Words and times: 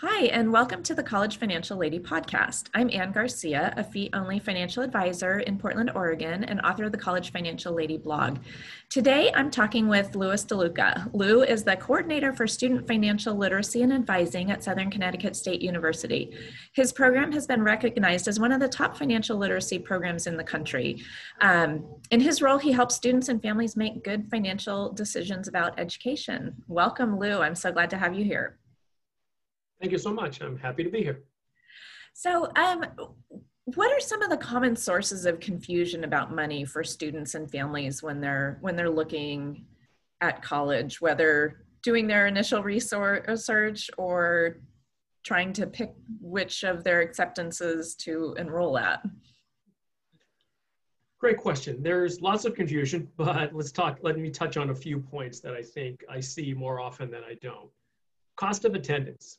Hi, 0.00 0.26
and 0.26 0.52
welcome 0.52 0.82
to 0.82 0.94
the 0.94 1.02
College 1.02 1.38
Financial 1.38 1.78
Lady 1.78 1.98
podcast. 1.98 2.68
I'm 2.74 2.90
Ann 2.92 3.12
Garcia, 3.12 3.72
a 3.78 3.82
fee 3.82 4.10
only 4.12 4.38
financial 4.38 4.82
advisor 4.82 5.38
in 5.38 5.56
Portland, 5.56 5.90
Oregon, 5.94 6.44
and 6.44 6.60
author 6.60 6.84
of 6.84 6.92
the 6.92 6.98
College 6.98 7.32
Financial 7.32 7.72
Lady 7.72 7.96
blog. 7.96 8.40
Today, 8.90 9.32
I'm 9.34 9.50
talking 9.50 9.88
with 9.88 10.14
Louis 10.14 10.44
DeLuca. 10.44 11.14
Lew 11.14 11.44
is 11.44 11.64
the 11.64 11.76
coordinator 11.76 12.34
for 12.34 12.46
student 12.46 12.86
financial 12.86 13.36
literacy 13.36 13.80
and 13.80 13.90
advising 13.90 14.50
at 14.50 14.62
Southern 14.62 14.90
Connecticut 14.90 15.34
State 15.34 15.62
University. 15.62 16.36
His 16.74 16.92
program 16.92 17.32
has 17.32 17.46
been 17.46 17.62
recognized 17.62 18.28
as 18.28 18.38
one 18.38 18.52
of 18.52 18.60
the 18.60 18.68
top 18.68 18.98
financial 18.98 19.38
literacy 19.38 19.78
programs 19.78 20.26
in 20.26 20.36
the 20.36 20.44
country. 20.44 21.02
Um, 21.40 21.86
in 22.10 22.20
his 22.20 22.42
role, 22.42 22.58
he 22.58 22.72
helps 22.72 22.96
students 22.96 23.30
and 23.30 23.40
families 23.40 23.78
make 23.78 24.04
good 24.04 24.28
financial 24.30 24.92
decisions 24.92 25.48
about 25.48 25.80
education. 25.80 26.62
Welcome, 26.68 27.18
Lew. 27.18 27.38
I'm 27.38 27.54
so 27.54 27.72
glad 27.72 27.88
to 27.88 27.96
have 27.96 28.12
you 28.12 28.26
here. 28.26 28.58
Thank 29.80 29.92
you 29.92 29.98
so 29.98 30.12
much. 30.12 30.40
I'm 30.40 30.58
happy 30.58 30.84
to 30.84 30.90
be 30.90 31.02
here. 31.02 31.22
So, 32.14 32.50
um, 32.56 32.84
what 33.74 33.92
are 33.92 34.00
some 34.00 34.22
of 34.22 34.30
the 34.30 34.36
common 34.36 34.76
sources 34.76 35.26
of 35.26 35.40
confusion 35.40 36.04
about 36.04 36.34
money 36.34 36.64
for 36.64 36.84
students 36.84 37.34
and 37.34 37.50
families 37.50 38.02
when 38.02 38.20
they're 38.20 38.58
when 38.60 38.76
they're 38.76 38.88
looking 38.88 39.66
at 40.20 40.42
college, 40.42 41.00
whether 41.00 41.66
doing 41.82 42.06
their 42.06 42.26
initial 42.26 42.62
research 42.62 43.90
or 43.98 44.60
trying 45.24 45.52
to 45.52 45.66
pick 45.66 45.94
which 46.20 46.62
of 46.62 46.84
their 46.84 47.00
acceptances 47.00 47.96
to 47.96 48.34
enroll 48.38 48.78
at? 48.78 49.04
Great 51.18 51.38
question. 51.38 51.82
There's 51.82 52.20
lots 52.20 52.44
of 52.44 52.54
confusion, 52.54 53.08
but 53.16 53.54
let's 53.54 53.72
talk. 53.72 53.98
Let 54.02 54.16
me 54.18 54.30
touch 54.30 54.56
on 54.56 54.70
a 54.70 54.74
few 54.74 55.00
points 55.00 55.40
that 55.40 55.54
I 55.54 55.62
think 55.62 56.04
I 56.08 56.20
see 56.20 56.54
more 56.54 56.80
often 56.80 57.10
than 57.10 57.22
I 57.24 57.34
don't. 57.42 57.68
Cost 58.36 58.64
of 58.64 58.74
attendance 58.74 59.38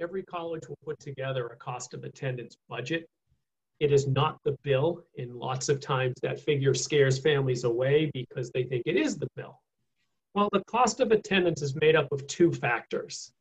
every 0.00 0.22
college 0.22 0.68
will 0.68 0.78
put 0.84 0.98
together 0.98 1.46
a 1.48 1.56
cost 1.56 1.94
of 1.94 2.04
attendance 2.04 2.56
budget. 2.68 3.08
It 3.80 3.92
is 3.92 4.06
not 4.06 4.38
the 4.44 4.56
bill, 4.62 5.04
and 5.18 5.34
lots 5.34 5.68
of 5.68 5.80
times 5.80 6.14
that 6.22 6.40
figure 6.40 6.74
scares 6.74 7.18
families 7.18 7.64
away 7.64 8.10
because 8.14 8.50
they 8.50 8.64
think 8.64 8.82
it 8.86 8.96
is 8.96 9.16
the 9.16 9.28
bill. 9.34 9.60
Well, 10.34 10.48
the 10.52 10.64
cost 10.64 11.00
of 11.00 11.10
attendance 11.10 11.62
is 11.62 11.74
made 11.74 11.96
up 11.96 12.10
of 12.12 12.26
two 12.26 12.52
factors 12.52 13.32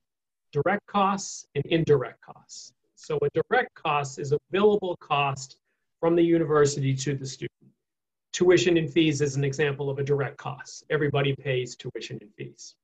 direct 0.51 0.85
costs 0.85 1.45
and 1.55 1.65
indirect 1.67 2.19
costs. 2.21 2.73
So, 2.95 3.17
a 3.21 3.41
direct 3.41 3.73
cost 3.73 4.19
is 4.19 4.33
a 4.33 4.39
billable 4.53 4.97
cost 4.99 5.57
from 5.99 6.15
the 6.15 6.23
university 6.23 6.93
to 6.95 7.15
the 7.15 7.25
student. 7.25 7.71
Tuition 8.33 8.77
and 8.77 8.91
fees 8.91 9.21
is 9.21 9.35
an 9.35 9.43
example 9.43 9.89
of 9.89 9.99
a 9.99 10.03
direct 10.03 10.37
cost. 10.37 10.83
Everybody 10.89 11.35
pays 11.35 11.75
tuition 11.75 12.17
and 12.21 12.33
fees 12.35 12.75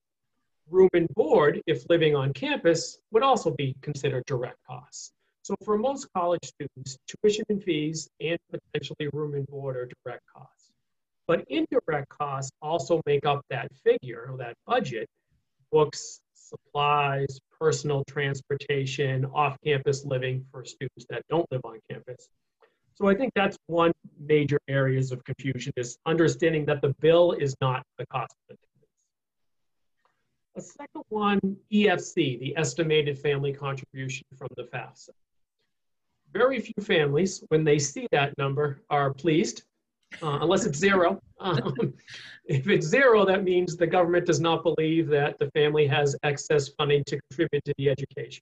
room 0.70 0.90
and 0.94 1.08
board, 1.10 1.62
if 1.68 1.90
living 1.90 2.16
on 2.16 2.34
campus, 2.34 3.00
would 3.12 3.24
also 3.24 3.52
be 3.52 3.76
considered 3.82 4.24
direct 4.26 4.58
costs. 4.68 5.12
So 5.44 5.56
for 5.64 5.78
most 5.78 6.08
college 6.14 6.44
students, 6.44 6.98
tuition 7.08 7.46
and 7.50 7.64
fees 7.64 8.10
and 8.20 8.38
potentially 8.52 9.10
room 9.14 9.34
and 9.34 9.48
board 9.48 9.78
are 9.78 9.90
direct 10.04 10.24
costs. 10.36 10.72
But 11.28 11.46
indirect 11.50 12.10
costs 12.10 12.52
also 12.62 13.02
make 13.06 13.26
up 13.26 13.42
that 13.50 13.70
figure, 13.84 14.30
or 14.32 14.38
that 14.38 14.56
budget, 14.66 15.08
books, 15.72 16.20
supplies, 16.34 17.40
personal 17.60 18.04
transportation, 18.08 19.26
off-campus 19.34 20.06
living 20.06 20.46
for 20.52 20.64
students 20.64 21.06
that 21.10 21.24
don't 21.30 21.46
live 21.52 21.62
on 21.64 21.80
campus. 21.90 22.30
So 22.96 23.08
I 23.08 23.16
think 23.16 23.32
that's 23.36 23.58
one 23.68 23.92
major 24.20 24.60
areas 24.68 25.12
of 25.12 25.24
confusion 25.24 25.72
is 25.78 25.98
understanding 26.06 26.66
that 26.66 26.82
the 26.82 26.96
bill 27.00 27.34
is 27.34 27.56
not 27.62 27.84
the 27.98 28.06
cost 28.08 28.34
of 28.50 28.56
it. 28.56 28.67
A 30.58 30.62
second 30.62 31.04
one, 31.10 31.40
EFC, 31.72 32.40
the 32.40 32.58
estimated 32.58 33.20
family 33.20 33.54
contribution 33.54 34.26
from 34.36 34.48
the 34.58 34.64
FAFSA. 34.64 35.10
Very 36.34 36.60
few 36.60 36.84
families, 36.84 37.44
when 37.50 37.64
they 37.64 37.78
see 37.78 38.08
that 38.12 38.36
number, 38.40 38.82
are 38.90 39.14
pleased, 39.14 39.62
uh, 40.24 40.40
unless 40.42 40.66
it's 40.66 40.80
zero. 40.80 41.22
Um, 41.40 41.94
if 42.46 42.68
it's 42.68 42.88
zero, 42.88 43.24
that 43.24 43.44
means 43.44 43.78
the 43.78 43.86
government 43.86 44.26
does 44.26 44.40
not 44.40 44.64
believe 44.64 45.08
that 45.10 45.38
the 45.38 45.52
family 45.52 45.86
has 45.86 46.16
excess 46.24 46.70
funding 46.70 47.04
to 47.06 47.20
contribute 47.30 47.64
to 47.66 47.74
the 47.78 47.92
education. 47.92 48.42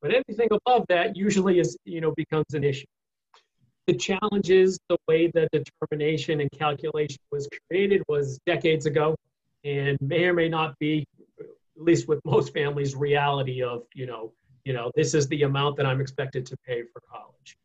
But 0.00 0.14
anything 0.14 0.48
above 0.52 0.84
that 0.88 1.16
usually 1.16 1.58
is, 1.58 1.76
you 1.84 2.00
know, 2.00 2.12
becomes 2.16 2.54
an 2.54 2.62
issue. 2.62 2.86
The 3.88 3.94
challenge 3.94 4.50
is 4.50 4.78
the 4.88 4.98
way 5.08 5.32
the 5.34 5.48
determination 5.50 6.40
and 6.40 6.50
calculation 6.52 7.18
was 7.32 7.48
created 7.68 8.04
was 8.06 8.38
decades 8.46 8.86
ago 8.86 9.16
and 9.64 9.98
may 10.00 10.26
or 10.26 10.32
may 10.32 10.48
not 10.48 10.78
be 10.78 11.04
at 11.76 11.82
least 11.82 12.08
with 12.08 12.20
most 12.24 12.52
families, 12.52 12.94
reality 12.94 13.62
of, 13.62 13.82
you 13.94 14.06
know, 14.06 14.32
you 14.64 14.72
know, 14.72 14.90
this 14.96 15.14
is 15.14 15.28
the 15.28 15.42
amount 15.42 15.76
that 15.76 15.86
I'm 15.86 16.00
expected 16.00 16.44
to 16.46 16.56
pay 16.66 16.82
for 16.92 17.00
college. 17.10 17.56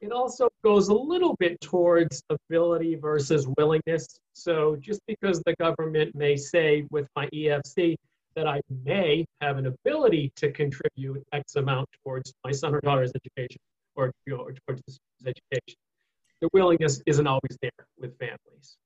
It 0.00 0.12
also 0.12 0.48
goes 0.64 0.88
a 0.88 0.94
little 0.94 1.36
bit 1.38 1.60
towards 1.60 2.22
ability 2.28 2.96
versus 2.96 3.46
willingness. 3.56 4.06
So 4.32 4.76
just 4.76 5.00
because 5.06 5.40
the 5.46 5.54
government 5.56 6.14
may 6.14 6.36
say 6.36 6.84
with 6.90 7.08
my 7.16 7.28
EFC 7.28 7.96
that 8.34 8.46
I 8.46 8.60
may 8.84 9.24
have 9.40 9.56
an 9.56 9.66
ability 9.66 10.32
to 10.36 10.52
contribute 10.52 11.24
X 11.32 11.56
amount 11.56 11.88
towards 12.04 12.34
my 12.44 12.52
son 12.52 12.74
or 12.74 12.80
daughter's 12.80 13.12
education 13.14 13.60
or, 13.94 14.12
you 14.26 14.36
know, 14.36 14.42
or 14.42 14.52
towards 14.66 14.82
the 14.86 14.92
student's 14.92 15.40
education, 15.52 15.78
the 16.42 16.48
willingness 16.52 17.00
isn't 17.06 17.26
always 17.26 17.56
there 17.62 17.70
with 17.98 18.18
families. 18.18 18.76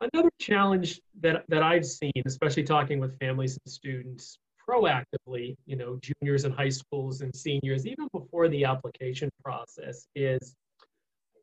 Another 0.00 0.30
challenge 0.38 1.00
that, 1.20 1.44
that 1.48 1.62
I've 1.62 1.84
seen, 1.84 2.12
especially 2.24 2.62
talking 2.62 3.00
with 3.00 3.18
families 3.18 3.58
and 3.64 3.72
students 3.72 4.38
proactively, 4.66 5.56
you 5.66 5.76
know, 5.76 5.98
juniors 6.00 6.44
and 6.44 6.54
high 6.54 6.68
schools 6.70 7.20
and 7.20 7.34
seniors, 7.34 7.86
even 7.86 8.08
before 8.12 8.48
the 8.48 8.64
application 8.64 9.28
process, 9.44 10.06
is 10.14 10.54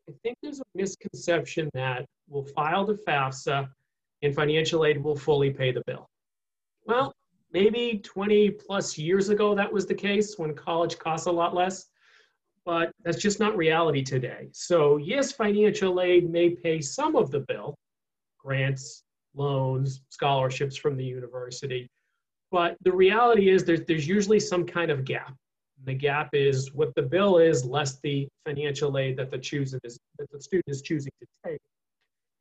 I 0.08 0.12
think 0.22 0.38
there's 0.42 0.60
a 0.60 0.64
misconception 0.74 1.68
that 1.74 2.06
we'll 2.28 2.44
file 2.44 2.84
the 2.84 2.94
FAFSA 2.94 3.68
and 4.22 4.34
financial 4.34 4.84
aid 4.84 5.02
will 5.02 5.16
fully 5.16 5.50
pay 5.50 5.70
the 5.70 5.82
bill. 5.86 6.08
Well, 6.86 7.12
maybe 7.52 8.00
20 8.02 8.50
plus 8.50 8.98
years 8.98 9.28
ago 9.28 9.54
that 9.54 9.72
was 9.72 9.86
the 9.86 9.94
case 9.94 10.38
when 10.38 10.54
college 10.54 10.98
costs 10.98 11.26
a 11.26 11.32
lot 11.32 11.54
less, 11.54 11.86
but 12.64 12.90
that's 13.04 13.18
just 13.18 13.38
not 13.38 13.56
reality 13.56 14.02
today. 14.02 14.48
So, 14.52 14.96
yes, 14.96 15.32
financial 15.32 16.00
aid 16.00 16.30
may 16.30 16.50
pay 16.50 16.80
some 16.80 17.14
of 17.14 17.30
the 17.30 17.40
bill, 17.40 17.76
grants, 18.38 19.02
loans, 19.34 20.02
scholarships 20.08 20.76
from 20.76 20.96
the 20.96 21.04
university. 21.04 21.88
But 22.50 22.76
the 22.82 22.92
reality 22.92 23.50
is 23.50 23.64
there's, 23.64 23.84
there's 23.86 24.08
usually 24.08 24.40
some 24.40 24.64
kind 24.64 24.90
of 24.90 25.04
gap. 25.04 25.34
The 25.84 25.94
gap 25.94 26.30
is 26.32 26.72
what 26.74 26.94
the 26.94 27.02
bill 27.02 27.38
is 27.38 27.64
less 27.64 28.00
the 28.00 28.26
financial 28.44 28.98
aid 28.98 29.16
that 29.18 29.30
the, 29.30 29.38
choosing 29.38 29.80
that 29.82 30.30
the 30.32 30.40
student 30.40 30.64
is 30.68 30.82
choosing 30.82 31.12
to 31.20 31.26
take. 31.44 31.60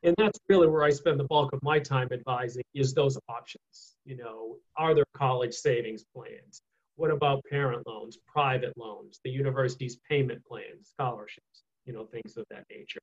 And 0.04 0.16
that's 0.18 0.40
really 0.48 0.68
where 0.68 0.84
I 0.84 0.90
spend 0.92 1.20
the 1.20 1.26
bulk 1.26 1.54
of 1.54 1.62
my 1.62 1.80
time 1.80 2.08
advising 2.12 2.64
is 2.74 2.94
those 2.94 3.18
options. 3.30 3.96
You 4.06 4.18
know, 4.18 4.58
are 4.78 4.96
there 4.96 5.06
college 5.14 5.54
savings 5.54 6.04
plans? 6.16 6.62
What 6.96 7.12
about 7.12 7.44
parent 7.50 7.86
loans, 7.86 8.18
private 8.26 8.74
loans, 8.78 9.20
the 9.24 9.30
university's 9.30 9.98
payment 10.10 10.44
plans, 10.46 10.90
scholarships, 10.90 11.64
you 11.86 11.94
know, 11.94 12.06
things 12.06 12.38
of 12.38 12.46
that 12.50 12.64
nature 12.72 13.02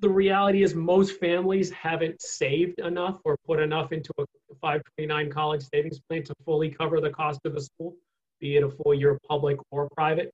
the 0.00 0.08
reality 0.08 0.62
is 0.62 0.74
most 0.74 1.18
families 1.20 1.70
haven't 1.70 2.20
saved 2.22 2.80
enough 2.80 3.20
or 3.24 3.36
put 3.46 3.60
enough 3.60 3.92
into 3.92 4.10
a 4.18 4.24
529 4.60 5.30
college 5.30 5.62
savings 5.72 6.00
plan 6.08 6.22
to 6.24 6.34
fully 6.44 6.70
cover 6.70 7.00
the 7.00 7.10
cost 7.10 7.40
of 7.44 7.54
the 7.54 7.60
school, 7.60 7.94
be 8.40 8.56
it 8.56 8.64
a 8.64 8.70
full 8.70 8.94
year 8.94 9.18
public 9.28 9.58
or 9.70 9.88
private. 9.90 10.32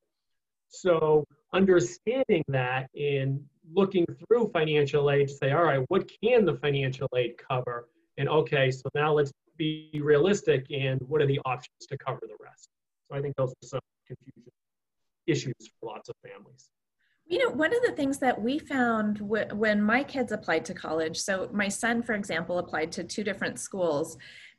So 0.69 1.25
understanding 1.53 2.44
that 2.49 2.88
and 2.94 3.41
looking 3.72 4.06
through 4.06 4.50
financial 4.53 5.10
aid 5.10 5.28
to 5.28 5.34
say, 5.34 5.53
all 5.53 5.65
right, 5.65 5.84
what 5.88 6.10
can 6.22 6.44
the 6.44 6.54
financial 6.54 7.09
aid 7.16 7.34
cover? 7.37 7.88
And 8.19 8.28
okay, 8.28 8.71
so 8.71 8.88
now 8.94 9.12
let's 9.12 9.33
be 9.56 9.91
realistic 9.94 10.66
and 10.71 11.00
what 11.03 11.21
are 11.21 11.27
the 11.27 11.41
options 11.44 11.87
to 11.88 11.98
cover 11.98 12.21
the 12.22 12.36
rest? 12.41 12.69
So 13.10 13.16
I 13.16 13.21
think 13.21 13.34
those 13.36 13.51
are 13.51 13.66
some 13.66 13.80
confusion 14.07 14.53
issues 15.27 15.54
for 15.80 15.91
lots 15.91 16.09
of 16.09 16.15
families. 16.22 16.69
You 17.28 17.39
know, 17.39 17.51
one 17.51 17.75
of 17.75 17.83
the 17.84 17.93
things 17.93 18.19
that 18.19 18.41
we 18.41 18.59
found 18.59 19.19
w- 19.19 19.49
when 19.53 19.83
my 19.83 20.05
kids 20.05 20.31
applied 20.31 20.65
to 20.67 20.75
college, 20.75 21.19
so 21.19 21.51
my 21.53 21.69
son, 21.69 22.03
for 22.03 22.15
example, 22.15 22.59
applied 22.59 22.93
to 22.93 23.05
two 23.05 23.25
different 23.25 23.59
schools. 23.59 24.17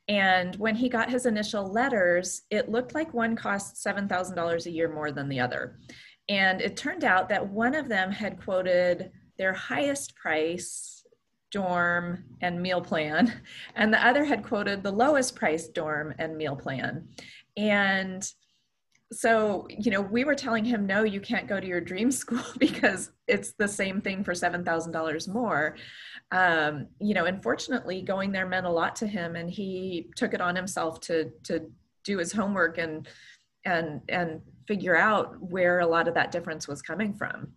And 0.09 0.55
when 0.57 0.75
he 0.75 0.89
got 0.89 1.09
his 1.09 1.25
initial 1.25 1.71
letters, 1.71 2.43
it 2.49 2.69
looked 2.69 2.93
like 2.93 3.13
one 3.13 3.35
cost 3.35 3.75
$7,000 3.75 4.65
a 4.65 4.71
year 4.71 4.93
more 4.93 5.11
than 5.11 5.29
the 5.29 5.39
other. 5.39 5.77
And 6.29 6.61
it 6.61 6.75
turned 6.75 7.05
out 7.05 7.29
that 7.29 7.47
one 7.47 7.73
of 7.73 7.87
them 7.87 8.11
had 8.11 8.41
quoted 8.41 9.11
their 9.37 9.53
highest 9.53 10.15
price 10.15 11.05
dorm 11.51 12.25
and 12.41 12.61
meal 12.61 12.81
plan, 12.81 13.41
and 13.75 13.93
the 13.93 14.05
other 14.05 14.25
had 14.25 14.43
quoted 14.43 14.83
the 14.83 14.91
lowest 14.91 15.35
price 15.35 15.67
dorm 15.67 16.13
and 16.19 16.37
meal 16.37 16.55
plan. 16.55 17.07
And 17.55 18.29
so 19.11 19.65
you 19.69 19.89
know 19.89 20.01
we 20.01 20.25
were 20.25 20.35
telling 20.35 20.65
him 20.65 20.85
no 20.85 21.03
you 21.03 21.21
can't 21.21 21.47
go 21.47 21.59
to 21.59 21.67
your 21.67 21.79
dream 21.79 22.11
school 22.21 22.43
because 22.57 23.11
it's 23.27 23.53
the 23.57 23.67
same 23.67 24.01
thing 24.01 24.23
for 24.23 24.33
$7000 24.33 25.27
more 25.27 25.75
um, 26.31 26.87
you 26.99 27.13
know 27.13 27.25
unfortunately 27.25 28.01
going 28.01 28.31
there 28.31 28.47
meant 28.47 28.65
a 28.65 28.71
lot 28.71 28.95
to 28.97 29.07
him 29.07 29.35
and 29.35 29.49
he 29.49 30.09
took 30.15 30.33
it 30.33 30.41
on 30.41 30.55
himself 30.55 30.99
to 31.01 31.31
to 31.43 31.69
do 32.03 32.17
his 32.17 32.31
homework 32.31 32.77
and 32.77 33.07
and 33.65 34.01
and 34.09 34.41
figure 34.67 34.97
out 34.97 35.39
where 35.41 35.79
a 35.79 35.87
lot 35.87 36.07
of 36.07 36.13
that 36.13 36.31
difference 36.31 36.67
was 36.67 36.81
coming 36.81 37.13
from. 37.13 37.53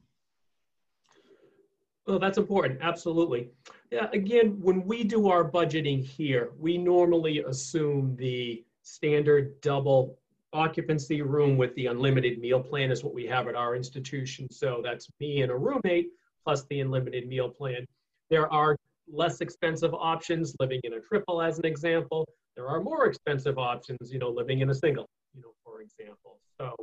well 2.07 2.19
that's 2.19 2.39
important. 2.39 2.79
Absolutely. 2.81 3.51
Yeah, 3.91 4.09
again, 4.13 4.59
when 4.61 4.85
we 4.85 5.03
do 5.03 5.29
our 5.29 5.49
budgeting 5.51 6.05
here, 6.05 6.53
we 6.59 6.79
normally 6.79 7.41
assume 7.41 8.15
the 8.17 8.65
standard 8.83 9.61
double 9.61 10.20
occupancy 10.53 11.23
room 11.23 11.57
with 11.57 11.75
the 11.75 11.87
unlimited 11.87 12.39
meal 12.39 12.61
plan 12.61 12.91
is 12.91 13.05
what 13.05 13.15
we 13.15 13.27
have 13.27 13.49
at 13.49 13.55
our 13.55 13.77
institution. 13.77 14.51
So 14.51 14.81
that's 14.83 15.09
me 15.21 15.43
and 15.43 15.51
a 15.51 15.57
roommate 15.57 16.09
plus 16.45 16.65
the 16.71 16.81
unlimited 16.81 17.29
meal 17.29 17.49
plan. 17.49 17.87
There 18.31 18.53
are 18.53 18.77
less 19.09 19.41
expensive 19.41 19.95
options, 19.95 20.55
living 20.61 20.81
in 20.85 20.95
a 20.95 21.01
triple 21.01 21.43
as 21.43 21.59
an 21.59 21.67
example. 21.67 22.27
There 22.57 22.69
are 22.69 22.81
more 22.81 23.07
expensive 23.07 23.59
options, 23.59 24.13
you 24.13 24.19
know, 24.19 24.31
living 24.31 24.61
in 24.61 24.71
a 24.71 24.75
single, 24.75 25.07
you 25.35 25.43
know, 25.43 25.53
for 25.65 25.83
example. 25.83 26.39
So 26.61 26.75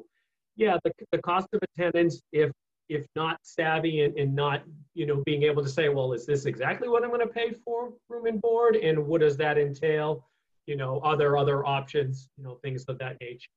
yeah, 0.56 0.78
the, 0.84 0.92
the 1.12 1.20
cost 1.20 1.48
of 1.54 1.62
attendance, 1.64 2.22
if 2.32 2.52
if 2.90 3.06
not 3.18 3.38
savvy 3.44 4.04
and, 4.04 4.18
and 4.18 4.34
not, 4.34 4.64
you 4.94 5.06
know, 5.06 5.22
being 5.26 5.44
able 5.44 5.62
to 5.62 5.70
say, 5.70 5.90
well, 5.90 6.14
is 6.14 6.26
this 6.26 6.46
exactly 6.46 6.88
what 6.88 7.04
I'm 7.04 7.10
going 7.10 7.20
to 7.20 7.28
pay 7.28 7.52
for 7.66 7.92
room 8.08 8.28
and 8.28 8.42
board? 8.42 8.78
And 8.78 9.06
what 9.06 9.20
does 9.20 9.36
that 9.38 9.58
entail? 9.58 10.26
You 10.68 10.76
know, 10.76 11.00
other 11.00 11.38
other 11.38 11.66
options, 11.66 12.30
you 12.38 12.44
know, 12.44 12.60
things 12.64 12.86
of 12.88 13.00
that 13.00 13.18
nature? 13.20 13.50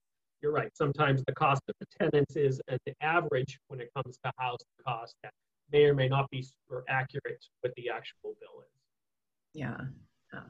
You're 0.42 0.52
right. 0.52 0.70
Sometimes 0.74 1.22
the 1.26 1.34
cost 1.34 1.62
of 1.68 1.74
attendance 1.82 2.36
is 2.36 2.60
uh, 2.70 2.76
an 2.86 2.94
average 3.02 3.58
when 3.68 3.80
it 3.80 3.90
comes 3.94 4.18
to 4.24 4.32
house 4.38 4.60
cost 4.86 5.14
that 5.22 5.32
may 5.70 5.84
or 5.84 5.94
may 5.94 6.08
not 6.08 6.30
be 6.30 6.42
super 6.42 6.84
accurate 6.88 7.44
what 7.60 7.72
the 7.76 7.90
actual 7.90 8.34
bill 8.40 8.62
is. 8.62 8.80
Yeah. 9.52 9.76
yeah. 10.32 10.40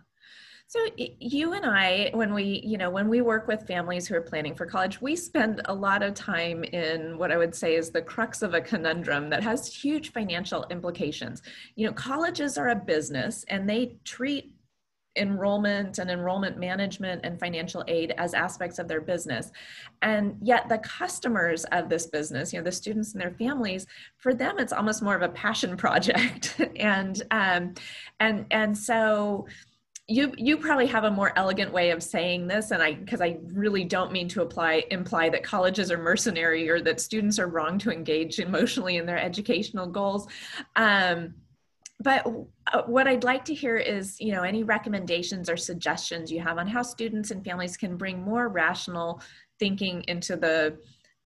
So 0.70 0.78
you 0.96 1.54
and 1.54 1.66
I, 1.66 2.10
when 2.14 2.32
we, 2.32 2.62
you 2.64 2.78
know, 2.78 2.90
when 2.90 3.08
we 3.08 3.22
work 3.22 3.48
with 3.48 3.66
families 3.66 4.06
who 4.06 4.14
are 4.14 4.20
planning 4.20 4.54
for 4.54 4.66
college, 4.66 5.00
we 5.00 5.16
spend 5.16 5.62
a 5.64 5.74
lot 5.74 6.04
of 6.04 6.14
time 6.14 6.62
in 6.62 7.18
what 7.18 7.32
I 7.32 7.36
would 7.36 7.56
say 7.56 7.74
is 7.74 7.90
the 7.90 8.02
crux 8.02 8.40
of 8.40 8.54
a 8.54 8.60
conundrum 8.60 9.30
that 9.30 9.42
has 9.42 9.66
huge 9.66 10.12
financial 10.12 10.66
implications. 10.70 11.42
You 11.74 11.88
know, 11.88 11.92
colleges 11.92 12.56
are 12.56 12.68
a 12.68 12.76
business 12.76 13.44
and 13.48 13.68
they 13.68 13.96
treat 14.04 14.54
enrollment 15.16 15.98
and 15.98 16.10
enrollment 16.10 16.56
management 16.56 17.20
and 17.24 17.38
financial 17.38 17.84
aid 17.88 18.14
as 18.16 18.32
aspects 18.32 18.78
of 18.78 18.86
their 18.86 19.00
business. 19.00 19.50
And 20.02 20.36
yet 20.40 20.68
the 20.68 20.78
customers 20.78 21.64
of 21.66 21.88
this 21.88 22.06
business 22.06 22.52
you 22.52 22.58
know 22.58 22.64
the 22.64 22.72
students 22.72 23.12
and 23.12 23.20
their 23.20 23.32
families 23.32 23.86
for 24.18 24.34
them 24.34 24.58
it's 24.58 24.72
almost 24.72 25.02
more 25.02 25.16
of 25.16 25.22
a 25.22 25.28
passion 25.28 25.76
project. 25.84 26.60
And 26.76 27.22
um, 27.30 27.74
and 28.20 28.46
and 28.50 28.76
so 28.76 29.46
you 30.10 30.32
you 30.36 30.56
probably 30.56 30.86
have 30.86 31.04
a 31.04 31.10
more 31.10 31.32
elegant 31.36 31.72
way 31.72 31.90
of 31.90 32.02
saying 32.02 32.48
this 32.48 32.72
and 32.72 32.82
i 32.82 32.94
because 32.94 33.20
i 33.20 33.38
really 33.52 33.84
don't 33.84 34.10
mean 34.10 34.26
to 34.26 34.42
apply 34.42 34.82
imply 34.90 35.28
that 35.28 35.44
colleges 35.44 35.92
are 35.92 35.98
mercenary 35.98 36.68
or 36.68 36.80
that 36.80 37.00
students 37.00 37.38
are 37.38 37.46
wrong 37.46 37.78
to 37.78 37.92
engage 37.92 38.40
emotionally 38.40 38.96
in 38.96 39.06
their 39.06 39.18
educational 39.18 39.86
goals. 39.86 40.26
Um, 40.74 41.34
but 42.00 42.26
uh, 42.72 42.82
what 42.86 43.06
i'd 43.06 43.24
like 43.24 43.44
to 43.44 43.54
hear 43.54 43.76
is 43.76 44.18
you 44.20 44.32
know 44.32 44.42
any 44.42 44.62
recommendations 44.62 45.48
or 45.48 45.56
suggestions 45.56 46.32
you 46.32 46.40
have 46.40 46.58
on 46.58 46.66
how 46.66 46.82
students 46.82 47.30
and 47.30 47.44
families 47.44 47.76
can 47.76 47.96
bring 47.96 48.22
more 48.22 48.48
rational 48.48 49.20
thinking 49.58 50.02
into 50.08 50.36
the 50.36 50.76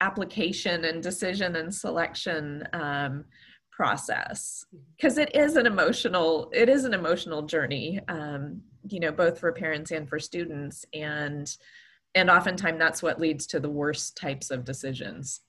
application 0.01 0.85
and 0.85 1.03
decision 1.03 1.57
and 1.57 1.75
selection 1.75 2.67
um, 2.73 3.25
process. 3.71 4.65
Because 4.97 5.19
it 5.19 5.35
is 5.35 5.57
an 5.57 5.67
emotional 5.67 6.51
it 6.53 6.69
is 6.69 6.85
an 6.85 6.95
emotional 6.95 7.43
journey 7.43 8.01
um, 8.09 8.61
you 8.89 9.01
know 9.01 9.11
both 9.11 9.39
for 9.39 9.51
parents 9.53 9.91
and 9.91 10.09
for 10.09 10.19
students 10.19 10.85
and 10.93 11.57
and 12.15 12.31
oftentimes 12.31 12.79
that's 12.79 13.03
what 13.03 13.21
leads 13.21 13.47
to 13.49 13.59
the 13.59 13.71
worst 13.71 14.17
types 14.17 14.51
of 14.51 14.65
decisions. 14.65 15.41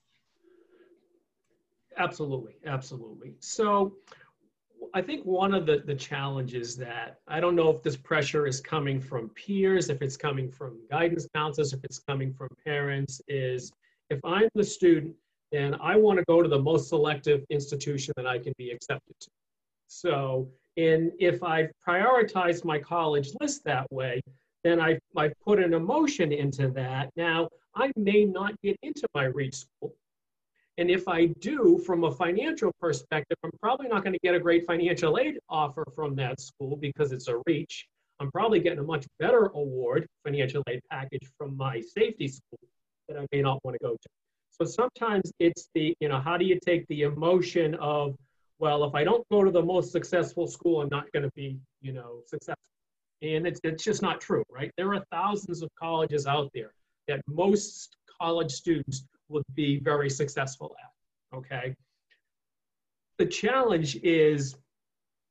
Absolutely 1.98 2.56
absolutely. 2.66 3.34
So 3.40 3.94
i 4.94 5.02
think 5.02 5.24
one 5.24 5.54
of 5.54 5.66
the 5.66 5.82
the 5.86 5.94
challenges 5.94 6.76
that 6.76 7.18
i 7.28 7.40
don't 7.40 7.54
know 7.54 7.70
if 7.70 7.82
this 7.82 7.96
pressure 7.96 8.46
is 8.46 8.60
coming 8.60 9.00
from 9.00 9.28
peers 9.30 9.88
if 9.88 10.02
it's 10.02 10.16
coming 10.16 10.50
from 10.50 10.78
guidance 10.90 11.26
counselors 11.34 11.72
if 11.72 11.82
it's 11.84 11.98
coming 11.98 12.32
from 12.32 12.48
parents 12.64 13.20
is 13.28 13.72
if 14.10 14.20
i'm 14.24 14.48
the 14.54 14.64
student 14.64 15.14
and 15.52 15.76
i 15.80 15.96
want 15.96 16.18
to 16.18 16.24
go 16.26 16.42
to 16.42 16.48
the 16.48 16.58
most 16.58 16.88
selective 16.88 17.44
institution 17.50 18.12
that 18.16 18.26
i 18.26 18.38
can 18.38 18.52
be 18.58 18.70
accepted 18.70 19.14
to 19.20 19.28
so 19.88 20.48
and 20.76 21.12
if 21.18 21.42
I 21.42 21.68
prioritize 21.86 22.64
my 22.64 22.78
college 22.78 23.30
list 23.40 23.64
that 23.64 23.90
way, 23.90 24.20
then 24.62 24.80
I, 24.80 24.98
I 25.16 25.30
put 25.44 25.58
an 25.58 25.72
emotion 25.72 26.32
into 26.32 26.68
that. 26.70 27.10
Now, 27.16 27.48
I 27.74 27.92
may 27.96 28.24
not 28.24 28.60
get 28.62 28.76
into 28.82 29.06
my 29.14 29.24
REACH 29.24 29.54
school. 29.54 29.94
And 30.78 30.90
if 30.90 31.08
I 31.08 31.26
do, 31.40 31.78
from 31.86 32.04
a 32.04 32.10
financial 32.12 32.72
perspective, 32.80 33.38
I'm 33.42 33.50
probably 33.62 33.88
not 33.88 34.04
going 34.04 34.12
to 34.12 34.18
get 34.22 34.34
a 34.34 34.40
great 34.40 34.66
financial 34.66 35.18
aid 35.18 35.38
offer 35.48 35.84
from 35.94 36.14
that 36.16 36.40
school 36.40 36.76
because 36.76 37.12
it's 37.12 37.28
a 37.28 37.40
REACH. 37.46 37.86
I'm 38.20 38.30
probably 38.30 38.60
getting 38.60 38.78
a 38.78 38.82
much 38.82 39.06
better 39.18 39.46
award, 39.54 40.06
financial 40.24 40.62
aid 40.68 40.80
package 40.90 41.28
from 41.38 41.56
my 41.56 41.80
safety 41.80 42.28
school 42.28 42.58
that 43.08 43.18
I 43.18 43.26
may 43.32 43.42
not 43.42 43.58
want 43.64 43.76
to 43.80 43.86
go 43.86 43.92
to. 43.92 44.08
So 44.50 44.64
sometimes 44.64 45.32
it's 45.38 45.68
the, 45.74 45.94
you 46.00 46.08
know, 46.08 46.18
how 46.18 46.36
do 46.36 46.44
you 46.44 46.58
take 46.64 46.86
the 46.88 47.02
emotion 47.02 47.74
of 47.76 48.16
well, 48.58 48.84
if 48.84 48.94
I 48.94 49.04
don't 49.04 49.26
go 49.30 49.44
to 49.44 49.50
the 49.50 49.62
most 49.62 49.92
successful 49.92 50.46
school, 50.46 50.80
I'm 50.80 50.88
not 50.88 51.10
going 51.12 51.24
to 51.24 51.30
be, 51.34 51.58
you 51.82 51.92
know, 51.92 52.22
successful. 52.26 52.56
And 53.22 53.46
it's, 53.46 53.60
it's 53.64 53.84
just 53.84 54.02
not 54.02 54.20
true, 54.20 54.44
right? 54.50 54.70
There 54.76 54.94
are 54.94 55.04
thousands 55.10 55.62
of 55.62 55.68
colleges 55.78 56.26
out 56.26 56.50
there 56.54 56.72
that 57.08 57.20
most 57.26 57.96
college 58.20 58.50
students 58.50 59.04
would 59.28 59.44
be 59.54 59.78
very 59.80 60.10
successful 60.10 60.74
at, 60.82 61.36
okay? 61.36 61.74
The 63.18 63.26
challenge 63.26 63.96
is 64.02 64.56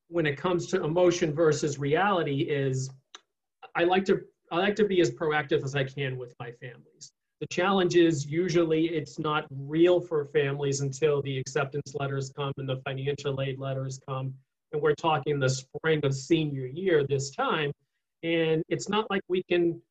when 0.07 0.25
it 0.25 0.37
comes 0.37 0.67
to 0.67 0.83
emotion 0.83 1.33
versus 1.33 1.79
reality 1.79 2.41
is 2.41 2.89
I 3.75 3.83
like 3.83 4.05
to 4.05 4.21
I 4.51 4.57
like 4.57 4.75
to 4.75 4.85
be 4.85 5.01
as 5.01 5.11
proactive 5.11 5.63
as 5.63 5.75
I 5.75 5.83
can 5.83 6.17
with 6.17 6.35
my 6.39 6.51
families. 6.51 7.11
The 7.41 7.47
challenge 7.47 7.95
is 7.95 8.25
usually 8.25 8.85
it's 8.85 9.19
not 9.19 9.45
real 9.49 9.99
for 9.99 10.25
families 10.25 10.81
until 10.81 11.21
the 11.21 11.37
acceptance 11.37 11.95
letters 11.95 12.31
come 12.35 12.53
and 12.57 12.69
the 12.69 12.77
financial 12.85 13.41
aid 13.41 13.59
letters 13.59 13.99
come. 14.07 14.33
And 14.71 14.81
we're 14.81 14.95
talking 14.95 15.39
the 15.39 15.49
spring 15.49 15.99
of 16.03 16.13
senior 16.13 16.67
year 16.67 17.05
this 17.05 17.31
time. 17.31 17.71
And 18.23 18.63
it's 18.69 18.87
not 18.87 19.09
like 19.09 19.21
we 19.27 19.43
can 19.43 19.81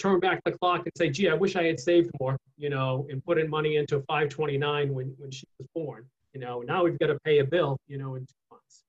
turn 0.00 0.20
back 0.20 0.42
the 0.44 0.52
clock 0.52 0.80
and 0.80 0.92
say, 0.96 1.10
gee, 1.10 1.28
I 1.28 1.34
wish 1.34 1.56
I 1.56 1.64
had 1.64 1.78
saved 1.78 2.10
more, 2.20 2.36
you 2.56 2.70
know, 2.70 3.06
and 3.10 3.24
put 3.24 3.38
in 3.38 3.48
money 3.48 3.76
into 3.76 4.00
529 4.00 4.92
when, 4.94 5.14
when 5.18 5.30
she 5.30 5.46
was 5.58 5.66
born. 5.74 6.04
You 6.32 6.40
know, 6.40 6.60
now 6.60 6.84
we've 6.84 6.98
got 6.98 7.08
to 7.08 7.18
pay 7.24 7.38
a 7.38 7.44
bill, 7.44 7.76
you 7.88 7.98
know, 7.98 8.14
in 8.14 8.22
two 8.22 8.34
months. 8.50 8.84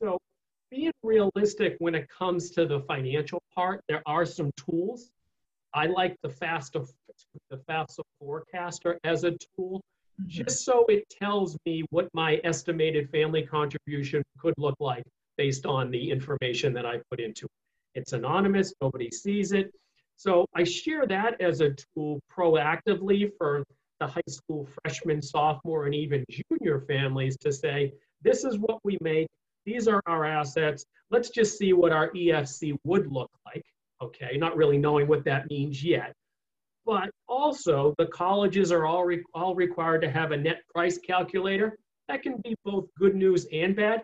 So 0.00 0.18
being 0.70 0.92
realistic 1.02 1.76
when 1.78 1.94
it 1.94 2.08
comes 2.08 2.50
to 2.52 2.66
the 2.66 2.80
financial 2.80 3.42
part, 3.54 3.82
there 3.88 4.02
are 4.06 4.24
some 4.24 4.50
tools 4.56 5.10
I 5.74 5.86
like 5.86 6.16
the 6.22 6.28
FAFSA, 6.28 6.88
the 7.50 7.56
FAFSA 7.56 8.00
forecaster 8.18 8.98
as 9.04 9.24
a 9.24 9.32
tool, 9.56 9.82
mm-hmm. 10.20 10.28
just 10.28 10.64
so 10.64 10.84
it 10.88 11.04
tells 11.10 11.56
me 11.66 11.84
what 11.90 12.08
my 12.14 12.40
estimated 12.44 13.10
family 13.10 13.42
contribution 13.42 14.22
could 14.38 14.54
look 14.56 14.76
like 14.80 15.04
based 15.36 15.66
on 15.66 15.90
the 15.90 16.10
information 16.10 16.72
that 16.72 16.86
I 16.86 17.00
put 17.10 17.20
into 17.20 17.46
it. 17.46 18.00
It's 18.00 18.12
anonymous, 18.12 18.72
nobody 18.80 19.10
sees 19.10 19.52
it. 19.52 19.72
So 20.18 20.46
I 20.54 20.64
share 20.64 21.06
that 21.06 21.40
as 21.40 21.60
a 21.60 21.70
tool 21.94 22.20
proactively 22.30 23.30
for 23.38 23.64
the 24.00 24.06
high 24.06 24.20
school 24.28 24.68
freshman, 24.82 25.22
sophomore, 25.22 25.86
and 25.86 25.94
even 25.94 26.24
junior 26.30 26.80
families 26.80 27.36
to 27.38 27.52
say, 27.52 27.92
this 28.22 28.44
is 28.44 28.58
what 28.58 28.78
we 28.84 28.98
make, 29.00 29.28
these 29.64 29.88
are 29.88 30.02
our 30.06 30.24
assets, 30.24 30.84
let's 31.10 31.30
just 31.30 31.56
see 31.56 31.72
what 31.72 31.92
our 31.92 32.10
EFC 32.10 32.76
would 32.84 33.10
look 33.10 33.30
like 33.46 33.64
okay, 34.00 34.36
not 34.36 34.56
really 34.56 34.78
knowing 34.78 35.08
what 35.08 35.24
that 35.24 35.48
means 35.50 35.82
yet. 35.82 36.12
But 36.86 37.10
also, 37.28 37.94
the 37.98 38.06
colleges 38.06 38.72
are 38.72 38.86
all, 38.86 39.04
re- 39.04 39.24
all 39.34 39.54
required 39.54 40.02
to 40.02 40.10
have 40.10 40.32
a 40.32 40.36
net 40.36 40.60
price 40.72 40.98
calculator. 40.98 41.76
That 42.08 42.22
can 42.22 42.40
be 42.42 42.54
both 42.64 42.86
good 42.98 43.14
news 43.14 43.46
and 43.52 43.76
bad. 43.76 44.02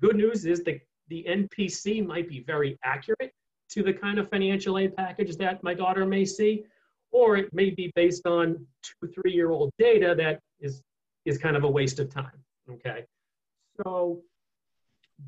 Good 0.00 0.16
news 0.16 0.46
is 0.46 0.62
the, 0.64 0.80
the 1.08 1.26
NPC 1.28 2.06
might 2.06 2.28
be 2.28 2.40
very 2.40 2.78
accurate 2.84 3.32
to 3.72 3.82
the 3.82 3.92
kind 3.92 4.18
of 4.18 4.28
financial 4.28 4.78
aid 4.78 4.96
package 4.96 5.36
that 5.36 5.62
my 5.62 5.74
daughter 5.74 6.06
may 6.06 6.24
see, 6.24 6.64
or 7.10 7.36
it 7.36 7.52
may 7.52 7.70
be 7.70 7.92
based 7.94 8.26
on 8.26 8.66
two, 8.82 9.08
three 9.08 9.32
year 9.32 9.50
old 9.50 9.70
data 9.78 10.14
that 10.16 10.40
is, 10.60 10.82
is 11.24 11.38
kind 11.38 11.56
of 11.56 11.64
a 11.64 11.70
waste 11.70 11.98
of 11.98 12.10
time. 12.10 12.38
Okay. 12.70 13.04
So, 13.82 14.22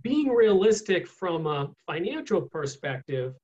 being 0.02 0.28
realistic 0.28 1.06
from 1.06 1.46
a 1.46 1.70
financial 1.86 2.42
perspective, 2.42 3.34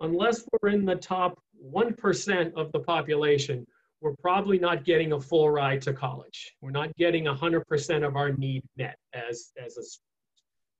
unless 0.00 0.44
we're 0.62 0.70
in 0.70 0.84
the 0.84 0.94
top 0.94 1.38
1% 1.72 2.52
of 2.54 2.70
the 2.72 2.78
population, 2.78 3.66
we're 4.00 4.14
probably 4.22 4.58
not 4.58 4.84
getting 4.84 5.12
a 5.12 5.20
full 5.20 5.50
ride 5.50 5.82
to 5.82 5.92
college. 5.92 6.54
We're 6.60 6.70
not 6.70 6.94
getting 6.96 7.24
100% 7.24 8.06
of 8.06 8.16
our 8.16 8.30
need 8.30 8.62
met 8.76 8.96
as, 9.12 9.50
as 9.58 9.76
a 9.76 9.82
student. 9.82 10.04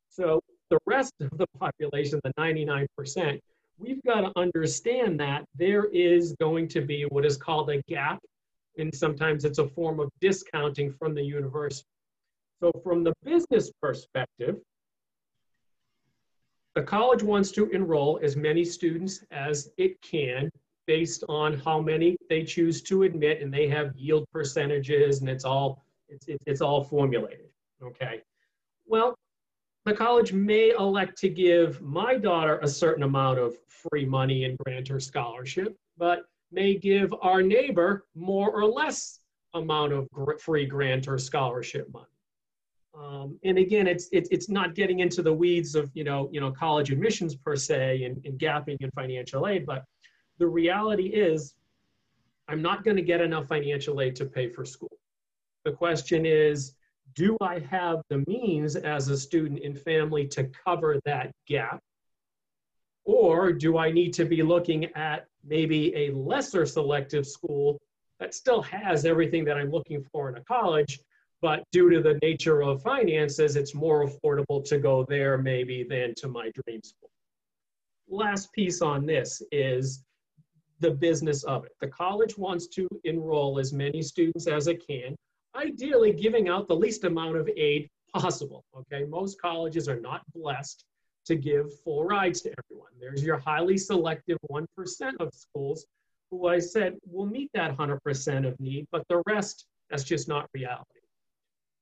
So 0.09 0.41
the 0.71 0.79
rest 0.87 1.13
of 1.21 1.37
the 1.37 1.47
population, 1.59 2.21
the 2.23 2.33
99%, 2.39 3.41
we've 3.79 4.03
got 4.05 4.21
to 4.23 4.33
understand 4.37 5.19
that 5.21 5.45
there 5.55 5.85
is 5.87 6.35
going 6.41 6.69
to 6.69 6.81
be 6.81 7.03
what 7.05 7.25
is 7.25 7.37
called 7.37 7.71
a 7.71 7.83
gap, 7.89 8.19
and 8.77 8.95
sometimes 8.95 9.45
it's 9.45 9.59
a 9.59 9.69
form 9.69 10.01
of 10.01 10.11
discounting 10.21 10.93
from 10.93 11.15
the 11.15 11.23
university. 11.23 11.87
So, 12.61 12.73
from 12.83 13.05
the 13.05 13.15
business 13.25 13.71
perspective, 13.81 14.57
the 16.75 16.83
college 16.83 17.23
wants 17.23 17.51
to 17.53 17.69
enroll 17.71 18.21
as 18.23 18.37
many 18.37 18.65
students 18.65 19.25
as 19.31 19.71
it 19.79 20.01
can 20.03 20.51
based 20.87 21.23
on 21.29 21.59
how 21.59 21.81
many 21.81 22.17
they 22.29 22.43
choose 22.45 22.83
to 22.83 23.03
admit, 23.05 23.43
and 23.43 23.53
they 23.53 23.69
have 23.69 23.97
yield 23.97 24.27
percentages, 24.33 25.21
and 25.21 25.29
it's 25.29 25.45
all 25.45 25.85
it's, 26.09 26.27
it's 26.47 26.61
all 26.61 26.83
formulated. 26.83 27.51
Okay. 27.83 28.23
Well, 28.87 29.15
the 29.89 29.95
college 29.95 30.35
may 30.35 30.71
elect 30.71 31.17
to 31.19 31.31
give 31.31 31.81
my 31.81 32.17
daughter 32.17 32.59
a 32.59 32.69
certain 32.69 33.05
amount 33.05 33.39
of 33.39 33.57
free 33.67 34.05
money 34.05 34.45
and 34.45 34.59
grant 34.59 34.87
her 34.87 35.01
scholarship, 35.01 35.75
but 35.97 36.25
may 36.53 36.75
give 36.75 37.15
our 37.23 37.43
neighbor 37.43 38.05
more 38.15 38.51
or 38.51 38.67
less 38.67 39.21
amount 39.55 39.93
of 39.93 40.07
free 40.41 40.67
grant 40.67 41.09
or 41.09 41.17
scholarship 41.17 41.89
money. 41.93 42.05
Um, 42.99 43.39
and 43.45 43.57
again, 43.57 43.87
it's, 43.87 44.09
it's, 44.13 44.29
it's 44.31 44.51
not 44.51 44.75
getting 44.75 45.01
into 45.01 45.23
the 45.23 45.33
weeds 45.33 45.75
of, 45.75 45.91
you 45.95 46.05
know, 46.05 46.29
you 46.33 46.41
know, 46.41 46.51
college 46.51 46.91
admissions 46.91 47.35
per 47.35 47.57
se 47.57 48.05
and, 48.05 48.21
and 48.27 48.39
gapping 48.39 48.77
in 48.81 48.91
financial 48.91 49.47
aid, 49.47 49.65
but 49.65 49.85
the 50.39 50.47
reality 50.47 51.07
is 51.07 51.55
I'm 52.49 52.61
not 52.61 52.85
going 52.85 52.97
to 52.97 53.03
get 53.03 53.21
enough 53.21 53.47
financial 53.47 54.01
aid 54.03 54.17
to 54.17 54.27
pay 54.27 54.49
for 54.49 54.65
school. 54.65 54.99
The 55.65 55.73
question 55.73 56.27
is, 56.27 56.75
do 57.19 57.37
I 57.41 57.59
have 57.69 58.01
the 58.11 58.25
means 58.29 58.77
as 58.77 59.09
a 59.09 59.19
student 59.19 59.65
and 59.65 59.77
family 59.77 60.25
to 60.29 60.45
cover 60.65 61.01
that 61.05 61.33
gap? 61.49 61.81
Or 63.05 63.53
do 63.53 63.77
I 63.77 63.91
need 63.91 64.13
to 64.15 64.25
be 64.25 64.45
looking 64.45 64.85
at 64.95 65.27
maybe 65.45 65.93
a 65.97 66.13
lesser 66.13 66.65
selective 66.65 67.27
school 67.27 67.77
that 68.21 68.35
still 68.35 68.63
has 68.63 69.05
everything 69.05 69.45
that 69.47 69.57
I'm 69.57 69.73
looking 69.73 70.05
for 70.13 70.29
in 70.29 70.37
a 70.37 70.45
college, 70.45 71.01
but 71.43 71.65
due 71.73 71.91
to 71.91 72.01
the 72.01 72.21
nature 72.23 72.63
of 72.63 72.83
finances, 72.83 73.57
it's 73.57 73.75
more 73.75 74.07
affordable 74.07 74.65
to 74.67 74.79
go 74.79 75.05
there 75.09 75.39
maybe 75.39 75.83
than 75.83 76.15
to 76.19 76.29
my 76.29 76.53
dream 76.63 76.81
school. 76.85 77.11
Last 78.09 78.53
piece 78.53 78.81
on 78.81 79.07
this 79.07 79.43
is 79.51 80.05
the 80.79 80.93
business 80.93 81.43
of 81.43 81.65
it. 81.65 81.73
The 81.81 81.89
college 81.89 82.39
wants 82.39 82.69
to 82.69 82.89
enroll 83.03 83.59
as 83.59 83.73
many 83.73 84.03
students 84.03 84.47
as 84.47 84.69
it 84.69 84.87
can, 84.87 85.17
ideally 85.59 86.13
giving 86.13 86.49
out 86.49 86.69
the 86.69 86.77
least 86.77 87.05
amount 87.05 87.37
of 87.37 87.49
aid 87.57 87.89
possible. 88.15 88.65
Okay, 88.77 89.05
most 89.05 89.41
colleges 89.41 89.89
are 89.89 90.01
not 90.01 90.23
blessed 90.35 90.85
to 91.27 91.37
give 91.37 91.79
full 91.81 92.05
rides 92.05 92.41
to 92.43 92.55
everyone. 92.59 92.91
There's 92.99 93.23
your 93.23 93.39
highly 93.39 93.77
selective 93.77 94.39
1% 94.51 94.67
of 95.21 95.35
schools 95.35 95.85
who 96.31 96.47
I 96.47 96.59
said 96.59 96.97
will 97.07 97.27
meet 97.27 97.51
that 97.55 97.77
100% 97.77 98.47
of 98.47 98.59
need, 98.61 98.87
but 98.93 99.03
the 99.09 99.23
rest, 99.27 99.67
that's 99.91 100.05
just 100.05 100.29
not 100.29 100.49
reality. 100.55 101.01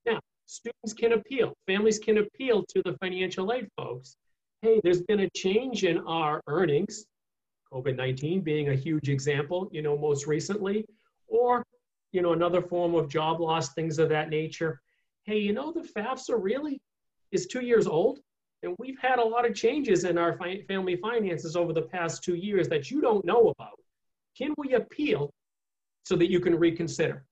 Now, 0.05 0.21
students 0.47 0.93
can 0.93 1.13
appeal, 1.13 1.55
families 1.67 1.99
can 1.99 2.19
appeal 2.19 2.65
to 2.69 2.83
the 2.85 2.97
financial 2.99 3.53
aid 3.53 3.69
folks. 3.77 4.17
Hey, 4.63 4.81
there's 4.83 5.03
been 5.03 5.21
a 5.21 5.31
change 5.31 5.85
in 5.85 5.99
our 5.99 6.41
earnings, 6.49 7.05
COVID 7.73 7.97
19 7.97 8.41
being 8.41 8.71
a 8.71 8.75
huge 8.75 9.09
example, 9.09 9.69
you 9.73 9.83
know, 9.83 9.99
most 9.99 10.27
recently, 10.27 10.87
or 11.29 11.65
you 12.13 12.23
know, 12.23 12.33
another 12.33 12.63
form 12.63 12.95
of 12.95 13.09
job 13.09 13.41
loss, 13.41 13.75
things 13.75 13.99
of 13.99 14.09
that 14.09 14.31
nature. 14.31 14.81
Hey, 15.25 15.39
you 15.39 15.53
know, 15.53 15.73
the 15.73 15.81
FAFSA 15.81 16.37
really 16.39 16.81
is 17.33 17.47
two 17.47 17.61
years 17.61 17.87
old, 17.87 18.21
and 18.63 18.75
we've 18.79 18.99
had 18.99 19.19
a 19.19 19.25
lot 19.25 19.47
of 19.49 19.55
changes 19.55 20.05
in 20.05 20.19
our 20.19 20.37
fi- 20.39 20.63
family 20.63 20.97
finances 20.97 21.57
over 21.57 21.73
the 21.73 21.83
past 21.83 22.23
two 22.23 22.37
years 22.37 22.69
that 22.69 22.91
you 22.91 23.01
don't 23.01 23.25
know 23.25 23.53
about. 23.59 23.79
Can 24.37 24.55
we 24.57 24.75
appeal 24.75 25.31
so 26.05 26.17
that 26.17 26.31
you 26.31 26.41
can 26.41 26.59
reconsider? 26.59 27.25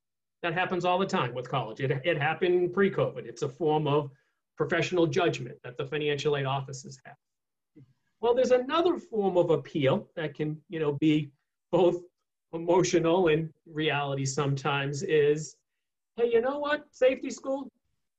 That 0.42 0.54
happens 0.54 0.84
all 0.84 0.98
the 0.98 1.06
time 1.06 1.34
with 1.34 1.48
college. 1.48 1.80
It, 1.80 1.90
it 2.04 2.20
happened 2.20 2.72
pre 2.72 2.90
COVID. 2.90 3.24
It's 3.24 3.42
a 3.42 3.48
form 3.48 3.86
of 3.86 4.10
professional 4.56 5.06
judgment 5.06 5.56
that 5.64 5.76
the 5.76 5.86
financial 5.86 6.36
aid 6.36 6.46
offices 6.46 6.98
have. 7.04 7.16
Well, 8.20 8.34
there's 8.34 8.52
another 8.52 8.98
form 8.98 9.36
of 9.36 9.50
appeal 9.50 10.08
that 10.16 10.34
can, 10.34 10.60
you 10.68 10.80
know, 10.80 10.92
be 10.92 11.30
both 11.70 12.00
emotional 12.54 13.28
and 13.28 13.52
reality 13.66 14.24
sometimes 14.24 15.02
is, 15.02 15.56
hey, 16.16 16.30
you 16.32 16.40
know 16.40 16.58
what, 16.58 16.86
safety 16.90 17.30
school, 17.30 17.68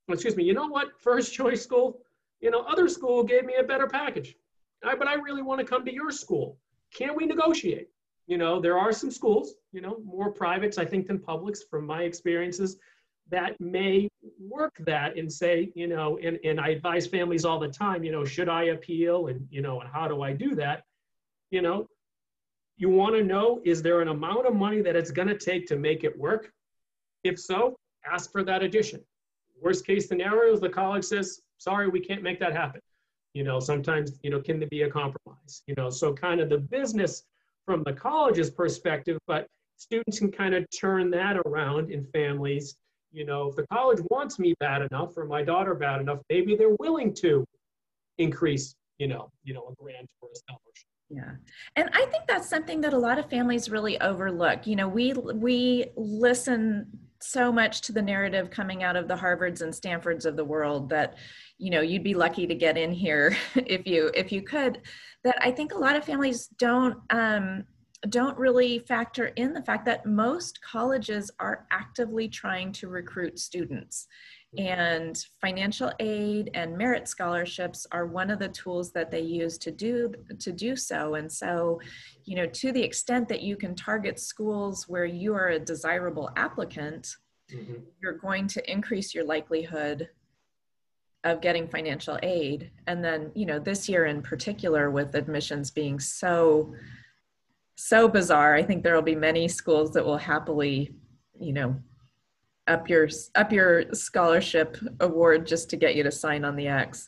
excuse 0.10 0.36
me, 0.36 0.44
you 0.44 0.54
know 0.54 0.68
what, 0.68 1.00
first 1.00 1.34
choice 1.34 1.64
school, 1.64 2.02
you 2.42 2.52
know, 2.52 2.62
other 2.62 2.88
school 2.88 3.24
gave 3.24 3.46
me 3.46 3.54
a 3.60 3.64
better 3.64 3.88
package, 3.88 4.36
I, 4.84 4.96
but 4.96 5.08
I 5.08 5.16
really 5.16 5.42
want 5.42 5.60
to 5.62 5.66
come 5.66 5.86
to 5.86 5.94
your 5.94 6.12
school. 6.12 6.58
Can 6.94 7.16
we 7.16 7.26
negotiate? 7.26 7.90
You 8.28 8.38
know, 8.38 8.60
there 8.60 8.78
are 8.78 8.92
some 8.92 9.12
schools, 9.12 9.56
you 9.72 9.82
know, 9.82 9.98
more 10.04 10.32
privates, 10.32 10.78
I 10.78 10.86
think, 10.86 11.08
than 11.08 11.20
publics 11.20 11.64
from 11.64 11.86
my 11.86 12.04
experiences 12.04 12.78
that 13.30 13.60
may 13.60 14.08
work 14.40 14.76
that 14.80 15.18
and 15.18 15.32
say, 15.32 15.72
you 15.76 15.88
know, 15.88 16.18
and, 16.24 16.38
and 16.44 16.60
I 16.60 16.70
advise 16.70 17.08
families 17.08 17.46
all 17.46 17.60
the 17.60 17.68
time, 17.68 18.04
you 18.04 18.12
know, 18.12 18.26
should 18.26 18.50
I 18.50 18.66
appeal 18.66 19.28
and, 19.28 19.48
you 19.50 19.62
know, 19.62 19.82
and 19.82 19.90
how 19.90 20.08
do 20.08 20.22
I 20.22 20.34
do 20.34 20.56
that? 20.56 20.84
You 21.52 21.62
know, 21.62 21.88
you 22.78 22.90
want 22.90 23.16
to 23.16 23.24
know 23.24 23.62
is 23.64 23.82
there 23.82 24.02
an 24.02 24.10
amount 24.10 24.46
of 24.46 24.56
money 24.56 24.82
that 24.82 24.96
it's 24.96 25.12
going 25.12 25.28
to 25.28 25.38
take 25.38 25.68
to 25.68 25.76
make 25.78 26.04
it 26.04 26.18
work? 26.18 26.52
If 27.24 27.40
so, 27.40 27.78
ask 28.12 28.32
for 28.32 28.44
that 28.44 28.64
addition. 28.64 29.02
Worst 29.62 29.86
case 29.86 30.08
scenario 30.08 30.54
is 30.54 30.60
the 30.60 30.70
college 30.70 31.06
says, 31.06 31.42
sorry, 31.58 31.88
we 31.88 32.00
can't 32.00 32.22
make 32.22 32.40
that 32.40 32.54
happen. 32.54 32.82
You 33.34 33.44
know, 33.44 33.60
sometimes, 33.60 34.20
you 34.24 34.30
know, 34.30 34.42
can 34.42 34.60
there 34.60 34.70
be 34.70 34.84
a 34.84 34.90
compromise? 34.90 35.64
You 35.68 35.76
know, 35.76 35.90
so 35.90 36.14
kind 36.14 36.40
of 36.40 36.50
the 36.50 36.58
business 36.58 37.24
from 37.66 37.84
the 37.84 37.94
college's 37.94 38.50
perspective, 38.50 39.18
but 39.28 39.48
students 39.78 40.20
can 40.20 40.32
kind 40.32 40.54
of 40.54 40.66
turn 40.78 41.10
that 41.12 41.38
around 41.46 41.92
in 41.92 42.06
families. 42.06 42.76
You 43.12 43.26
know, 43.26 43.50
if 43.50 43.56
the 43.56 43.66
college 43.68 44.00
wants 44.10 44.40
me 44.40 44.54
bad 44.60 44.82
enough 44.82 45.18
or 45.18 45.26
my 45.26 45.42
daughter 45.42 45.74
bad 45.74 46.02
enough, 46.02 46.20
maybe 46.30 46.56
they're 46.56 46.76
willing 46.80 47.14
to 47.16 47.46
increase, 48.18 48.76
you 49.00 49.08
know, 49.08 49.30
you 49.44 49.54
know, 49.54 49.68
a 49.70 49.84
grant 49.84 50.10
or 50.22 50.30
a 50.30 50.36
scholarship. 50.36 50.95
Yeah. 51.10 51.32
And 51.76 51.90
I 51.94 52.06
think 52.06 52.26
that's 52.28 52.50
something 52.50 52.82
that 52.82 52.94
a 52.94 52.98
lot 52.98 53.20
of 53.20 53.30
families 53.30 53.70
really 53.70 54.00
overlook. 54.02 54.66
You 54.66 54.76
know, 54.76 54.88
we 54.88 55.14
we 55.14 55.86
listen 55.96 56.88
so 57.22 57.52
much 57.52 57.82
to 57.82 57.92
the 57.92 58.02
narrative 58.02 58.50
coming 58.50 58.84
out 58.84 58.96
of 58.96 59.08
the 59.08 59.16
Harvards 59.16 59.62
and 59.62 59.74
Stanfords 59.74 60.26
of 60.26 60.36
the 60.36 60.46
world 60.46 60.90
that, 60.90 61.16
you 61.58 61.70
know, 61.70 61.82
you'd 61.82 62.04
be 62.04 62.14
lucky 62.14 62.46
to 62.48 62.56
get 62.56 62.78
in 62.78 62.92
here 62.92 63.36
if 63.56 63.86
you 63.86 64.12
if 64.14 64.32
you 64.32 64.42
could. 64.42 64.82
That 65.24 65.38
I 65.42 65.52
think 65.52 65.74
a 65.74 65.78
lot 65.78 65.96
of 65.96 66.04
families 66.04 66.48
don't 66.58 66.98
um, 67.12 67.66
don't 68.10 68.38
really 68.38 68.80
factor 68.80 69.28
in 69.28 69.54
the 69.54 69.64
fact 69.64 69.86
that 69.86 70.06
most 70.06 70.60
colleges 70.62 71.32
are 71.40 71.66
actively 71.72 72.28
trying 72.28 72.72
to 72.74 72.88
recruit 72.88 73.40
students 73.40 74.08
and 74.58 75.26
financial 75.42 75.92
aid 76.00 76.50
and 76.54 76.78
merit 76.78 77.08
scholarships 77.08 77.86
are 77.92 78.06
one 78.06 78.30
of 78.30 78.40
the 78.40 78.48
tools 78.50 78.92
that 78.92 79.12
they 79.12 79.22
use 79.22 79.58
to 79.58 79.72
do 79.72 80.14
to 80.40 80.52
do 80.52 80.76
so 80.76 81.16
and 81.16 81.32
so 81.32 81.80
you 82.24 82.36
know 82.36 82.46
to 82.48 82.72
the 82.72 82.82
extent 82.82 83.28
that 83.28 83.42
you 83.42 83.56
can 83.56 83.76
target 83.76 84.20
schools 84.20 84.88
where 84.88 85.06
you 85.06 85.34
are 85.34 85.50
a 85.50 85.60
desirable 85.60 86.30
applicant 86.36 87.16
mm-hmm. 87.54 87.76
you're 88.02 88.14
going 88.14 88.48
to 88.48 88.72
increase 88.72 89.14
your 89.14 89.26
likelihood 89.26 90.10
of 91.24 91.42
getting 91.42 91.68
financial 91.68 92.20
aid 92.24 92.72
and 92.88 93.04
then 93.04 93.32
you 93.36 93.46
know 93.46 93.60
this 93.60 93.90
year 93.90 94.06
in 94.06 94.22
particular 94.22 94.92
with 94.92 95.16
admissions 95.16 95.72
being 95.72 96.00
so 96.00 96.74
so 97.76 98.08
bizarre 98.08 98.56
i 98.56 98.64
think 98.64 98.84
there 98.84 98.96
will 98.96 99.02
be 99.02 99.16
many 99.16 99.48
schools 99.48 99.92
that 99.92 100.06
will 100.06 100.18
happily 100.18 100.94
you 101.40 101.52
know 101.52 101.76
up 102.68 102.90
your 102.90 103.08
up 103.36 103.52
your 103.52 103.94
scholarship 103.94 104.78
award 105.00 105.46
just 105.46 105.70
to 105.70 105.78
get 105.78 105.96
you 105.96 106.04
to 106.04 106.12
sign 106.12 106.44
on 106.44 106.56
the 106.56 106.68
X. 106.68 107.08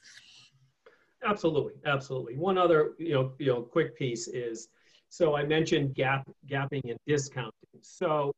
Absolutely, 1.25 1.73
absolutely. 1.85 2.37
One 2.37 2.57
other 2.57 2.93
you 2.97 3.13
know 3.13 3.33
you 3.39 3.47
know 3.47 3.61
quick 3.61 3.97
piece 3.97 4.27
is 4.27 4.69
so 5.09 5.35
I 5.35 5.43
mentioned 5.43 5.95
gap 5.95 6.27
gapping 6.49 6.81
and 6.89 6.97
discounting. 7.07 7.51
So 7.81 8.33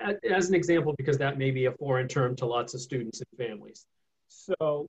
as 0.00 0.48
an 0.48 0.54
example, 0.54 0.94
because 0.96 1.18
that 1.18 1.38
may 1.38 1.50
be 1.50 1.66
a 1.66 1.72
foreign 1.72 2.08
term 2.08 2.36
to 2.36 2.46
lots 2.46 2.74
of 2.74 2.80
students 2.80 3.20
and 3.20 3.48
families. 3.48 3.86
So 4.28 4.86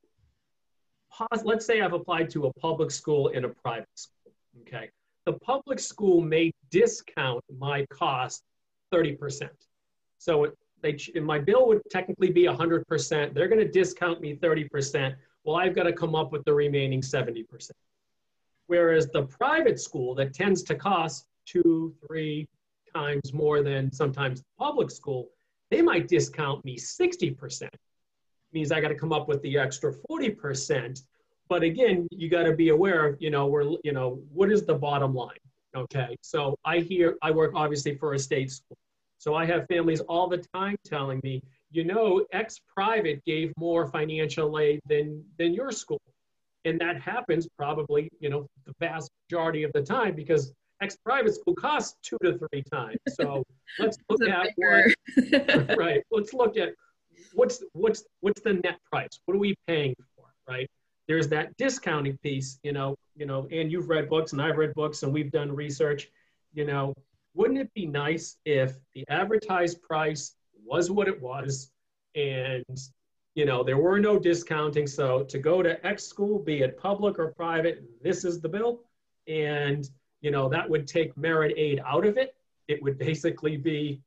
let's 1.44 1.66
say 1.66 1.82
I've 1.82 1.94
applied 1.94 2.30
to 2.32 2.48
a 2.48 2.54
public 2.54 2.92
school 2.92 3.32
and 3.34 3.46
a 3.46 3.50
private 3.50 3.88
school. 3.96 4.34
Okay, 4.62 4.90
the 5.26 5.34
public 5.34 5.80
school 5.80 6.22
may 6.22 6.52
discount 6.72 7.44
my 7.58 7.86
cost 7.92 8.44
30%. 8.94 9.50
So 10.18 10.52
they 10.82 10.98
my 11.20 11.40
bill 11.40 11.68
would 11.68 11.82
technically 11.90 12.32
be 12.32 12.44
100%. 12.44 13.34
They're 13.34 13.48
going 13.48 13.60
to 13.60 13.72
discount 13.72 14.22
me 14.22 14.36
30%. 14.36 15.16
Well, 15.44 15.56
I've 15.56 15.76
got 15.76 15.84
to 15.84 15.94
come 15.94 16.16
up 16.16 16.32
with 16.32 16.44
the 16.46 16.54
remaining 16.54 17.02
70%. 17.02 17.72
Whereas 18.68 19.08
the 19.08 19.24
private 19.24 19.80
school 19.80 20.14
that 20.16 20.34
tends 20.34 20.64
to 20.64 20.76
cost 20.76 21.26
two, 21.46 21.96
three 22.06 22.48
times 22.94 23.34
more 23.34 23.64
than 23.64 23.92
sometimes 23.92 24.42
the 24.42 24.46
public 24.58 24.92
school, 24.92 25.30
they 25.72 25.82
might 25.82 26.08
discount 26.08 26.64
me 26.66 26.78
60%. 26.78 27.68
Means 28.52 28.72
I 28.72 28.82
got 28.82 28.90
to 28.90 28.96
come 28.96 29.14
up 29.14 29.28
with 29.28 29.42
the 29.42 29.58
extra 29.58 29.94
40%. 30.10 31.02
But 31.48 31.64
again, 31.64 32.08
you 32.12 32.30
got 32.30 32.44
to 32.44 32.54
be 32.56 32.70
aware 32.70 33.08
of, 33.08 33.22
you 33.22 33.32
know, 33.32 33.48
we're, 33.48 33.76
you 33.84 33.92
know, 33.92 34.22
what 34.32 34.52
is 34.52 34.66
the 34.66 34.76
bottom 34.76 35.16
line? 35.16 35.38
Okay, 35.76 36.16
so 36.22 36.58
I 36.66 36.80
hear, 36.80 37.18
I 37.22 37.32
work 37.32 37.52
obviously 37.56 37.96
for 37.96 38.14
a 38.14 38.20
state 38.20 38.52
school. 38.52 38.78
So 39.20 39.36
I 39.36 39.46
have 39.46 39.68
families 39.68 40.00
all 40.00 40.28
the 40.28 40.44
time 40.54 40.78
telling 40.86 41.20
me, 41.24 41.44
you 41.72 41.84
know, 41.84 42.26
X 42.32 42.60
private 42.74 43.24
gave 43.26 43.52
more 43.58 43.86
financial 43.86 44.58
aid 44.58 44.80
than, 44.88 45.24
than 45.38 45.54
your 45.54 45.72
school. 45.72 46.02
And 46.66 46.80
that 46.80 47.02
happens 47.02 47.48
probably, 47.58 48.10
you 48.20 48.30
know, 48.30 48.48
the 48.66 48.74
vast 48.80 49.12
majority 49.30 49.64
of 49.64 49.74
the 49.74 49.82
time 49.82 50.16
because 50.16 50.54
X 50.82 50.98
private 51.04 51.36
school 51.36 51.54
costs 51.54 51.98
two 52.02 52.18
to 52.24 52.38
three 52.38 52.64
times. 52.72 52.98
So 53.10 53.44
let's 53.80 53.98
look 54.10 54.22
at 54.22 54.48
what, 54.56 55.78
right. 55.78 56.02
Let's 56.12 56.34
look 56.34 56.58
at 56.58 56.70
what's 57.34 57.62
what's 57.74 58.06
what's 58.22 58.42
the 58.42 58.54
net 58.54 58.80
price? 58.90 59.20
What 59.26 59.36
are 59.36 59.40
we 59.40 59.56
paying 59.68 59.96
for? 60.16 60.26
Right. 60.48 60.70
There's 61.10 61.28
that 61.30 61.56
discounting 61.58 62.18
piece, 62.24 62.58
you 62.64 62.72
know, 62.72 62.96
you 63.16 63.26
know, 63.26 63.48
and 63.52 63.70
you've 63.70 63.90
read 63.90 64.10
books 64.10 64.32
and 64.32 64.42
I've 64.42 64.58
read 64.58 64.74
books 64.76 65.04
and 65.04 65.12
we've 65.12 65.32
done 65.32 65.54
research, 65.54 66.10
you 66.54 66.66
know, 66.66 66.94
wouldn't 67.34 67.60
it 67.60 67.74
be 67.74 67.86
nice 67.86 68.38
if 68.46 68.76
the 68.94 69.06
advertised 69.10 69.82
price 69.82 70.36
was 70.66 70.92
what 70.92 71.08
it 71.08 71.20
was 71.22 71.72
and 72.16 72.78
you 73.36 73.46
know 73.46 73.64
there 73.64 73.78
were 73.78 74.00
no 74.00 74.20
discounting? 74.20 74.88
So 74.88 75.24
to 75.24 75.40
go 75.40 75.62
to 75.62 75.86
x 75.86 76.04
school 76.04 76.40
be 76.40 76.62
it 76.62 76.78
public 76.78 77.20
or 77.20 77.34
private 77.34 77.84
this 78.02 78.26
is 78.26 78.42
the 78.42 78.50
bill. 78.50 78.82
And 79.28 79.90
you 80.22 80.32
know 80.32 80.50
that 80.50 80.70
would 80.70 80.88
take 80.88 81.16
merit 81.18 81.54
aid 81.58 81.82
out 81.86 82.06
of 82.06 82.18
it. 82.18 82.36
It 82.68 82.82
would 82.84 82.98
basically 82.98 83.58
be 83.58 84.02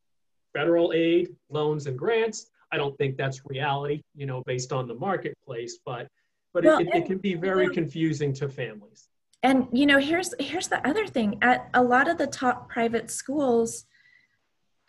federal 0.52 0.92
aid 0.92 1.34
loans 1.48 1.86
and 1.86 1.98
grants. 1.98 2.46
I 2.70 2.76
don't 2.76 2.96
think 2.98 3.16
that's 3.16 3.42
reality 3.46 4.02
you 4.14 4.26
know 4.26 4.42
based 4.46 4.72
on 4.72 4.86
the 4.88 4.94
marketplace 4.94 5.78
but 5.84 6.08
but 6.54 6.64
well, 6.64 6.80
it, 6.80 6.88
it, 6.88 6.94
it, 6.94 7.06
can 7.06 7.18
be 7.18 7.34
very 7.34 7.68
confusing 7.68 8.32
to 8.34 8.48
families 8.48 9.08
and 9.42 9.66
you 9.72 9.86
know 9.86 9.98
here's 9.98 10.34
here's 10.38 10.68
the 10.68 10.86
other 10.86 11.06
thing 11.06 11.38
at 11.42 11.68
a 11.74 11.82
lot 11.82 12.08
of 12.08 12.18
the 12.18 12.26
top 12.26 12.68
private 12.68 13.10
schools 13.10 13.86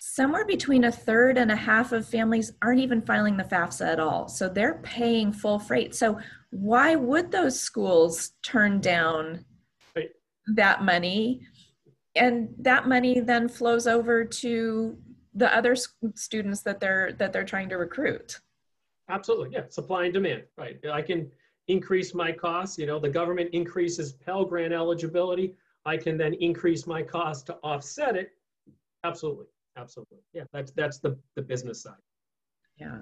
somewhere 0.05 0.45
between 0.45 0.83
a 0.83 0.91
third 0.91 1.37
and 1.37 1.49
a 1.49 1.55
half 1.55 1.93
of 1.93 2.05
families 2.05 2.51
aren't 2.61 2.81
even 2.81 3.01
filing 3.01 3.37
the 3.37 3.43
FAFSA 3.43 3.93
at 3.93 3.99
all. 4.01 4.27
So 4.27 4.49
they're 4.49 4.79
paying 4.83 5.31
full 5.31 5.59
freight. 5.59 5.95
So 5.95 6.19
why 6.49 6.95
would 6.95 7.31
those 7.31 7.57
schools 7.57 8.31
turn 8.43 8.81
down 8.81 9.45
right. 9.95 10.09
that 10.55 10.83
money? 10.83 11.47
And 12.15 12.49
that 12.59 12.85
money 12.85 13.21
then 13.21 13.47
flows 13.47 13.87
over 13.87 14.25
to 14.25 14.97
the 15.33 15.55
other 15.55 15.73
students 16.15 16.61
that 16.63 16.81
they're 16.81 17.13
that 17.13 17.31
they're 17.31 17.45
trying 17.45 17.69
to 17.69 17.77
recruit. 17.77 18.41
Absolutely, 19.09 19.51
yeah, 19.53 19.63
supply 19.69 20.03
and 20.03 20.13
demand, 20.13 20.43
right? 20.57 20.77
I 20.91 21.01
can 21.01 21.31
increase 21.67 22.13
my 22.13 22.31
costs. 22.31 22.77
You 22.77 22.85
know, 22.85 22.99
the 22.99 23.09
government 23.09 23.49
increases 23.53 24.13
Pell 24.13 24.45
Grant 24.45 24.73
eligibility. 24.73 25.55
I 25.85 25.97
can 25.97 26.17
then 26.17 26.33
increase 26.35 26.87
my 26.87 27.01
cost 27.01 27.47
to 27.47 27.55
offset 27.63 28.15
it. 28.15 28.31
Absolutely 29.03 29.47
absolutely 29.77 30.19
yeah 30.33 30.43
that's 30.51 30.71
that's 30.71 30.99
the 30.99 31.17
the 31.35 31.41
business 31.41 31.81
side 31.81 31.93
yeah 32.77 32.99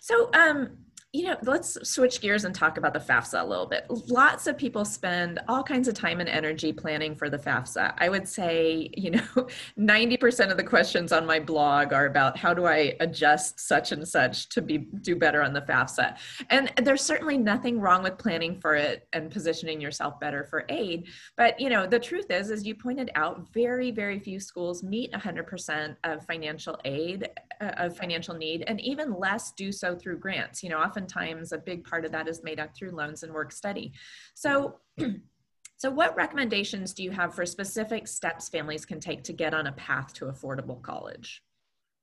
so 0.00 0.30
um 0.34 0.76
you 1.14 1.24
know, 1.24 1.36
let's 1.42 1.76
switch 1.86 2.22
gears 2.22 2.44
and 2.44 2.54
talk 2.54 2.78
about 2.78 2.94
the 2.94 2.98
FAFSA 2.98 3.42
a 3.42 3.44
little 3.44 3.66
bit. 3.66 3.84
Lots 4.08 4.46
of 4.46 4.56
people 4.56 4.82
spend 4.86 5.40
all 5.46 5.62
kinds 5.62 5.86
of 5.86 5.92
time 5.92 6.20
and 6.20 6.28
energy 6.28 6.72
planning 6.72 7.14
for 7.14 7.28
the 7.28 7.36
FAFSA. 7.36 7.92
I 7.98 8.08
would 8.08 8.26
say, 8.26 8.88
you 8.96 9.10
know, 9.10 9.20
90% 9.78 10.50
of 10.50 10.56
the 10.56 10.64
questions 10.64 11.12
on 11.12 11.26
my 11.26 11.38
blog 11.38 11.92
are 11.92 12.06
about 12.06 12.38
how 12.38 12.54
do 12.54 12.64
I 12.64 12.96
adjust 13.00 13.60
such 13.60 13.92
and 13.92 14.08
such 14.08 14.48
to 14.50 14.62
be 14.62 14.78
do 14.78 15.14
better 15.14 15.42
on 15.42 15.52
the 15.52 15.60
FAFSA. 15.60 16.16
And 16.48 16.72
there's 16.76 17.02
certainly 17.02 17.36
nothing 17.36 17.78
wrong 17.78 18.02
with 18.02 18.16
planning 18.16 18.58
for 18.58 18.74
it 18.74 19.06
and 19.12 19.30
positioning 19.30 19.82
yourself 19.82 20.18
better 20.18 20.44
for 20.44 20.64
aid. 20.70 21.08
But, 21.36 21.60
you 21.60 21.68
know, 21.68 21.86
the 21.86 22.00
truth 22.00 22.30
is, 22.30 22.50
as 22.50 22.66
you 22.66 22.74
pointed 22.74 23.10
out, 23.16 23.52
very, 23.52 23.90
very 23.90 24.18
few 24.18 24.40
schools 24.40 24.82
meet 24.82 25.12
100% 25.12 25.94
of 26.04 26.24
financial 26.24 26.80
aid, 26.86 27.28
uh, 27.60 27.72
of 27.76 27.98
financial 27.98 28.34
need, 28.34 28.64
and 28.66 28.80
even 28.80 29.12
less 29.12 29.52
do 29.52 29.70
so 29.70 29.94
through 29.94 30.18
grants. 30.18 30.62
You 30.62 30.70
know, 30.70 30.78
often 30.78 31.01
oftentimes 31.02 31.52
a 31.52 31.58
big 31.58 31.84
part 31.84 32.04
of 32.04 32.12
that 32.12 32.28
is 32.28 32.42
made 32.42 32.60
up 32.60 32.74
through 32.76 32.92
loans 32.92 33.22
and 33.22 33.32
work 33.32 33.52
study. 33.52 33.92
So, 34.34 34.78
so 35.76 35.90
what 35.90 36.16
recommendations 36.16 36.92
do 36.92 37.02
you 37.02 37.10
have 37.10 37.34
for 37.34 37.44
specific 37.44 38.06
steps 38.06 38.48
families 38.48 38.84
can 38.84 39.00
take 39.00 39.22
to 39.24 39.32
get 39.32 39.54
on 39.54 39.66
a 39.66 39.72
path 39.72 40.12
to 40.14 40.26
affordable 40.26 40.80
college? 40.82 41.42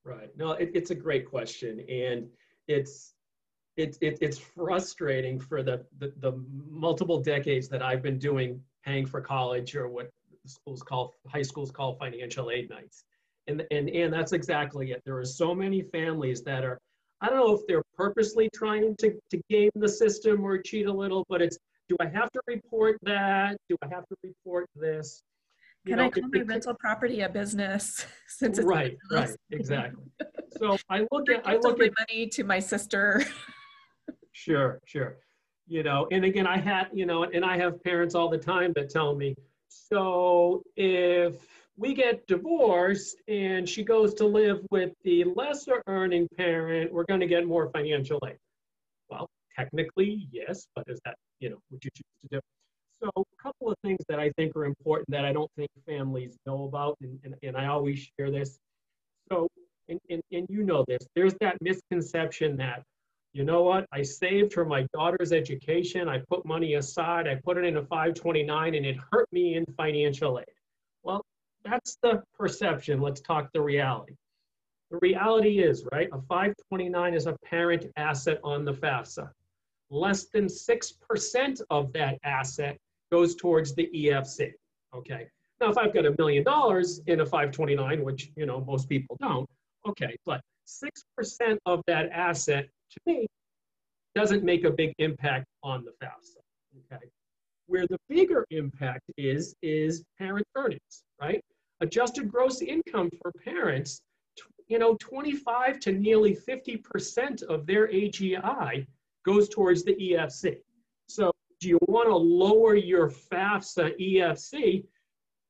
Right. 0.03 0.29
No, 0.37 0.51
it, 0.51 0.71
it's 0.73 0.91
a 0.91 0.95
great 0.95 1.29
question, 1.29 1.81
and 1.89 2.27
it's 2.67 3.13
it's 3.77 3.97
it, 4.01 4.17
it's 4.21 4.37
frustrating 4.37 5.39
for 5.39 5.61
the, 5.61 5.85
the 5.99 6.13
the 6.19 6.31
multiple 6.69 7.21
decades 7.21 7.67
that 7.69 7.81
I've 7.81 8.01
been 8.01 8.17
doing 8.17 8.61
paying 8.85 9.05
for 9.05 9.21
college 9.21 9.75
or 9.75 9.89
what 9.89 10.09
schools 10.45 10.81
call 10.81 11.13
high 11.27 11.41
schools 11.41 11.69
call 11.69 11.95
financial 11.95 12.49
aid 12.49 12.69
nights. 12.69 13.03
And, 13.47 13.65
and, 13.71 13.89
and 13.89 14.13
that's 14.13 14.31
exactly 14.31 14.91
it. 14.91 15.01
There 15.05 15.17
are 15.17 15.25
so 15.25 15.55
many 15.55 15.81
families 15.81 16.43
that 16.43 16.63
are 16.63 16.79
I 17.21 17.27
don't 17.27 17.37
know 17.37 17.53
if 17.53 17.61
they're 17.67 17.83
purposely 17.99 18.49
trying 18.55 18.95
to, 18.95 19.13
to 19.29 19.41
game 19.49 19.69
the 19.75 19.89
system 19.89 20.45
or 20.45 20.57
cheat 20.57 20.87
a 20.87 20.91
little, 20.91 21.25
but 21.27 21.41
it's 21.41 21.57
do 21.89 21.97
I 21.99 22.05
have 22.05 22.31
to 22.31 22.39
report 22.47 22.97
that? 23.03 23.57
Do 23.67 23.75
I 23.81 23.87
have 23.87 24.07
to 24.07 24.15
report 24.23 24.67
this? 24.75 25.21
You 25.83 25.91
Can 25.91 25.97
know, 25.97 26.05
I 26.05 26.09
call 26.09 26.29
my 26.31 26.41
rental 26.41 26.75
property 26.79 27.21
a 27.21 27.29
business 27.29 28.05
since 28.27 28.57
it's 28.57 28.65
right, 28.65 28.95
right, 29.11 29.35
exactly. 29.51 30.03
So 30.57 30.77
I 30.89 31.05
look 31.11 31.29
at 31.29 31.45
I 31.45 31.57
look 31.57 31.81
at 31.81 31.91
money 31.99 32.27
to 32.27 32.43
my 32.43 32.59
sister. 32.59 33.23
sure, 34.31 34.79
sure. 34.85 35.17
You 35.67 35.83
know, 35.83 36.07
and 36.11 36.23
again, 36.25 36.47
I 36.47 36.57
had 36.57 36.87
you 36.93 37.05
know, 37.05 37.23
and 37.23 37.43
I 37.43 37.57
have 37.57 37.83
parents 37.83 38.15
all 38.15 38.29
the 38.29 38.37
time 38.37 38.71
that 38.75 38.89
tell 38.89 39.15
me, 39.15 39.35
so 39.67 40.63
if 40.75 41.35
we 41.79 41.93
get 41.93 42.27
divorced 42.27 43.15
and 43.29 43.67
she 43.67 43.83
goes 43.83 44.13
to 44.15 44.25
live 44.25 44.59
with 44.69 44.91
the 45.05 45.23
lesser 45.35 45.81
earning 45.87 46.27
parent, 46.35 46.91
we're 46.91 47.05
going 47.05 47.21
to 47.21 47.25
get 47.25 47.47
more 47.47 47.69
financial 47.71 48.19
aid. 48.27 48.35
Well, 49.09 49.29
technically, 49.57 50.27
yes, 50.29 50.67
but 50.75 50.83
is 50.87 50.99
that, 51.05 51.15
you 51.39 51.49
know, 51.49 51.57
what 51.69 51.83
you 51.85 51.89
choose 51.95 52.29
to 52.29 52.35
do? 52.35 52.39
So 53.01 53.09
a 53.15 53.41
couple 53.41 53.71
of 53.71 53.77
things 53.81 53.99
that 54.09 54.19
I 54.19 54.29
think 54.31 54.57
are 54.57 54.65
important 54.65 55.09
that 55.11 55.23
I 55.23 55.31
don't 55.31 55.49
think 55.55 55.69
families 55.87 56.35
know 56.45 56.65
about, 56.65 56.97
and, 57.01 57.17
and, 57.23 57.35
and 57.43 57.55
I 57.55 57.67
always 57.67 58.09
share 58.19 58.29
this. 58.29 58.59
So, 59.31 59.47
and, 59.87 59.99
and, 60.09 60.21
and 60.33 60.45
you 60.49 60.63
know 60.63 60.83
this, 60.85 61.07
there's 61.15 61.35
that 61.39 61.55
misconception 61.61 62.57
that, 62.57 62.83
you 63.31 63.45
know 63.45 63.63
what, 63.63 63.85
I 63.93 64.01
saved 64.01 64.51
for 64.51 64.65
my 64.65 64.85
daughter's 64.93 65.31
education, 65.31 66.09
I 66.09 66.19
put 66.29 66.45
money 66.45 66.73
aside, 66.73 67.25
I 67.25 67.35
put 67.35 67.57
it 67.57 67.63
in 67.63 67.77
a 67.77 67.83
529, 67.83 68.75
and 68.75 68.85
it 68.85 68.97
hurt 69.11 69.29
me 69.31 69.55
in 69.55 69.65
financial 69.77 70.39
aid. 70.39 70.58
That's 71.63 71.97
the 72.01 72.23
perception. 72.37 73.01
Let's 73.01 73.21
talk 73.21 73.51
the 73.53 73.61
reality. 73.61 74.15
The 74.91 74.99
reality 75.01 75.59
is, 75.59 75.85
right, 75.91 76.07
a 76.11 76.19
529 76.21 77.13
is 77.13 77.27
a 77.27 77.37
parent 77.45 77.85
asset 77.95 78.39
on 78.43 78.65
the 78.65 78.73
FAFSA. 78.73 79.29
Less 79.91 80.25
than 80.25 80.45
6% 80.45 81.61
of 81.69 81.93
that 81.93 82.17
asset 82.23 82.77
goes 83.11 83.35
towards 83.35 83.75
the 83.75 83.89
EFC, 83.93 84.53
okay? 84.95 85.27
Now, 85.59 85.69
if 85.69 85.77
I've 85.77 85.93
got 85.93 86.05
a 86.05 86.15
million 86.17 86.43
dollars 86.43 87.01
in 87.07 87.21
a 87.21 87.25
529, 87.25 88.03
which, 88.03 88.31
you 88.35 88.45
know, 88.45 88.61
most 88.61 88.87
people 88.87 89.17
don't, 89.19 89.47
okay, 89.87 90.15
but 90.25 90.41
6% 90.67 91.57
of 91.65 91.81
that 91.87 92.09
asset, 92.11 92.67
to 92.91 92.99
me, 93.05 93.27
doesn't 94.15 94.43
make 94.43 94.63
a 94.63 94.71
big 94.71 94.93
impact 94.99 95.45
on 95.63 95.83
the 95.83 95.91
FAFSA, 96.03 96.91
okay? 96.91 97.05
Where 97.67 97.85
the 97.87 97.97
bigger 98.07 98.45
impact 98.49 99.03
is, 99.17 99.55
is 99.61 100.03
parent 100.17 100.47
earnings, 100.55 101.03
right? 101.21 101.43
Adjusted 101.81 102.31
gross 102.31 102.61
income 102.61 103.09
for 103.21 103.31
parents, 103.43 104.01
you 104.67 104.77
know, 104.77 104.95
25 104.99 105.79
to 105.79 105.91
nearly 105.91 106.35
50% 106.35 107.43
of 107.43 107.65
their 107.65 107.87
AGI 107.87 108.85
goes 109.25 109.49
towards 109.49 109.83
the 109.83 109.95
EFC. 109.95 110.57
So 111.07 111.31
do 111.59 111.67
you 111.67 111.79
want 111.87 112.07
to 112.07 112.15
lower 112.15 112.75
your 112.75 113.09
FAFSA 113.09 113.99
EFC? 113.99 114.85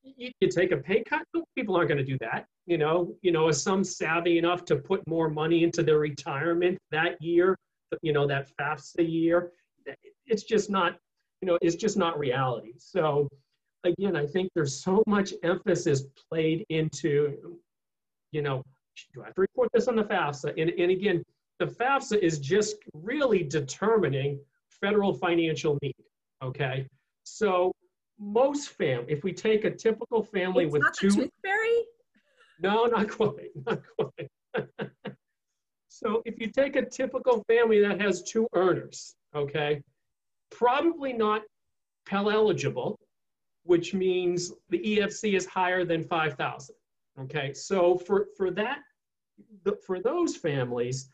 You, 0.03 0.31
you 0.39 0.47
take 0.47 0.71
a 0.71 0.77
pay 0.77 1.03
cut? 1.03 1.23
People 1.55 1.75
aren't 1.75 1.89
going 1.89 1.97
to 1.97 2.03
do 2.03 2.17
that. 2.19 2.45
You 2.65 2.77
know, 2.77 3.13
you 3.21 3.31
know, 3.31 3.49
is 3.49 3.61
some 3.61 3.83
savvy 3.83 4.37
enough 4.37 4.63
to 4.65 4.77
put 4.77 5.05
more 5.07 5.29
money 5.29 5.63
into 5.63 5.83
their 5.83 5.99
retirement 5.99 6.77
that 6.91 7.21
year? 7.21 7.57
You 8.01 8.13
know, 8.13 8.25
that 8.27 8.49
FAFSA 8.59 9.09
year. 9.09 9.51
It's 10.25 10.43
just 10.43 10.69
not, 10.69 10.97
you 11.41 11.47
know, 11.47 11.57
it's 11.61 11.75
just 11.75 11.97
not 11.97 12.17
reality. 12.17 12.73
So 12.77 13.27
again, 13.83 14.15
I 14.15 14.25
think 14.25 14.49
there's 14.55 14.81
so 14.81 15.03
much 15.07 15.33
emphasis 15.43 16.03
played 16.29 16.65
into, 16.69 17.59
you 18.31 18.41
know, 18.41 18.63
do 19.13 19.21
I 19.21 19.25
have 19.25 19.35
to 19.35 19.41
report 19.41 19.69
this 19.73 19.87
on 19.87 19.95
the 19.95 20.03
FAFSA? 20.03 20.59
And, 20.61 20.69
and 20.71 20.91
again, 20.91 21.23
the 21.59 21.65
FAFSA 21.65 22.19
is 22.19 22.39
just 22.39 22.75
really 22.93 23.43
determining 23.43 24.39
federal 24.81 25.13
financial 25.13 25.77
need, 25.81 25.95
okay? 26.43 26.87
So 27.23 27.71
most 28.19 28.69
fam, 28.69 29.05
if 29.07 29.23
we 29.23 29.31
take 29.33 29.63
a 29.63 29.71
typical 29.71 30.23
family 30.23 30.65
it's 30.65 30.73
with 30.73 30.81
not 30.81 30.93
two- 30.93 31.11
tooth 31.11 31.31
fairy? 31.41 31.85
No, 32.61 32.85
not 32.85 33.09
quite, 33.09 33.51
not 33.65 33.81
quite. 33.97 34.29
so 35.87 36.21
if 36.25 36.39
you 36.39 36.47
take 36.47 36.75
a 36.75 36.85
typical 36.85 37.43
family 37.47 37.79
that 37.81 38.01
has 38.01 38.21
two 38.23 38.47
earners, 38.53 39.15
okay, 39.33 39.81
probably 40.49 41.13
not 41.13 41.41
Pell 42.05 42.29
eligible, 42.29 42.99
which 43.69 43.93
means 43.93 44.51
the 44.69 44.79
EFC 44.79 45.35
is 45.35 45.45
higher 45.45 45.85
than 45.85 46.03
5,000. 46.03 46.75
Okay, 47.21 47.53
so 47.53 47.99
for, 47.99 48.29
for 48.35 48.49
that, 48.49 48.79
for 49.85 49.99
those 49.99 50.35
families, 50.35 51.07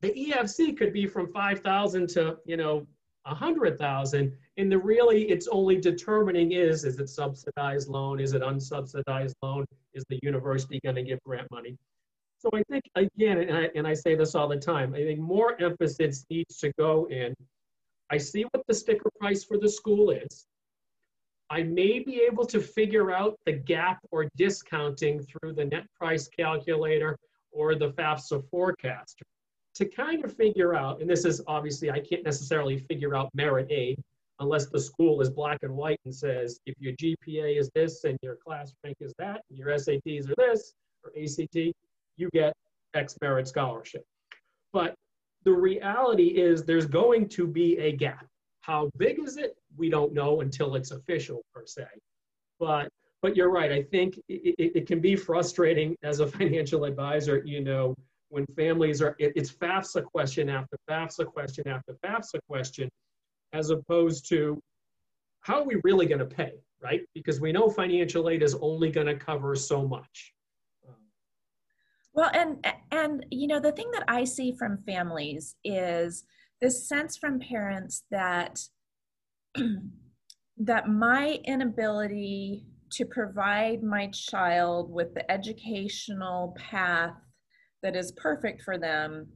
the 0.00 0.10
EFC 0.10 0.78
could 0.78 0.92
be 0.92 1.04
from 1.04 1.26
5,000 1.32 2.08
to, 2.10 2.36
you 2.46 2.56
know, 2.56 2.86
100,000. 3.24 4.32
And 4.56 4.70
the 4.70 4.78
really, 4.78 5.28
it's 5.30 5.48
only 5.48 5.80
determining 5.80 6.52
is, 6.52 6.84
is 6.84 7.00
it 7.00 7.08
subsidized 7.08 7.88
loan? 7.88 8.20
Is 8.20 8.34
it 8.34 8.42
unsubsidized 8.42 9.34
loan? 9.42 9.64
Is 9.94 10.04
the 10.08 10.20
university 10.22 10.78
going 10.84 10.94
to 10.94 11.02
give 11.02 11.18
grant 11.24 11.50
money? 11.50 11.76
So 12.38 12.50
I 12.54 12.62
think, 12.70 12.84
again, 12.94 13.38
and 13.38 13.56
I, 13.56 13.68
and 13.74 13.84
I 13.84 13.94
say 13.94 14.14
this 14.14 14.36
all 14.36 14.46
the 14.46 14.58
time, 14.58 14.94
I 14.94 14.98
think 14.98 15.18
more 15.18 15.60
emphasis 15.60 16.24
needs 16.30 16.58
to 16.58 16.72
go 16.78 17.08
in. 17.10 17.34
I 18.12 18.16
see 18.16 18.44
what 18.52 18.64
the 18.68 18.74
sticker 18.74 19.10
price 19.18 19.42
for 19.42 19.58
the 19.58 19.68
school 19.68 20.10
is. 20.10 20.46
I 21.50 21.62
may 21.62 22.00
be 22.00 22.22
able 22.30 22.44
to 22.46 22.60
figure 22.60 23.10
out 23.10 23.38
the 23.46 23.52
gap 23.52 24.00
or 24.10 24.28
discounting 24.36 25.20
through 25.20 25.54
the 25.54 25.64
net 25.64 25.86
price 25.98 26.28
calculator 26.28 27.16
or 27.52 27.74
the 27.74 27.90
FAFSA 27.92 28.42
forecaster 28.50 29.24
to 29.74 29.86
kind 29.86 30.24
of 30.24 30.36
figure 30.36 30.74
out, 30.74 31.00
and 31.00 31.08
this 31.08 31.24
is 31.24 31.40
obviously, 31.46 31.90
I 31.90 32.00
can't 32.00 32.24
necessarily 32.24 32.78
figure 32.78 33.14
out 33.14 33.30
merit 33.34 33.68
aid 33.70 33.98
unless 34.40 34.66
the 34.66 34.80
school 34.80 35.20
is 35.20 35.30
black 35.30 35.58
and 35.62 35.74
white 35.74 36.00
and 36.04 36.14
says, 36.14 36.58
if 36.66 36.74
your 36.78 36.92
GPA 36.94 37.58
is 37.58 37.70
this 37.74 38.04
and 38.04 38.18
your 38.22 38.36
class 38.36 38.72
rank 38.84 38.96
is 39.00 39.14
that, 39.18 39.40
and 39.48 39.58
your 39.58 39.68
SATs 39.68 40.28
are 40.30 40.34
this, 40.36 40.74
or 41.04 41.12
ACT, 41.20 41.72
you 42.16 42.28
get 42.32 42.52
X 42.94 43.16
merit 43.22 43.48
scholarship. 43.48 44.04
But 44.72 44.94
the 45.44 45.52
reality 45.52 46.26
is 46.26 46.64
there's 46.64 46.86
going 46.86 47.28
to 47.30 47.46
be 47.46 47.78
a 47.78 47.92
gap. 47.92 48.26
How 48.60 48.90
big 48.98 49.18
is 49.20 49.36
it? 49.36 49.56
We 49.78 49.88
don't 49.88 50.12
know 50.12 50.40
until 50.40 50.74
it's 50.74 50.90
official 50.90 51.42
per 51.54 51.64
se. 51.66 51.86
But 52.58 52.88
but 53.22 53.36
you're 53.36 53.50
right. 53.50 53.72
I 53.72 53.82
think 53.82 54.16
it, 54.28 54.54
it, 54.58 54.72
it 54.76 54.86
can 54.86 55.00
be 55.00 55.16
frustrating 55.16 55.96
as 56.02 56.20
a 56.20 56.26
financial 56.38 56.84
advisor, 56.84 57.42
you 57.44 57.62
know, 57.62 57.94
when 58.30 58.46
families 58.56 59.02
are, 59.02 59.16
it, 59.18 59.32
it's 59.34 59.50
FAFSA 59.50 60.04
question 60.04 60.48
after 60.48 60.76
FAFSA 60.88 61.26
question 61.26 61.66
after 61.66 61.94
FAFSA 62.04 62.38
question, 62.48 62.88
as 63.52 63.70
opposed 63.70 64.28
to 64.28 64.60
how 65.40 65.60
are 65.60 65.64
we 65.64 65.80
really 65.82 66.06
going 66.06 66.18
to 66.18 66.26
pay, 66.26 66.52
right? 66.82 67.00
Because 67.14 67.40
we 67.40 67.52
know 67.52 67.70
financial 67.70 68.28
aid 68.28 68.42
is 68.42 68.54
only 68.60 68.90
going 68.90 69.06
to 69.06 69.16
cover 69.16 69.54
so 69.54 69.86
much. 69.86 70.34
Well, 72.12 72.30
and 72.34 72.66
and 72.90 73.24
you 73.30 73.46
know 73.46 73.60
the 73.60 73.70
thing 73.70 73.92
that 73.92 74.02
I 74.08 74.24
see 74.24 74.52
from 74.52 74.78
families 74.78 75.54
is 75.62 76.24
this 76.60 76.88
sense 76.88 77.16
from 77.16 77.38
parents 77.38 78.02
that 78.10 78.58
that 80.58 80.88
my 80.88 81.38
inability 81.44 82.64
to 82.92 83.04
provide 83.04 83.82
my 83.82 84.08
child 84.08 84.90
with 84.90 85.14
the 85.14 85.30
educational 85.30 86.56
path 86.58 87.14
that 87.82 87.96
is 87.96 88.12
perfect 88.12 88.62
for 88.62 88.78
them 88.78 89.26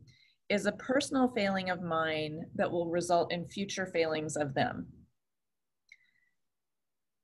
is 0.48 0.66
a 0.66 0.72
personal 0.72 1.32
failing 1.34 1.70
of 1.70 1.82
mine 1.82 2.44
that 2.54 2.70
will 2.70 2.90
result 2.90 3.32
in 3.32 3.48
future 3.48 3.86
failings 3.86 4.36
of 4.36 4.54
them. 4.54 4.86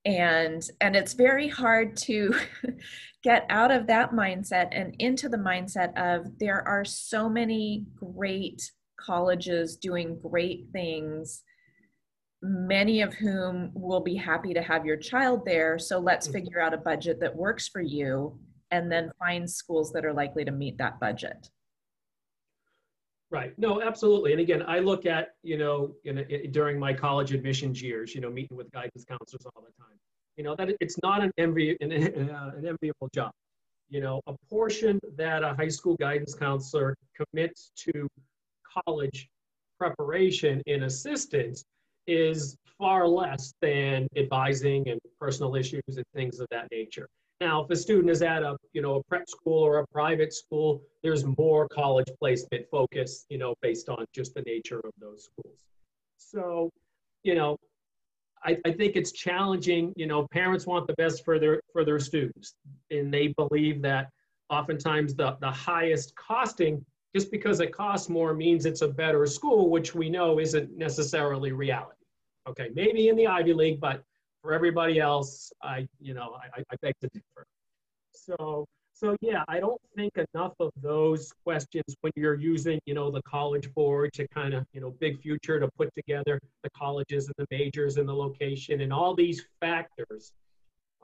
And 0.04 0.62
and 0.80 0.96
it's 0.96 1.12
very 1.12 1.48
hard 1.48 1.96
to 1.98 2.34
get 3.24 3.44
out 3.50 3.70
of 3.70 3.86
that 3.88 4.12
mindset 4.12 4.68
and 4.72 4.94
into 4.98 5.28
the 5.28 5.36
mindset 5.36 5.92
of 5.98 6.38
there 6.38 6.66
are 6.66 6.84
so 6.84 7.28
many 7.28 7.84
great 7.94 8.70
colleges 8.98 9.76
doing 9.76 10.18
great 10.20 10.68
things 10.72 11.42
many 12.42 13.02
of 13.02 13.12
whom 13.14 13.70
will 13.74 14.00
be 14.00 14.14
happy 14.14 14.54
to 14.54 14.62
have 14.62 14.86
your 14.86 14.96
child 14.96 15.44
there 15.44 15.78
so 15.78 15.98
let's 15.98 16.28
mm-hmm. 16.28 16.38
figure 16.38 16.60
out 16.60 16.72
a 16.72 16.78
budget 16.78 17.18
that 17.20 17.34
works 17.34 17.66
for 17.66 17.80
you 17.80 18.38
and 18.70 18.90
then 18.90 19.10
find 19.18 19.48
schools 19.48 19.92
that 19.92 20.04
are 20.04 20.12
likely 20.12 20.44
to 20.44 20.52
meet 20.52 20.76
that 20.78 21.00
budget. 21.00 21.48
Right. 23.30 23.52
No, 23.58 23.82
absolutely. 23.82 24.32
And 24.32 24.40
again, 24.40 24.62
I 24.66 24.78
look 24.78 25.04
at, 25.04 25.34
you 25.42 25.58
know, 25.58 25.94
in 26.04 26.18
a, 26.18 26.46
during 26.46 26.78
my 26.78 26.94
college 26.94 27.32
admissions 27.32 27.82
years, 27.82 28.14
you 28.14 28.22
know, 28.22 28.30
meeting 28.30 28.56
with 28.56 28.70
guidance 28.72 29.04
counselors 29.06 29.44
all 29.54 29.62
the 29.62 29.82
time, 29.82 29.98
you 30.36 30.44
know, 30.44 30.56
that 30.56 30.70
it's 30.80 30.96
not 31.02 31.22
an, 31.22 31.30
envy, 31.36 31.76
an, 31.80 31.92
uh, 31.92 32.52
an 32.56 32.66
enviable 32.66 33.08
job. 33.14 33.30
You 33.90 34.00
know, 34.02 34.20
a 34.26 34.34
portion 34.50 35.00
that 35.16 35.42
a 35.42 35.54
high 35.54 35.68
school 35.68 35.96
guidance 35.96 36.34
counselor 36.34 36.94
commits 37.16 37.72
to 37.76 38.06
college 38.84 39.28
preparation 39.78 40.62
and 40.66 40.84
assistance 40.84 41.64
is 42.08 42.56
far 42.78 43.06
less 43.06 43.54
than 43.60 44.08
advising 44.16 44.88
and 44.88 45.00
personal 45.20 45.54
issues 45.54 45.82
and 45.88 46.04
things 46.14 46.40
of 46.40 46.48
that 46.50 46.66
nature. 46.72 47.08
Now, 47.40 47.62
if 47.62 47.70
a 47.70 47.76
student 47.76 48.10
is 48.10 48.22
at 48.22 48.42
a, 48.42 48.56
you 48.72 48.82
know, 48.82 48.96
a 48.96 49.02
prep 49.04 49.28
school 49.28 49.62
or 49.62 49.78
a 49.78 49.86
private 49.88 50.32
school, 50.32 50.82
there's 51.04 51.24
more 51.38 51.68
college 51.68 52.08
placement 52.18 52.66
focus, 52.70 53.26
you 53.28 53.38
know, 53.38 53.54
based 53.62 53.88
on 53.88 54.04
just 54.12 54.34
the 54.34 54.42
nature 54.42 54.80
of 54.80 54.90
those 55.00 55.24
schools. 55.24 55.60
So, 56.16 56.70
you 57.22 57.36
know, 57.36 57.56
I, 58.44 58.56
I 58.64 58.72
think 58.72 58.96
it's 58.96 59.12
challenging, 59.12 59.92
you 59.96 60.06
know, 60.06 60.26
parents 60.32 60.66
want 60.66 60.86
the 60.86 60.94
best 60.94 61.24
for 61.24 61.38
their 61.38 61.60
for 61.72 61.84
their 61.84 62.00
students. 62.00 62.54
And 62.90 63.12
they 63.12 63.28
believe 63.36 63.82
that 63.82 64.08
oftentimes 64.50 65.14
the, 65.14 65.36
the 65.40 65.50
highest 65.50 66.14
costing, 66.16 66.84
just 67.14 67.30
because 67.30 67.60
it 67.60 67.72
costs 67.72 68.08
more 68.08 68.34
means 68.34 68.66
it's 68.66 68.82
a 68.82 68.88
better 68.88 69.26
school, 69.26 69.70
which 69.70 69.94
we 69.94 70.08
know 70.08 70.40
isn't 70.40 70.76
necessarily 70.76 71.52
reality. 71.52 71.97
Okay, 72.48 72.70
maybe 72.74 73.08
in 73.08 73.16
the 73.16 73.26
Ivy 73.26 73.52
League, 73.52 73.78
but 73.78 74.02
for 74.40 74.54
everybody 74.54 74.98
else, 74.98 75.52
I, 75.62 75.86
you 76.00 76.14
know, 76.14 76.36
I, 76.56 76.62
I 76.70 76.76
beg 76.80 76.94
to 77.02 77.08
differ. 77.08 77.46
So, 78.12 78.64
so 78.94 79.16
yeah, 79.20 79.44
I 79.48 79.60
don't 79.60 79.80
think 79.94 80.12
enough 80.34 80.54
of 80.58 80.70
those 80.82 81.30
questions 81.44 81.84
when 82.00 82.12
you're 82.16 82.34
using, 82.34 82.80
you 82.86 82.94
know, 82.94 83.10
the 83.10 83.22
college 83.22 83.72
board 83.74 84.12
to 84.14 84.26
kind 84.28 84.54
of, 84.54 84.64
you 84.72 84.80
know, 84.80 84.92
BigFuture 84.92 85.60
to 85.60 85.68
put 85.76 85.94
together 85.94 86.40
the 86.62 86.70
colleges 86.70 87.26
and 87.26 87.34
the 87.36 87.46
majors 87.50 87.98
and 87.98 88.08
the 88.08 88.14
location 88.14 88.80
and 88.80 88.92
all 88.92 89.14
these 89.14 89.44
factors. 89.60 90.32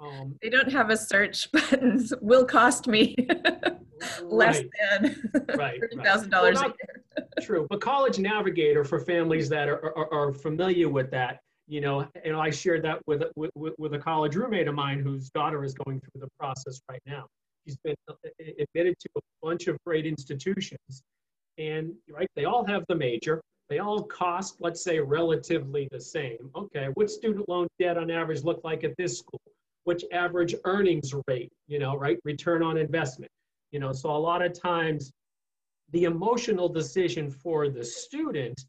Um, 0.01 0.37
they 0.43 0.49
don't 0.51 0.71
have 0.71 0.91
a 0.91 0.97
search 0.97 1.51
button. 1.53 2.07
Will 2.21 2.45
cost 2.45 2.87
me 2.87 3.17
less 4.23 4.59
right, 4.59 4.71
than 5.01 5.31
right, 5.57 5.81
$30,000 5.81 6.31
well, 6.31 6.47
a 6.47 6.65
year. 6.65 7.29
true, 7.41 7.67
but 7.71 7.81
College 7.81 8.19
Navigator 8.19 8.85
for 8.85 9.01
families 9.01 9.49
that 9.49 9.69
are, 9.69 9.97
are, 9.97 10.13
are 10.13 10.33
familiar 10.33 10.89
with 10.89 11.11
that 11.11 11.41
you 11.67 11.81
know, 11.81 12.07
and 12.25 12.37
I 12.37 12.51
shared 12.51 12.83
that 12.85 13.01
with, 13.07 13.23
with, 13.37 13.51
with 13.55 13.95
a 13.95 13.99
college 13.99 14.37
roommate 14.37 14.69
of 14.69 14.75
mine 14.75 15.01
whose 15.01 15.31
daughter 15.31 15.65
is 15.65 15.75
going 15.75 16.01
through 16.01 16.21
the 16.21 16.29
process 16.39 16.81
right 16.91 17.01
now. 17.07 17.27
She's 17.65 17.79
been 17.79 17.95
admitted 18.39 18.95
to 19.01 19.09
a 19.17 19.21
bunch 19.43 19.69
of 19.69 19.79
great 19.87 20.05
institutions, 20.05 21.03
and 21.57 21.95
right, 22.11 22.29
they 22.37 22.45
all 22.45 22.67
have 22.67 22.85
the 22.89 22.95
major. 22.95 23.41
They 23.71 23.79
all 23.79 24.03
cost, 24.03 24.57
let's 24.61 24.85
say, 24.85 25.01
relatively 25.01 25.89
the 25.91 26.01
same. 26.01 26.51
Okay, 26.55 26.89
what 26.95 27.11
student 27.11 27.49
loan 27.49 27.67
debt 27.79 27.97
on 27.97 28.11
average 28.11 28.45
look 28.45 28.61
like 28.63 28.85
at 28.85 28.95
this 28.99 29.19
school? 29.19 29.41
Which 29.85 30.05
average 30.13 30.55
earnings 30.65 31.15
rate, 31.29 31.53
you 31.67 31.79
know, 31.79 31.97
right? 31.97 32.19
Return 32.25 32.63
on 32.63 32.77
investment. 32.77 33.31
You 33.71 33.81
know, 33.81 33.93
so 33.93 34.11
a 34.11 34.17
lot 34.17 34.43
of 34.43 34.59
times 34.59 35.13
the 35.93 36.05
emotional 36.05 36.69
decision 36.69 37.31
for 37.31 37.69
the 37.69 37.85
student 37.85 38.61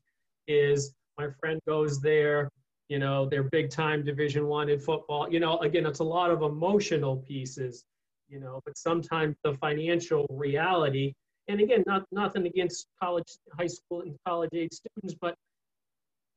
is 0.48 0.94
my 1.18 1.30
friend 1.40 1.60
goes 1.66 2.02
there, 2.02 2.50
you 2.90 3.00
know 3.00 3.28
they're 3.28 3.44
big 3.44 3.70
time 3.70 4.04
division 4.04 4.48
one 4.48 4.70
in 4.70 4.80
football 4.80 5.32
you 5.32 5.40
know 5.40 5.58
again 5.60 5.86
it's 5.86 6.00
a 6.00 6.04
lot 6.04 6.30
of 6.30 6.42
emotional 6.44 7.18
pieces 7.18 7.86
you 8.30 8.40
know 8.40 8.62
but 8.66 8.78
sometimes 8.78 9.36
the 9.44 9.54
financial 9.56 10.26
reality 10.30 11.14
and 11.48 11.60
again 11.60 11.84
not 11.88 12.06
nothing 12.12 12.46
against 12.46 12.88
college 13.02 13.38
high 13.58 13.68
school 13.68 14.02
and 14.02 14.16
college 14.26 14.50
age 14.54 14.72
students 14.72 15.16
but 15.20 15.36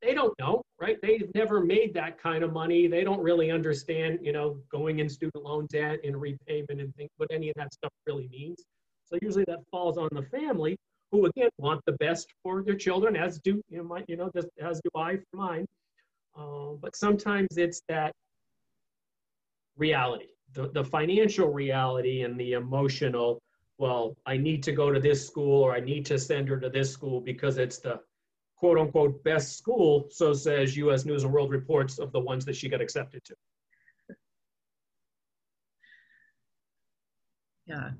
they 0.02 0.14
don't 0.14 0.34
know 0.38 0.62
right? 0.80 0.96
They've 1.02 1.28
never 1.34 1.60
made 1.60 1.92
that 1.94 2.20
kind 2.20 2.44
of 2.44 2.52
money. 2.52 2.86
They 2.86 3.04
don't 3.04 3.20
really 3.20 3.50
understand 3.50 4.20
you 4.22 4.32
know 4.32 4.58
going 4.70 5.00
in 5.00 5.08
student 5.08 5.44
loan 5.44 5.66
debt 5.70 5.98
and 6.04 6.20
repayment 6.20 6.80
and 6.80 6.94
think 6.94 7.10
what 7.16 7.30
any 7.32 7.48
of 7.48 7.54
that 7.56 7.72
stuff 7.72 7.92
really 8.06 8.28
means. 8.28 8.64
So 9.06 9.18
usually 9.22 9.44
that 9.44 9.60
falls 9.70 9.98
on 9.98 10.08
the 10.12 10.22
family 10.22 10.76
who 11.10 11.26
again 11.26 11.48
want 11.58 11.80
the 11.86 11.92
best 11.92 12.28
for 12.42 12.62
their 12.62 12.76
children 12.76 13.16
as 13.16 13.38
do 13.38 13.62
you 13.68 13.78
know 13.78 13.84
my, 13.84 14.04
you 14.08 14.16
know 14.16 14.30
as 14.60 14.80
do 14.80 14.90
i 14.94 15.16
for 15.16 15.36
mine. 15.36 15.66
Um, 16.36 16.78
but 16.80 16.94
sometimes 16.94 17.48
it's 17.56 17.82
that 17.88 18.12
reality, 19.76 20.26
the, 20.52 20.68
the 20.68 20.84
financial 20.84 21.48
reality 21.48 22.22
and 22.22 22.38
the 22.38 22.52
emotional, 22.52 23.40
well, 23.78 24.14
I 24.26 24.36
need 24.36 24.62
to 24.64 24.72
go 24.72 24.92
to 24.92 25.00
this 25.00 25.26
school 25.26 25.62
or 25.62 25.74
I 25.74 25.80
need 25.80 26.06
to 26.06 26.18
send 26.18 26.48
her 26.48 26.60
to 26.60 26.68
this 26.68 26.92
school 26.92 27.20
because 27.20 27.58
it's 27.58 27.78
the 27.78 28.00
quote 28.58 28.78
unquote 28.78 29.22
best 29.24 29.56
school, 29.56 30.08
so 30.10 30.32
says 30.32 30.76
US 30.76 31.04
News 31.04 31.24
and 31.24 31.32
World 31.32 31.50
Reports 31.50 31.98
of 31.98 32.12
the 32.12 32.20
ones 32.20 32.44
that 32.44 32.56
she 32.56 32.68
got 32.68 32.80
accepted 32.80 33.24
to. 33.24 33.34
Yeah. 37.66 37.90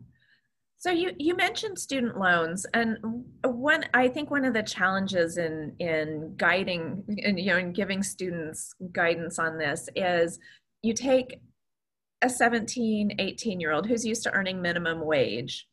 So 0.78 0.90
you, 0.90 1.12
you 1.18 1.36
mentioned 1.36 1.78
student 1.78 2.18
loans, 2.18 2.64
and 2.72 2.98
one 3.44 3.84
I 3.94 4.08
think 4.08 4.30
one 4.30 4.44
of 4.44 4.54
the 4.54 4.62
challenges 4.62 5.36
in 5.36 5.74
in 5.78 6.34
guiding 6.36 7.04
and 7.24 7.38
you 7.38 7.52
know 7.52 7.58
in 7.58 7.72
giving 7.72 8.02
students 8.02 8.74
guidance 8.92 9.38
on 9.38 9.58
this 9.58 9.88
is 9.96 10.38
you 10.82 10.94
take 10.94 11.40
a 12.22 12.28
17, 12.28 13.12
18 13.18 13.60
year 13.60 13.72
old 13.72 13.86
who's 13.86 14.04
used 14.04 14.22
to 14.24 14.32
earning 14.32 14.60
minimum 14.60 15.04
wage 15.04 15.67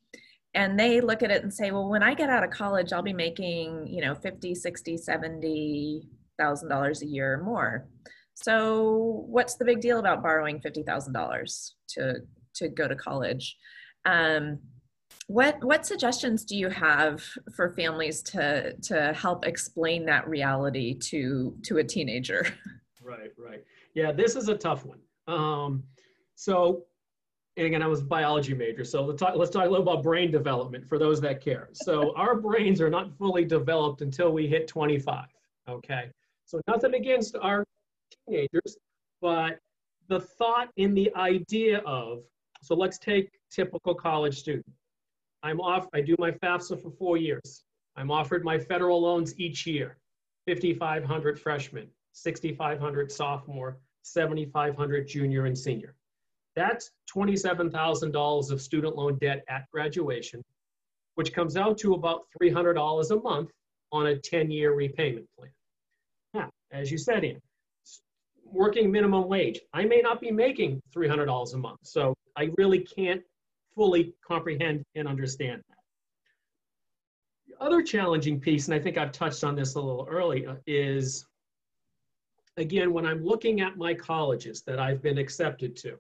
and 0.56 0.80
they 0.80 1.02
look 1.02 1.22
at 1.22 1.32
it 1.32 1.44
and 1.44 1.54
say, 1.54 1.72
well, 1.72 1.90
when 1.90 2.02
I 2.02 2.14
get 2.14 2.30
out 2.30 2.44
of 2.44 2.50
college, 2.50 2.94
I'll 2.94 3.04
be 3.04 3.14
making, 3.14 3.88
you 3.88 4.02
know, 4.02 4.16
50, 4.16 4.56
60, 4.56 4.98
70 4.98 6.10
thousand 6.38 6.70
dollars 6.70 7.02
a 7.02 7.06
year 7.06 7.34
or 7.34 7.44
more. 7.44 7.88
So 8.34 9.24
what's 9.28 9.56
the 9.56 9.66
big 9.66 9.82
deal 9.82 10.00
about 10.00 10.22
borrowing 10.22 10.60
fifty 10.60 10.84
thousand 10.84 11.14
dollars 11.14 11.76
to 11.90 12.22
to 12.56 12.70
go 12.70 12.88
to 12.88 12.96
college? 12.96 13.58
Um, 14.06 14.60
what 15.28 15.64
what 15.64 15.86
suggestions 15.86 16.44
do 16.44 16.56
you 16.56 16.70
have 16.70 17.24
for 17.56 17.70
families 17.70 18.22
to 18.24 18.74
to 18.74 19.14
help 19.14 19.46
explain 19.46 20.06
that 20.06 20.28
reality 20.28 20.98
to 21.10 21.56
to 21.64 21.78
a 21.78 21.84
teenager? 21.84 22.48
Right, 23.04 23.32
right. 23.38 23.64
Yeah, 23.94 24.12
this 24.12 24.36
is 24.36 24.50
a 24.50 24.56
tough 24.56 24.84
one. 24.84 24.98
Um, 25.28 25.84
so, 26.34 26.86
and 27.58 27.66
again, 27.66 27.82
I 27.82 27.88
was 27.88 28.02
a 28.02 28.06
biology 28.06 28.54
major, 28.54 28.84
so 28.84 29.06
let's 29.06 29.20
talk, 29.20 29.36
let's 29.36 29.52
talk 29.52 29.66
a 29.66 29.70
little 29.70 29.88
about 29.88 30.04
brain 30.04 30.30
development 30.30 30.88
for 30.88 30.98
those 30.98 31.22
that 31.22 31.42
care. 31.42 31.70
So 31.74 32.14
our 32.18 32.36
brains 32.36 32.82
are 32.82 32.90
not 32.90 33.18
fully 33.18 33.46
developed 33.46 34.02
until 34.02 34.32
we 34.32 34.48
hit 34.48 34.68
25. 34.68 35.26
Okay, 35.70 36.12
so 36.46 36.62
nothing 36.68 36.94
against 36.96 37.36
our 37.42 37.66
teenagers, 38.28 38.78
but 39.22 39.60
the 40.08 40.20
thought 40.20 40.70
in 40.78 40.94
the 40.94 41.14
idea 41.16 41.80
of 41.80 42.24
so 42.62 42.76
let's 42.76 42.98
take 42.98 43.30
typical 43.52 43.94
college 43.94 44.38
student. 44.38 44.66
I'm 45.44 45.62
off, 45.62 45.88
I 45.94 46.02
do 46.02 46.16
my 46.18 46.32
FAFSA 46.32 46.82
for 46.82 46.90
four 46.90 47.18
years. 47.18 47.64
I'm 47.96 48.10
offered 48.10 48.44
my 48.44 48.58
federal 48.58 49.02
loans 49.02 49.40
each 49.40 49.68
year, 49.68 49.98
5,500 50.48 51.40
freshman, 51.40 51.88
6,500 52.14 53.12
sophomore, 53.12 53.78
7,500 54.02 55.08
junior 55.08 55.46
and 55.46 55.58
senior. 55.58 55.96
That's 56.56 56.92
$27,000 57.14 58.52
of 58.52 58.62
student 58.62 58.96
loan 58.96 59.18
debt 59.20 59.44
at 59.50 59.70
graduation, 59.72 60.42
which 61.16 61.34
comes 61.34 61.58
out 61.58 61.78
to 61.80 61.94
about 61.94 62.22
$300 62.42 63.12
a 63.12 63.16
month 63.22 63.52
on 63.92 64.08
a 64.08 64.16
10-year 64.16 64.74
repayment 64.74 65.28
plan. 65.38 65.52
Now, 66.34 66.50
as 66.72 66.92
you 66.92 66.98
said, 66.98 67.24
Ann, 67.24 67.40
working 68.46 68.92
minimum 68.92 69.28
wage, 69.28 69.60
I 69.74 69.86
may 69.86 70.02
not 70.02 70.22
be 70.22 70.32
making 70.32 70.82
$300 70.96 71.54
a 71.54 71.58
month. 71.58 71.80
So 71.84 72.14
I 72.38 72.50
really 72.58 72.80
can't 72.80 73.22
fully 73.76 74.14
comprehend 74.26 74.84
and 74.96 75.08
understand 75.08 75.62
that. 75.70 75.76
The 77.48 77.64
other 77.64 77.82
challenging 77.82 78.40
piece, 78.40 78.68
and 78.68 78.76
I 78.76 78.80
think 78.80 78.98
I've 78.98 79.12
touched 79.12 79.44
on 79.44 79.56
this 79.56 79.76
a 79.76 79.82
little 79.82 80.08
earlier, 80.10 80.62
is 80.68 81.26
again, 82.58 82.94
when 82.94 83.06
I'm 83.06 83.24
looking 83.24 83.62
at 83.62 83.78
my 83.78 83.94
colleges 83.94 84.62
that 84.66 84.80
I've 84.80 85.02
been 85.02 85.18
accepted 85.18 85.76
to, 85.78 85.98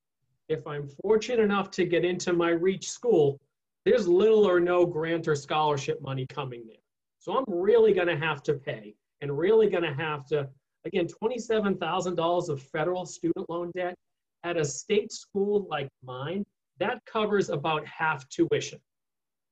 if 0.49 0.65
I'm 0.67 0.87
fortunate 1.01 1.39
enough 1.39 1.71
to 1.71 1.85
get 1.85 2.05
into 2.05 2.33
my 2.33 2.49
REACH 2.49 2.89
school, 2.89 3.39
there's 3.85 4.07
little 4.07 4.47
or 4.47 4.59
no 4.59 4.85
grant 4.85 5.27
or 5.27 5.35
scholarship 5.35 6.01
money 6.01 6.25
coming 6.27 6.63
there. 6.67 6.77
So 7.19 7.37
I'm 7.37 7.45
really 7.47 7.93
going 7.93 8.07
to 8.07 8.17
have 8.17 8.43
to 8.43 8.53
pay 8.53 8.95
and 9.21 9.35
really 9.37 9.69
going 9.69 9.83
to 9.83 9.93
have 9.93 10.25
to, 10.27 10.47
again, 10.85 11.07
$27,000 11.07 12.49
of 12.49 12.61
federal 12.61 13.05
student 13.05 13.49
loan 13.49 13.71
debt 13.75 13.95
at 14.43 14.57
a 14.57 14.65
state 14.65 15.11
school 15.11 15.67
like 15.69 15.89
mine, 16.03 16.45
that 16.79 16.99
covers 17.05 17.49
about 17.49 17.85
half 17.85 18.27
tuition. 18.29 18.79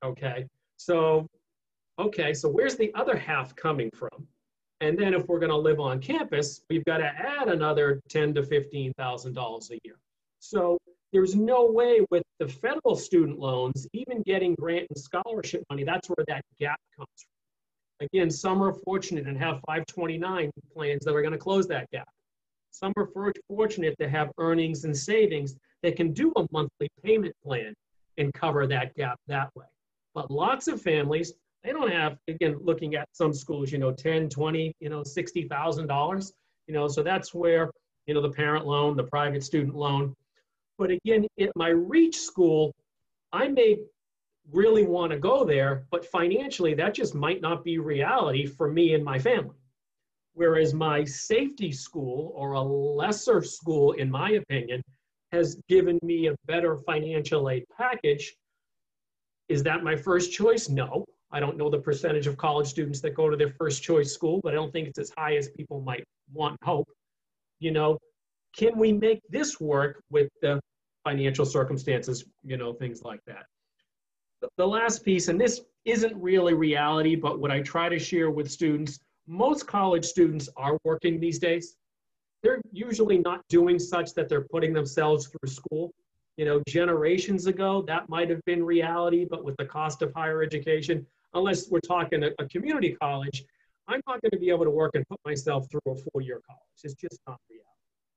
Okay, 0.06 0.46
so 0.78 1.28
okay, 2.00 2.34
so 2.34 2.50
where's 2.50 2.76
the 2.76 2.94
other 2.94 3.18
half 3.18 3.56
coming 3.56 3.90
from? 3.96 4.28
And 4.82 4.98
then 4.98 5.14
if 5.14 5.28
we're 5.28 5.40
going 5.40 5.50
to 5.50 5.58
live 5.58 5.80
on 5.80 6.00
campus, 6.00 6.62
we've 6.70 6.86
got 6.86 6.98
to 6.98 7.06
add 7.06 7.48
another 7.48 8.02
ten 8.10 8.34
to 8.36 8.44
fifteen 8.44 8.94
thousand 8.98 9.34
dollars 9.34 9.72
a 9.72 9.80
year. 9.84 9.98
So 10.44 10.78
there's 11.14 11.36
no 11.36 11.72
way 11.72 12.06
with 12.12 12.24
the 12.40 12.48
federal 12.50 12.98
student 12.98 13.40
loans, 13.40 13.88
even 13.94 14.22
getting 14.24 14.56
grant 14.56 14.88
and 14.90 14.98
scholarship 14.98 15.64
money, 15.70 15.86
that's 15.86 16.10
where 16.10 16.26
that 16.28 16.44
gap 16.60 16.78
comes 16.98 17.08
from. 17.18 18.08
Again, 18.08 18.30
some 18.30 18.62
are 18.62 18.74
fortunate 18.74 19.26
and 19.26 19.38
have 19.38 19.62
529 19.68 20.52
plans 20.76 21.06
that 21.06 21.16
are 21.16 21.22
going 21.22 21.32
to 21.32 21.38
close 21.38 21.66
that 21.70 21.90
gap. 21.92 22.10
Some 22.72 22.92
are 22.98 23.10
fortunate 23.48 23.96
to 24.02 24.10
have 24.10 24.32
earnings 24.38 24.84
and 24.84 24.96
savings 24.96 25.56
that 25.82 25.96
can 25.96 26.12
do 26.12 26.34
a 26.36 26.46
monthly 26.52 26.90
payment 27.04 27.36
plan 27.42 27.74
and 28.18 28.34
cover 28.34 28.68
that 28.68 28.94
gap 28.96 29.18
that 29.28 29.50
way. 29.56 29.68
But 30.14 30.30
lots 30.30 30.68
of 30.68 30.82
families, 30.82 31.34
they 31.64 31.72
don't 31.72 31.92
have, 31.92 32.18
again, 32.28 32.58
looking 32.62 32.96
at 32.96 33.08
some 33.14 33.34
schools, 33.34 33.72
you 33.72 33.78
know, 33.78 33.94
10, 33.94 34.28
20, 34.28 34.74
you 34.82 34.90
know, 34.90 35.04
$60,000, 35.04 36.32
you 36.68 36.74
know, 36.74 36.90
so 36.90 37.02
that's 37.02 37.34
where, 37.34 37.72
you 38.08 38.14
know, 38.14 38.22
the 38.22 38.32
parent 38.32 38.66
loan, 38.66 38.98
the 38.98 39.04
private 39.04 39.44
student 39.44 39.76
loan. 39.76 40.14
But 40.84 40.92
again, 40.92 41.26
at 41.40 41.56
my 41.56 41.70
REACH 41.70 42.18
school, 42.18 42.76
I 43.32 43.48
may 43.48 43.78
really 44.52 44.86
want 44.86 45.14
to 45.14 45.18
go 45.18 45.46
there, 45.46 45.86
but 45.92 46.06
financially, 46.06 46.74
that 46.74 46.94
just 46.94 47.16
might 47.16 47.40
not 47.40 47.64
be 47.64 47.78
reality 47.78 48.46
for 48.46 48.70
me 48.70 48.94
and 48.94 49.02
my 49.02 49.18
family. 49.18 49.56
Whereas 50.34 50.74
my 50.74 51.06
safety 51.06 51.72
school, 51.72 52.34
or 52.36 52.52
a 52.52 52.62
lesser 52.62 53.42
school, 53.42 53.94
in 53.94 54.12
my 54.12 54.32
opinion, 54.32 54.82
has 55.32 55.56
given 55.70 56.00
me 56.04 56.28
a 56.28 56.36
better 56.48 56.76
financial 56.76 57.50
aid 57.50 57.64
package. 57.78 58.36
Is 59.48 59.64
that 59.64 59.86
my 59.86 59.96
first 59.96 60.34
choice? 60.34 60.68
No. 60.68 61.06
I 61.32 61.40
don't 61.40 61.56
know 61.56 61.70
the 61.70 61.80
percentage 61.80 62.28
of 62.28 62.36
college 62.36 62.68
students 62.68 63.00
that 63.04 63.16
go 63.16 63.30
to 63.30 63.38
their 63.38 63.54
first 63.58 63.84
choice 63.84 64.14
school, 64.14 64.42
but 64.44 64.52
I 64.52 64.56
don't 64.56 64.74
think 64.74 64.90
it's 64.90 65.00
as 65.00 65.14
high 65.18 65.38
as 65.38 65.48
people 65.48 65.80
might 65.80 66.04
want 66.34 66.58
hope. 66.62 66.90
You 67.62 67.72
know, 67.72 67.98
can 68.54 68.78
we 68.78 68.92
make 68.92 69.22
this 69.30 69.62
work 69.62 70.04
with 70.12 70.28
the 70.42 70.60
financial 71.04 71.46
circumstances, 71.46 72.26
you 72.44 72.58
know, 72.58 72.74
things 72.74 73.04
like 73.04 73.20
that. 73.26 73.46
The 74.58 74.68
last 74.68 75.06
piece, 75.06 75.30
and 75.30 75.40
this 75.40 75.62
isn't 75.86 76.16
really 76.16 76.54
reality, 76.54 77.16
but 77.16 77.40
what 77.40 77.52
I 77.52 77.62
try 77.62 77.90
to 77.90 78.00
share 78.00 78.30
with 78.30 78.52
students 78.52 79.00
most 79.28 79.68
college 79.68 80.06
students 80.06 80.50
are 80.58 80.78
working 80.84 81.20
these 81.20 81.40
days. 81.40 81.78
They're 82.42 82.62
usually 82.72 83.20
not 83.20 83.42
doing 83.48 83.80
such 83.80 84.14
that 84.16 84.28
they're 84.28 84.46
putting 84.52 84.74
themselves 84.74 85.28
through 85.28 85.50
school. 85.50 85.94
You 86.36 86.46
know, 86.46 86.62
generations 86.68 87.46
ago, 87.46 87.84
that 87.84 88.10
might 88.10 88.30
have 88.30 88.44
been 88.46 88.64
reality, 88.64 89.26
but 89.30 89.44
with 89.44 89.56
the 89.58 89.66
cost 89.66 90.02
of 90.02 90.12
higher 90.14 90.42
education, 90.42 91.06
unless 91.36 91.70
we're 91.70 91.80
talking 91.80 92.24
a, 92.24 92.32
a 92.40 92.48
community 92.48 92.98
college, 93.00 93.46
I'm 93.88 94.02
not 94.08 94.22
going 94.22 94.32
to 94.32 94.40
be 94.40 94.50
able 94.50 94.66
to 94.66 94.72
work 94.72 94.92
and 94.96 95.08
put 95.08 95.20
myself 95.26 95.70
through 95.70 95.82
a 95.88 95.96
four 95.96 96.22
year 96.22 96.42
college. 96.48 96.62
It's 96.84 96.96
just 96.96 97.20
not 97.28 97.38
reality. 97.50 97.73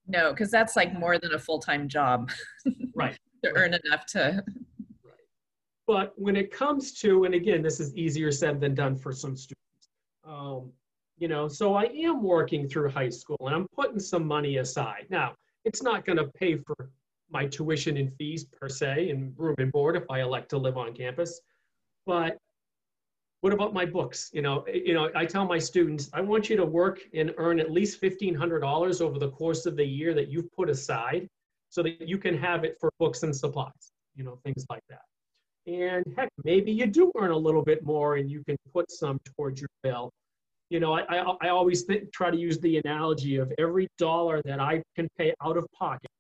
No, 0.09 0.31
because 0.31 0.51
that's 0.51 0.77
like 0.77 0.97
more 0.99 1.19
than 1.19 1.35
a 1.35 1.38
full 1.38 1.59
time 1.59 1.88
job. 1.88 2.31
right. 2.95 3.19
to 3.45 3.51
right. 3.51 3.61
earn 3.61 3.75
enough 3.85 4.07
to. 4.07 4.45
Right. 5.05 5.14
But 5.87 6.12
when 6.16 6.37
it 6.37 6.51
comes 6.51 6.92
to, 7.01 7.25
and 7.25 7.35
again, 7.35 7.62
this 7.62 7.81
is 7.81 7.95
easier 7.95 8.31
said 8.31 8.61
than 8.61 8.75
done 8.75 8.97
for 8.97 9.12
some 9.12 9.37
students. 9.37 9.88
Um, 10.25 10.73
you 11.19 11.29
know 11.29 11.49
so 11.49 11.75
i 11.75 11.85
am 11.85 12.23
working 12.23 12.69
through 12.69 12.90
high 12.90 13.09
school 13.09 13.37
and 13.40 13.55
i'm 13.55 13.66
putting 13.75 13.99
some 13.99 14.27
money 14.27 14.59
aside 14.59 15.07
now 15.11 15.35
it's 15.64 15.83
not 15.83 16.05
going 16.05 16.19
to 16.19 16.27
pay 16.38 16.57
for 16.57 16.90
my 17.31 17.47
tuition 17.47 17.97
and 17.97 18.12
fees 18.16 18.45
per 18.45 18.69
se 18.69 19.11
and 19.11 19.33
room 19.37 19.55
and 19.59 19.73
board 19.73 19.97
if 19.97 20.05
i 20.11 20.21
elect 20.21 20.49
to 20.51 20.59
live 20.59 20.77
on 20.77 20.92
campus 20.92 21.40
but 22.05 22.38
what 23.46 23.52
about 23.52 23.72
my 23.72 23.87
books? 23.87 24.28
You 24.32 24.42
know 24.42 24.64
you 24.66 24.92
know 24.92 25.09
i 25.14 25.24
tell 25.24 25.44
my 25.44 25.61
students 25.61 26.11
i 26.12 26.20
want 26.20 26.50
you 26.50 26.56
to 26.56 26.66
work 26.66 26.98
and 27.14 27.32
earn 27.37 27.61
at 27.61 27.70
least 27.70 28.02
$1500 28.02 29.00
over 29.00 29.18
the 29.20 29.30
course 29.30 29.66
of 29.66 29.76
the 29.76 29.85
year 29.85 30.14
that 30.14 30.26
you've 30.26 30.50
put 30.50 30.68
aside 30.68 31.28
so 31.70 31.80
that 31.85 32.09
you 32.09 32.18
can 32.18 32.37
have 32.37 32.64
it 32.64 32.76
for 32.80 32.90
books 32.98 33.22
and 33.22 33.35
supplies 33.35 33.92
you 34.16 34.24
know 34.24 34.40
things 34.44 34.66
like 34.68 34.82
that. 34.88 35.04
And 35.68 36.04
heck 36.16 36.28
maybe 36.42 36.72
you 36.72 36.87
do 36.87 37.12
earn 37.16 37.30
a 37.30 37.37
little 37.37 37.62
bit 37.62 37.85
more 37.85 38.16
and 38.16 38.28
you 38.28 38.42
can 38.48 38.56
put 38.74 38.90
some 38.90 39.20
towards 39.37 39.61
your 39.61 39.70
bill. 39.85 40.11
You 40.70 40.80
know, 40.80 40.92
I, 40.94 41.02
I, 41.09 41.37
I 41.42 41.48
always 41.50 41.82
think, 41.82 42.12
try 42.12 42.32
to 42.32 42.37
use 42.37 42.59
the 42.59 42.78
analogy 42.78 43.37
of 43.37 43.52
every 43.59 43.87
dollar 43.96 44.42
that 44.44 44.59
I 44.59 44.82
can 44.96 45.06
pay 45.16 45.32
out 45.44 45.56
of 45.56 45.66
pocket, 45.72 46.11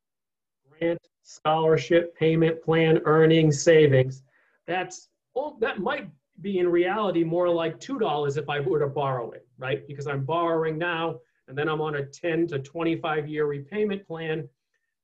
grant, 0.70 1.00
scholarship, 1.24 2.16
payment 2.16 2.62
plan, 2.62 3.00
earnings, 3.04 3.60
savings, 3.60 4.22
that's, 4.68 5.08
well, 5.34 5.56
that 5.60 5.80
might 5.80 6.08
be 6.40 6.58
in 6.58 6.68
reality 6.68 7.24
more 7.24 7.48
like 7.48 7.80
$2 7.80 8.36
if 8.36 8.48
I 8.48 8.60
were 8.60 8.80
to 8.80 8.86
borrow 8.86 9.30
it, 9.30 9.46
right? 9.58 9.86
Because 9.86 10.06
I'm 10.06 10.24
borrowing 10.24 10.78
now 10.78 11.16
and 11.48 11.56
then 11.56 11.68
I'm 11.68 11.80
on 11.80 11.96
a 11.96 12.04
10 12.04 12.46
to 12.48 12.58
25 12.58 13.28
year 13.28 13.46
repayment 13.46 14.06
plan. 14.06 14.48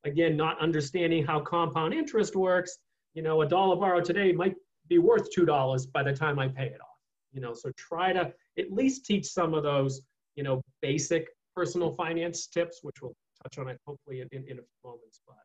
Again, 0.04 0.36
not 0.36 0.60
understanding 0.60 1.24
how 1.24 1.40
compound 1.40 1.94
interest 1.94 2.34
works, 2.34 2.78
you 3.14 3.22
know, 3.22 3.42
a 3.42 3.48
dollar 3.48 3.76
borrowed 3.76 4.04
today 4.04 4.32
might 4.32 4.56
be 4.88 4.98
worth 4.98 5.28
$2 5.34 5.92
by 5.92 6.02
the 6.02 6.12
time 6.12 6.38
I 6.38 6.48
pay 6.48 6.66
it 6.66 6.80
off. 6.80 6.88
You 7.32 7.40
know, 7.40 7.54
so 7.54 7.70
try 7.76 8.12
to 8.12 8.32
at 8.58 8.72
least 8.72 9.06
teach 9.06 9.26
some 9.26 9.54
of 9.54 9.62
those, 9.62 10.02
you 10.34 10.42
know, 10.42 10.60
basic 10.80 11.28
personal 11.54 11.92
finance 11.92 12.46
tips, 12.46 12.80
which 12.82 12.96
we'll 13.00 13.14
touch 13.42 13.58
on 13.58 13.68
it 13.68 13.78
hopefully 13.86 14.20
in, 14.20 14.28
in, 14.32 14.42
a 14.42 14.62
few 14.62 14.64
moments. 14.84 15.20
But 15.26 15.36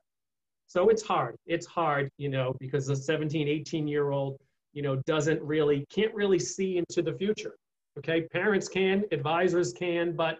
so 0.65 0.89
it's 0.89 1.03
hard. 1.03 1.35
It's 1.45 1.65
hard, 1.65 2.09
you 2.17 2.29
know, 2.29 2.55
because 2.59 2.87
the 2.87 2.95
17, 2.95 3.47
18 3.47 3.87
year 3.87 4.11
old, 4.11 4.37
you 4.77 4.83
know, 4.83 4.97
doesn't 5.07 5.41
really, 5.41 5.87
can't 5.89 6.13
really 6.13 6.37
see 6.37 6.77
into 6.77 7.01
the 7.01 7.17
future. 7.17 7.55
Okay. 7.97 8.27
Parents 8.31 8.69
can, 8.69 9.05
advisors 9.11 9.73
can, 9.73 10.15
but, 10.15 10.37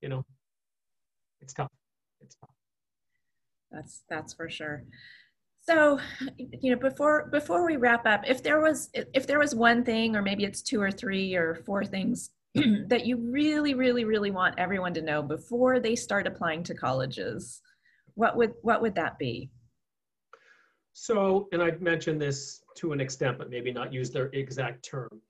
you 0.00 0.08
know, 0.08 0.24
it's 1.40 1.52
tough. 1.52 1.68
It's 2.20 2.36
tough. 2.36 2.50
That's 3.72 4.04
that's 4.08 4.32
for 4.32 4.48
sure. 4.48 4.84
So, 5.58 5.98
you 6.38 6.70
know, 6.70 6.78
before 6.78 7.30
before 7.32 7.66
we 7.66 7.76
wrap 7.76 8.06
up, 8.06 8.22
if 8.28 8.44
there 8.44 8.60
was 8.60 8.90
if 8.94 9.26
there 9.26 9.40
was 9.40 9.56
one 9.56 9.82
thing, 9.82 10.14
or 10.14 10.22
maybe 10.22 10.44
it's 10.44 10.62
two 10.62 10.80
or 10.80 10.92
three 10.92 11.34
or 11.34 11.56
four 11.66 11.84
things 11.84 12.30
that 12.54 13.06
you 13.06 13.16
really, 13.16 13.74
really, 13.74 14.04
really 14.04 14.30
want 14.30 14.56
everyone 14.56 14.94
to 14.94 15.02
know 15.02 15.20
before 15.20 15.80
they 15.80 15.96
start 15.96 16.28
applying 16.28 16.62
to 16.62 16.74
colleges, 16.74 17.60
what 18.14 18.36
would 18.36 18.52
what 18.62 18.82
would 18.82 18.94
that 18.94 19.18
be? 19.18 19.50
So, 20.92 21.48
and 21.52 21.62
I've 21.62 21.80
mentioned 21.80 22.20
this 22.20 22.62
to 22.76 22.92
an 22.92 23.00
extent, 23.00 23.38
but 23.38 23.50
maybe 23.50 23.72
not 23.72 23.92
use 23.92 24.10
their 24.10 24.26
exact 24.32 24.84
term. 24.84 25.20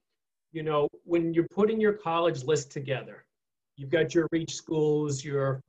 You 0.53 0.63
know, 0.63 0.89
when 1.05 1.33
you're 1.33 1.49
putting 1.49 1.81
your 1.81 1.93
college 1.93 2.45
list 2.45 2.71
together, 2.71 3.25
you've 3.77 3.91
got 3.91 4.15
your 4.15 4.27
reach 4.33 4.55
schools, 4.55 5.25
your 5.25 5.63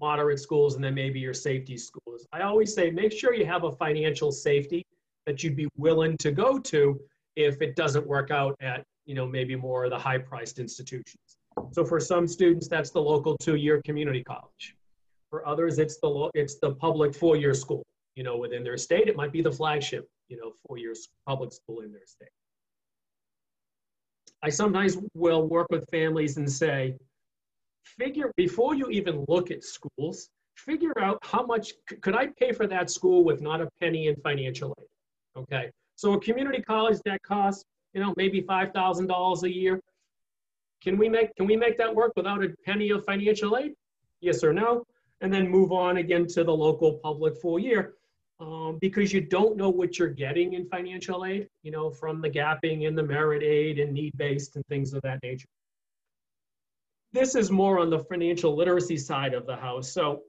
moderate 0.00 0.40
schools, 0.40 0.74
and 0.74 0.84
then 0.84 0.94
maybe 0.94 1.18
your 1.20 1.32
safety 1.32 1.78
schools. 1.78 2.26
I 2.32 2.42
always 2.42 2.74
say 2.74 2.90
make 2.90 3.12
sure 3.12 3.32
you 3.34 3.46
have 3.46 3.64
a 3.64 3.72
financial 3.72 4.30
safety 4.30 4.84
that 5.24 5.42
you'd 5.42 5.56
be 5.56 5.68
willing 5.76 6.16
to 6.18 6.30
go 6.32 6.58
to 6.58 7.00
if 7.34 7.62
it 7.62 7.76
doesn't 7.76 8.06
work 8.06 8.30
out 8.30 8.56
at, 8.60 8.84
you 9.06 9.14
know, 9.14 9.26
maybe 9.26 9.56
more 9.56 9.84
of 9.84 9.90
the 9.90 9.98
high 9.98 10.18
priced 10.18 10.58
institutions. 10.58 11.38
So 11.70 11.84
for 11.84 11.98
some 11.98 12.26
students, 12.26 12.68
that's 12.68 12.90
the 12.90 13.00
local 13.00 13.36
two-year 13.38 13.80
community 13.84 14.22
college. 14.22 14.76
For 15.30 15.46
others, 15.46 15.78
it's 15.78 15.98
the, 15.98 16.30
it's 16.34 16.56
the 16.58 16.72
public 16.74 17.14
four-year 17.14 17.54
school, 17.54 17.84
you 18.16 18.24
know, 18.24 18.36
within 18.36 18.64
their 18.64 18.76
state. 18.78 19.08
It 19.08 19.16
might 19.16 19.30
be 19.30 19.42
the 19.42 19.52
flagship, 19.52 20.08
you 20.28 20.36
know, 20.36 20.52
four-year 20.66 20.94
public 21.26 21.52
school 21.52 21.80
in 21.80 21.92
their 21.92 22.06
state. 22.06 22.28
I 24.42 24.48
sometimes 24.48 24.98
will 25.14 25.46
work 25.46 25.68
with 25.70 25.84
families 25.90 26.36
and 26.36 26.50
say, 26.50 26.96
figure 27.84 28.32
before 28.36 28.74
you 28.74 28.88
even 28.88 29.24
look 29.28 29.50
at 29.50 29.62
schools, 29.62 30.28
figure 30.56 30.98
out 30.98 31.18
how 31.22 31.44
much 31.44 31.72
could 32.00 32.16
I 32.16 32.28
pay 32.38 32.52
for 32.52 32.66
that 32.66 32.90
school 32.90 33.22
with 33.22 33.40
not 33.40 33.60
a 33.60 33.68
penny 33.80 34.08
in 34.08 34.16
financial 34.16 34.74
aid. 34.80 34.86
Okay, 35.36 35.70
so 35.94 36.14
a 36.14 36.20
community 36.20 36.62
college 36.62 36.98
that 37.04 37.22
costs 37.22 37.64
you 37.92 38.00
know 38.00 38.14
maybe 38.16 38.40
five 38.40 38.72
thousand 38.72 39.06
dollars 39.06 39.42
a 39.42 39.52
year. 39.52 39.80
Can 40.82 40.96
we 40.96 41.08
make 41.08 41.34
can 41.36 41.46
we 41.46 41.56
make 41.56 41.76
that 41.78 41.94
work 41.94 42.12
without 42.16 42.42
a 42.44 42.48
penny 42.64 42.90
of 42.90 43.04
financial 43.04 43.56
aid? 43.56 43.72
Yes 44.20 44.42
or 44.42 44.52
no? 44.52 44.84
And 45.20 45.32
then 45.32 45.48
move 45.48 45.72
on 45.72 45.98
again 45.98 46.26
to 46.28 46.44
the 46.44 46.52
local 46.52 46.94
public 47.02 47.36
full 47.40 47.58
year. 47.58 47.94
Um, 48.38 48.76
because 48.82 49.14
you 49.14 49.22
don't 49.22 49.56
know 49.56 49.70
what 49.70 49.98
you're 49.98 50.08
getting 50.08 50.52
in 50.52 50.68
financial 50.68 51.24
aid, 51.24 51.48
you 51.62 51.70
know, 51.70 51.90
from 51.90 52.20
the 52.20 52.28
gapping 52.28 52.86
and 52.86 52.96
the 52.96 53.02
merit 53.02 53.42
aid 53.42 53.78
and 53.78 53.94
need-based 53.94 54.56
and 54.56 54.66
things 54.66 54.92
of 54.92 55.00
that 55.02 55.20
nature 55.22 55.48
this 57.16 57.34
is 57.34 57.50
more 57.50 57.78
on 57.78 57.88
the 57.88 57.98
financial 57.98 58.54
literacy 58.54 58.98
side 58.98 59.32
of 59.32 59.46
the 59.46 59.56
house. 59.56 59.90
So 59.90 60.22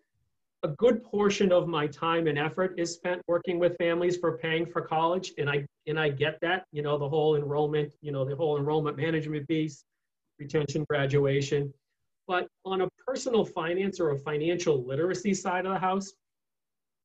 a 0.63 0.69
good 0.69 1.03
portion 1.03 1.51
of 1.51 1.67
my 1.67 1.85
time 1.87 2.27
and 2.27 2.39
effort 2.39 2.75
is 2.77 2.93
spent 2.93 3.21
working 3.27 3.59
with 3.59 3.77
families 3.77 4.17
for 4.17 4.37
paying 4.37 4.65
for 4.65 4.81
college 4.81 5.31
and 5.37 5.47
i 5.47 5.63
and 5.85 5.99
i 5.99 6.09
get 6.09 6.39
that 6.41 6.65
you 6.71 6.81
know 6.81 6.97
the 6.97 7.07
whole 7.07 7.35
enrollment 7.35 7.93
you 8.01 8.11
know 8.11 8.25
the 8.25 8.35
whole 8.35 8.57
enrollment 8.57 8.97
management 8.97 9.47
piece 9.47 9.83
retention 10.39 10.83
graduation 10.89 11.71
but 12.27 12.47
on 12.65 12.81
a 12.81 12.89
personal 13.05 13.45
finance 13.45 13.99
or 13.99 14.09
a 14.11 14.17
financial 14.17 14.83
literacy 14.83 15.31
side 15.31 15.67
of 15.67 15.73
the 15.73 15.79
house 15.79 16.13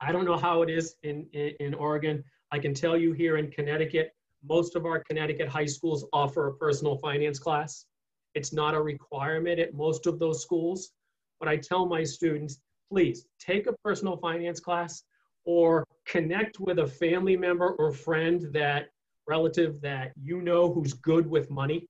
i 0.03 0.12
don't 0.12 0.25
know 0.25 0.37
how 0.37 0.62
it 0.62 0.69
is 0.71 0.97
in, 1.03 1.27
in, 1.33 1.53
in 1.61 1.75
oregon. 1.75 2.23
I 2.51 2.59
can 2.59 2.75
tell 2.75 2.99
you 2.99 3.12
here 3.12 3.38
in 3.38 3.51
connecticut 3.51 4.12
most 4.47 4.77
of 4.77 4.87
our 4.87 5.03
connecticut 5.05 5.49
high 5.49 5.67
schools 5.67 6.05
offer 6.12 6.49
a 6.49 6.55
personal 6.55 6.97
finance 6.97 7.38
class. 7.38 7.87
It's 8.35 8.53
not 8.53 8.75
a 8.75 8.81
requirement 8.81 9.59
at 9.61 9.75
most 9.75 10.07
of 10.07 10.19
those 10.19 10.43
schools, 10.43 10.91
but 11.38 11.49
I 11.49 11.57
tell 11.57 11.87
my 11.87 12.03
students, 12.03 12.61
please 12.91 13.27
take 13.38 13.67
a 13.67 13.73
personal 13.85 14.17
finance 14.17 14.61
class 14.61 15.05
or 15.45 15.87
connect 16.07 16.61
with 16.61 16.79
a 16.79 16.87
family 16.87 17.37
member 17.37 17.71
or 17.73 17.93
friend 17.93 18.49
that 18.53 18.88
relative 19.29 19.81
that 19.81 20.12
you 20.21 20.41
know 20.41 20.73
who's 20.73 20.93
good 20.95 21.27
with 21.27 21.51
money 21.51 21.87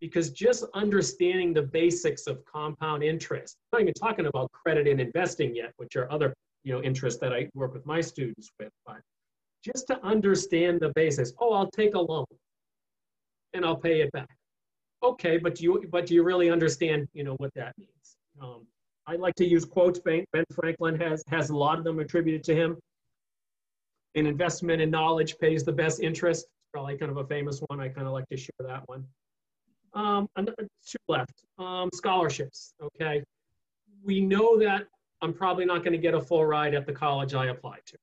because 0.00 0.30
just 0.30 0.64
understanding 0.74 1.52
the 1.52 1.62
basics 1.62 2.28
of 2.28 2.44
compound 2.44 3.02
interest 3.02 3.56
i'm 3.72 3.78
not 3.78 3.82
even 3.82 3.94
talking 3.94 4.26
about 4.26 4.50
credit 4.52 4.86
and 4.86 5.00
investing 5.00 5.56
yet 5.56 5.72
which 5.76 5.96
are 5.96 6.10
other 6.12 6.32
you 6.64 6.72
know 6.72 6.82
interest 6.82 7.20
that 7.20 7.32
i 7.32 7.48
work 7.54 7.72
with 7.72 7.84
my 7.86 8.00
students 8.00 8.50
with 8.58 8.72
but 8.86 9.00
just 9.64 9.86
to 9.88 10.00
understand 10.04 10.80
the 10.80 10.92
basis. 10.94 11.32
oh 11.40 11.52
i'll 11.52 11.70
take 11.70 11.94
a 11.94 12.00
loan 12.00 12.24
and 13.54 13.64
i'll 13.64 13.76
pay 13.76 14.00
it 14.00 14.12
back 14.12 14.28
okay, 15.02 15.38
but 15.38 15.54
do 15.54 15.64
you 15.64 15.84
but 15.90 16.06
do 16.06 16.14
you 16.14 16.22
really 16.22 16.50
understand 16.50 17.08
you 17.12 17.24
know 17.24 17.34
what 17.34 17.52
that 17.54 17.74
means? 17.78 18.16
Um, 18.40 18.66
I 19.06 19.16
like 19.16 19.34
to 19.36 19.46
use 19.46 19.64
quotes. 19.64 19.98
Ben, 20.00 20.24
Franklin 20.52 20.98
has 21.00 21.24
has 21.28 21.50
a 21.50 21.56
lot 21.56 21.78
of 21.78 21.84
them 21.84 21.98
attributed 21.98 22.44
to 22.44 22.54
him. 22.54 22.76
An 24.14 24.26
investment 24.26 24.80
in 24.80 24.90
knowledge 24.90 25.38
pays 25.38 25.64
the 25.64 25.72
best 25.72 26.00
interest. 26.00 26.46
Probably 26.72 26.96
kind 26.96 27.10
of 27.10 27.18
a 27.18 27.24
famous 27.24 27.60
one. 27.68 27.80
I 27.80 27.88
kind 27.88 28.06
of 28.06 28.12
like 28.12 28.28
to 28.28 28.36
share 28.36 28.50
that 28.60 28.82
one. 28.86 29.04
Um, 29.94 30.28
two 30.36 30.98
left. 31.08 31.44
Um, 31.58 31.88
scholarships. 31.94 32.74
Okay, 32.82 33.22
we 34.02 34.20
know 34.20 34.58
that 34.58 34.84
I'm 35.22 35.32
probably 35.32 35.64
not 35.64 35.78
going 35.78 35.92
to 35.92 35.98
get 35.98 36.14
a 36.14 36.20
full 36.20 36.44
ride 36.46 36.74
at 36.74 36.86
the 36.86 36.92
college 36.92 37.34
I 37.34 37.46
applied 37.46 37.82
to. 37.86 37.98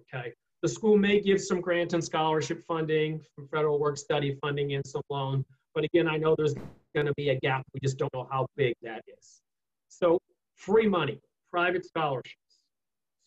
Okay, 0.00 0.32
the 0.62 0.68
school 0.68 0.96
may 0.96 1.20
give 1.20 1.40
some 1.40 1.60
grant 1.60 1.92
and 1.92 2.02
scholarship 2.04 2.62
funding, 2.66 3.20
from 3.34 3.48
federal 3.48 3.78
work 3.78 3.96
study 3.96 4.36
funding, 4.40 4.74
and 4.74 4.86
some 4.86 5.02
loan. 5.10 5.44
But 5.74 5.84
again, 5.84 6.08
I 6.08 6.16
know 6.16 6.34
there's 6.36 6.54
going 6.94 7.06
to 7.06 7.14
be 7.16 7.30
a 7.30 7.38
gap. 7.40 7.62
We 7.74 7.80
just 7.80 7.98
don't 7.98 8.12
know 8.12 8.26
how 8.30 8.46
big 8.56 8.74
that 8.82 9.02
is. 9.06 9.40
So 9.88 10.18
free 10.56 10.88
money, 10.88 11.20
private 11.50 11.86
scholarships, 11.86 12.60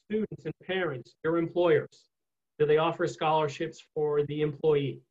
students 0.06 0.46
and 0.46 0.54
parents, 0.66 1.16
your 1.24 1.38
employers, 1.38 2.10
do 2.60 2.66
they 2.66 2.78
offer 2.78 3.08
scholarships 3.08 3.84
for 3.96 4.24
the 4.28 4.42
employee? 4.42 5.02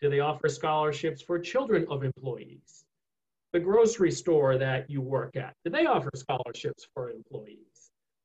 Do 0.00 0.08
they 0.08 0.20
offer 0.20 0.48
scholarships 0.48 1.22
for 1.22 1.38
children 1.38 1.86
of 1.90 2.04
employees? 2.04 2.84
The 3.52 3.58
grocery 3.58 4.12
store 4.12 4.58
that 4.58 4.88
you 4.88 5.00
work 5.00 5.36
at, 5.36 5.54
do 5.64 5.70
they 5.70 5.86
offer 5.86 6.10
scholarships 6.14 6.86
for 6.94 7.10
employees? 7.10 7.69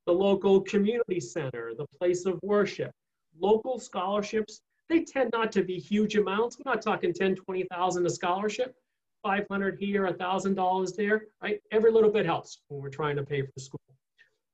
The 0.06 0.14
local 0.14 0.62
community 0.62 1.20
center, 1.20 1.74
the 1.78 1.88
place 1.98 2.26
of 2.26 2.40
worship, 2.44 2.92
local 3.40 3.80
scholarships 3.80 4.62
they 4.90 5.04
tend 5.04 5.32
not 5.34 5.52
to 5.54 5.64
be 5.64 5.80
huge 5.80 6.16
amounts. 6.16 6.58
I'm 6.58 6.72
not 6.72 6.82
talking 6.82 7.14
10, 7.14 7.36
20,000 7.36 8.06
a 8.06 8.10
scholarship, 8.10 8.76
500 9.24 9.80
here, 9.80 10.08
$1,000 10.08 10.96
there, 10.96 11.26
right? 11.42 11.60
Every 11.72 11.92
little 11.92 12.12
bit 12.12 12.26
helps 12.26 12.60
when 12.68 12.82
we're 12.82 12.90
trying 12.90 13.16
to 13.16 13.24
pay 13.24 13.42
for 13.42 13.60
school. 13.60 13.80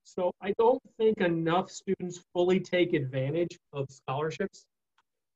So 0.04 0.32
I 0.42 0.54
don't 0.58 0.82
think 0.98 1.20
enough 1.20 1.70
students 1.70 2.24
fully 2.34 2.60
take 2.60 2.94
advantage 2.94 3.58
of 3.74 3.88
scholarships. 3.90 4.66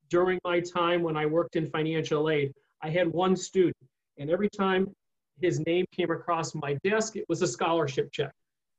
During 0.10 0.39
my 0.43 0.60
time 0.60 1.01
when 1.01 1.17
I 1.17 1.25
worked 1.25 1.56
in 1.56 1.69
financial 1.69 2.30
aid, 2.30 2.54
I 2.82 2.89
had 2.89 3.12
one 3.12 3.36
student, 3.36 3.75
and 4.17 4.30
every 4.30 4.49
time 4.49 4.93
his 5.41 5.60
name 5.65 5.86
came 5.91 6.12
across 6.12 6.56
my 6.56 6.78
desk, 6.84 7.15
it 7.15 7.25
was 7.28 7.41
a 7.41 7.47
scholarship 7.47 8.12
check. 8.12 8.32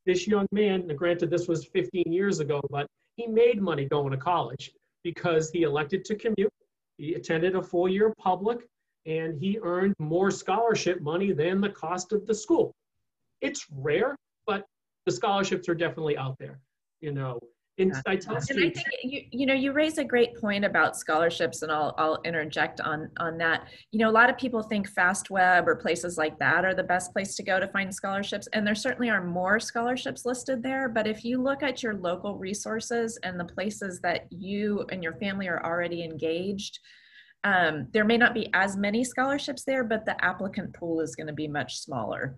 This 0.07 0.29
young 0.29 0.47
man, 0.53 0.87
granted 0.97 1.31
this 1.31 1.49
was 1.49 1.67
15 1.67 2.05
years 2.13 2.39
ago, 2.39 2.61
but 2.71 2.87
he 3.17 3.27
made 3.27 3.61
money 3.61 3.87
going 3.87 4.13
to 4.13 4.17
college 4.17 4.73
because 5.03 5.51
he 5.51 5.63
elected 5.63 6.05
to 6.05 6.15
commute. 6.15 6.53
He 6.97 7.15
attended 7.15 7.57
a 7.57 7.63
full 7.63 7.89
year 7.89 8.15
public 8.17 8.67
and 9.05 9.39
he 9.41 9.59
earned 9.63 9.95
more 9.99 10.31
scholarship 10.31 11.01
money 11.01 11.33
than 11.33 11.61
the 11.61 11.69
cost 11.69 12.13
of 12.13 12.27
the 12.27 12.35
school. 12.35 12.73
It's 13.41 13.67
rare, 13.71 14.17
but 14.47 14.65
the 15.07 15.13
scholarships 15.13 15.69
are 15.69 15.75
definitely 15.75 16.17
out 16.17 16.37
there. 16.39 16.61
You 17.01 17.13
know, 17.13 17.41
and 17.79 17.93
I 18.07 18.17
tell 18.17 18.41
students, 18.41 18.49
and 18.51 18.61
I 18.65 18.71
think 18.71 19.13
you, 19.13 19.21
you 19.33 19.47
know 19.47 19.55
you 19.55 19.73
raise 19.73 19.99
a 19.99 20.05
great 20.05 20.35
point 20.41 20.65
about 20.65 20.97
scholarships, 20.97 21.63
and 21.63 21.71
I'll 21.71 21.95
I'll 21.99 22.21
interject 22.25 22.81
on 22.81 23.11
on 23.19 23.37
that. 23.39 23.69
You 23.93 23.99
know, 23.99 24.09
a 24.09 24.13
lot 24.13 24.31
of 24.31 24.39
people 24.39 24.63
think 24.63 24.91
FastWeb 24.91 25.67
or 25.67 25.77
places 25.77 26.17
like 26.17 26.39
that 26.39 26.65
are 26.65 26.75
the 26.75 26.83
best 26.83 27.13
place 27.13 27.35
to 27.37 27.43
go 27.43 27.61
to 27.61 27.69
find 27.69 27.95
scholarships, 27.95 28.49
and 28.53 28.67
there 28.67 28.75
certainly 28.75 29.11
are 29.11 29.23
more 29.23 29.61
scholarships 29.61 30.25
listed 30.25 30.63
there. 30.63 30.89
But 30.89 31.07
if 31.07 31.25
you 31.25 31.43
look 31.43 31.63
at 31.63 31.83
your 31.83 31.95
local 31.95 32.37
resources 32.37 33.19
and 33.23 33.39
the 33.39 33.45
places 33.45 34.01
that 34.01 34.27
you 34.31 34.87
and 34.91 35.03
your 35.03 35.15
family 35.15 35.49
are 35.49 35.65
already 35.65 36.03
engaged, 36.03 36.79
um, 37.45 37.89
there 37.93 38.05
may 38.05 38.17
not 38.17 38.35
be 38.35 38.49
as 38.55 38.77
many 38.77 39.05
scholarships 39.05 39.65
there, 39.65 39.85
but 39.85 40.05
the 40.05 40.23
applicant 40.25 40.75
pool 40.75 41.01
is 41.01 41.15
going 41.15 41.27
to 41.29 41.33
be 41.33 41.47
much 41.47 41.79
smaller. 41.79 42.37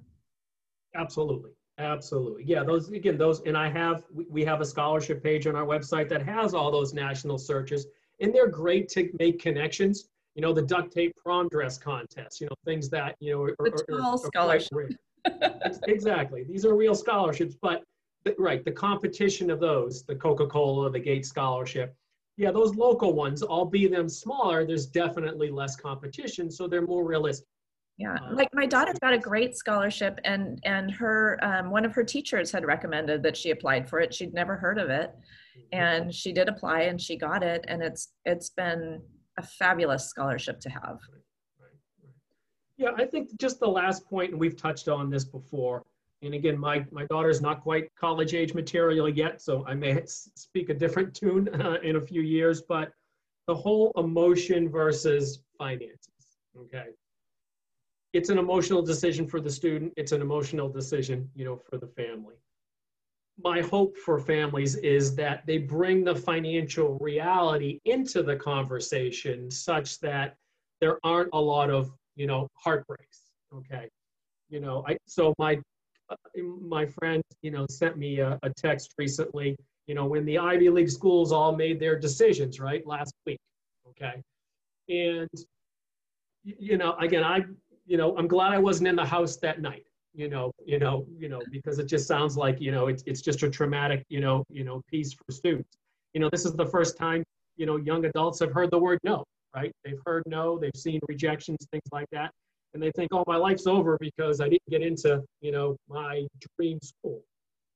Absolutely. 0.94 1.52
Absolutely. 1.78 2.42
Yeah, 2.44 2.64
those 2.64 2.90
again, 2.90 3.16
those, 3.16 3.40
and 3.42 3.56
I 3.56 3.68
have, 3.68 4.04
we 4.12 4.44
have 4.44 4.60
a 4.60 4.64
scholarship 4.64 5.22
page 5.22 5.46
on 5.46 5.54
our 5.54 5.64
website 5.64 6.08
that 6.08 6.22
has 6.22 6.52
all 6.52 6.72
those 6.72 6.92
national 6.92 7.38
searches, 7.38 7.86
and 8.20 8.34
they're 8.34 8.48
great 8.48 8.88
to 8.90 9.08
make 9.18 9.40
connections. 9.40 10.08
You 10.34 10.42
know, 10.42 10.52
the 10.52 10.62
duct 10.62 10.92
tape 10.92 11.14
prom 11.16 11.48
dress 11.48 11.78
contest, 11.78 12.40
you 12.40 12.46
know, 12.48 12.54
things 12.64 12.88
that, 12.90 13.16
you 13.20 13.32
know, 13.32 13.42
are, 13.42 13.56
the 13.58 13.84
are, 13.92 14.02
are 14.02 14.18
scholarship. 14.18 14.94
exactly. 15.88 16.44
These 16.44 16.64
are 16.64 16.74
real 16.74 16.94
scholarships, 16.94 17.56
but 17.60 17.84
the, 18.24 18.34
right, 18.38 18.64
the 18.64 18.72
competition 18.72 19.50
of 19.50 19.60
those, 19.60 20.04
the 20.04 20.14
Coca-Cola, 20.14 20.90
the 20.90 20.98
Gates 20.98 21.28
Scholarship, 21.28 21.94
yeah, 22.36 22.52
those 22.52 22.76
local 22.76 23.14
ones, 23.14 23.42
albeit 23.42 23.92
them 23.92 24.08
smaller, 24.08 24.64
there's 24.64 24.86
definitely 24.86 25.50
less 25.50 25.74
competition, 25.74 26.50
so 26.50 26.68
they're 26.68 26.86
more 26.86 27.04
realistic. 27.04 27.46
Yeah, 27.98 28.16
like 28.30 28.48
my 28.54 28.64
daughter's 28.64 29.00
got 29.00 29.12
a 29.12 29.18
great 29.18 29.56
scholarship, 29.56 30.20
and 30.22 30.60
and 30.64 30.88
her 30.92 31.36
um, 31.42 31.68
one 31.68 31.84
of 31.84 31.92
her 31.94 32.04
teachers 32.04 32.52
had 32.52 32.64
recommended 32.64 33.24
that 33.24 33.36
she 33.36 33.50
applied 33.50 33.90
for 33.90 33.98
it. 33.98 34.14
She'd 34.14 34.32
never 34.32 34.56
heard 34.56 34.78
of 34.78 34.88
it, 34.88 35.10
mm-hmm. 35.10 35.60
and 35.72 36.14
she 36.14 36.32
did 36.32 36.48
apply, 36.48 36.82
and 36.82 37.00
she 37.00 37.16
got 37.16 37.42
it, 37.42 37.64
and 37.66 37.82
it's 37.82 38.12
it's 38.24 38.50
been 38.50 39.02
a 39.36 39.42
fabulous 39.42 40.08
scholarship 40.08 40.60
to 40.60 40.70
have. 40.70 41.00
Yeah, 42.76 42.90
I 42.96 43.04
think 43.04 43.36
just 43.36 43.58
the 43.58 43.68
last 43.68 44.08
point, 44.08 44.30
and 44.30 44.38
we've 44.38 44.56
touched 44.56 44.86
on 44.86 45.10
this 45.10 45.24
before. 45.24 45.82
And 46.22 46.34
again, 46.34 46.56
my 46.56 46.86
my 46.92 47.04
daughter's 47.06 47.40
not 47.40 47.62
quite 47.62 47.90
college 47.98 48.32
age 48.32 48.54
material 48.54 49.08
yet, 49.08 49.42
so 49.42 49.66
I 49.66 49.74
may 49.74 50.00
speak 50.06 50.68
a 50.68 50.74
different 50.74 51.14
tune 51.14 51.48
uh, 51.60 51.78
in 51.82 51.96
a 51.96 52.00
few 52.00 52.22
years. 52.22 52.62
But 52.62 52.92
the 53.48 53.56
whole 53.56 53.90
emotion 53.96 54.68
versus 54.68 55.40
finances. 55.58 56.38
Okay 56.56 56.90
it's 58.12 58.30
an 58.30 58.38
emotional 58.38 58.82
decision 58.82 59.26
for 59.26 59.40
the 59.40 59.50
student 59.50 59.92
it's 59.96 60.12
an 60.12 60.22
emotional 60.22 60.68
decision 60.68 61.28
you 61.34 61.44
know 61.44 61.56
for 61.56 61.78
the 61.78 61.86
family. 61.86 62.34
My 63.40 63.60
hope 63.60 63.96
for 63.96 64.18
families 64.18 64.74
is 64.76 65.14
that 65.14 65.46
they 65.46 65.58
bring 65.58 66.02
the 66.02 66.14
financial 66.14 66.98
reality 66.98 67.78
into 67.84 68.24
the 68.24 68.34
conversation 68.34 69.48
such 69.48 70.00
that 70.00 70.34
there 70.80 70.98
aren't 71.04 71.30
a 71.32 71.40
lot 71.40 71.70
of 71.70 71.92
you 72.16 72.26
know 72.26 72.48
heartbreaks 72.54 73.22
okay? 73.54 73.88
You 74.48 74.60
know 74.60 74.84
i 74.88 74.96
so 75.06 75.34
my 75.38 75.60
my 76.34 76.86
friend 76.86 77.22
you 77.42 77.50
know 77.50 77.66
sent 77.70 77.98
me 77.98 78.20
a, 78.20 78.38
a 78.42 78.50
text 78.56 78.94
recently 78.98 79.54
you 79.86 79.94
know 79.94 80.06
when 80.06 80.24
the 80.24 80.38
ivy 80.38 80.70
league 80.70 80.90
schools 80.90 81.32
all 81.32 81.54
made 81.54 81.78
their 81.78 81.98
decisions 81.98 82.58
right 82.58 82.86
last 82.86 83.12
week 83.26 83.38
okay? 83.90 84.22
And 84.88 85.28
you 86.44 86.78
know 86.78 86.94
again 86.94 87.22
i 87.22 87.42
you 87.88 87.96
know, 87.96 88.16
I'm 88.16 88.28
glad 88.28 88.52
I 88.52 88.58
wasn't 88.58 88.88
in 88.88 88.96
the 88.96 89.04
house 89.04 89.36
that 89.38 89.60
night. 89.60 89.84
You 90.14 90.28
know, 90.28 90.52
you 90.64 90.78
know, 90.78 91.06
you 91.16 91.28
know, 91.28 91.40
because 91.50 91.78
it 91.78 91.86
just 91.86 92.06
sounds 92.06 92.36
like 92.36 92.60
you 92.60 92.70
know 92.70 92.88
it's 92.88 93.02
it's 93.06 93.22
just 93.22 93.42
a 93.42 93.50
traumatic 93.50 94.04
you 94.08 94.20
know 94.20 94.44
you 94.50 94.62
know 94.62 94.82
piece 94.90 95.12
for 95.12 95.32
students. 95.32 95.76
You 96.12 96.20
know, 96.20 96.28
this 96.30 96.44
is 96.44 96.52
the 96.52 96.66
first 96.66 96.98
time 96.98 97.24
you 97.56 97.66
know 97.66 97.76
young 97.76 98.04
adults 98.04 98.40
have 98.40 98.52
heard 98.52 98.70
the 98.70 98.78
word 98.78 98.98
no, 99.04 99.24
right? 99.54 99.72
They've 99.84 100.00
heard 100.04 100.24
no, 100.26 100.58
they've 100.58 100.76
seen 100.76 101.00
rejections, 101.08 101.58
things 101.70 101.88
like 101.92 102.08
that, 102.12 102.30
and 102.74 102.82
they 102.82 102.90
think, 102.92 103.10
oh, 103.12 103.24
my 103.26 103.36
life's 103.36 103.66
over 103.66 103.96
because 104.00 104.40
I 104.40 104.48
didn't 104.48 104.68
get 104.68 104.82
into 104.82 105.22
you 105.40 105.52
know 105.52 105.76
my 105.88 106.26
dream 106.58 106.78
school. 106.82 107.22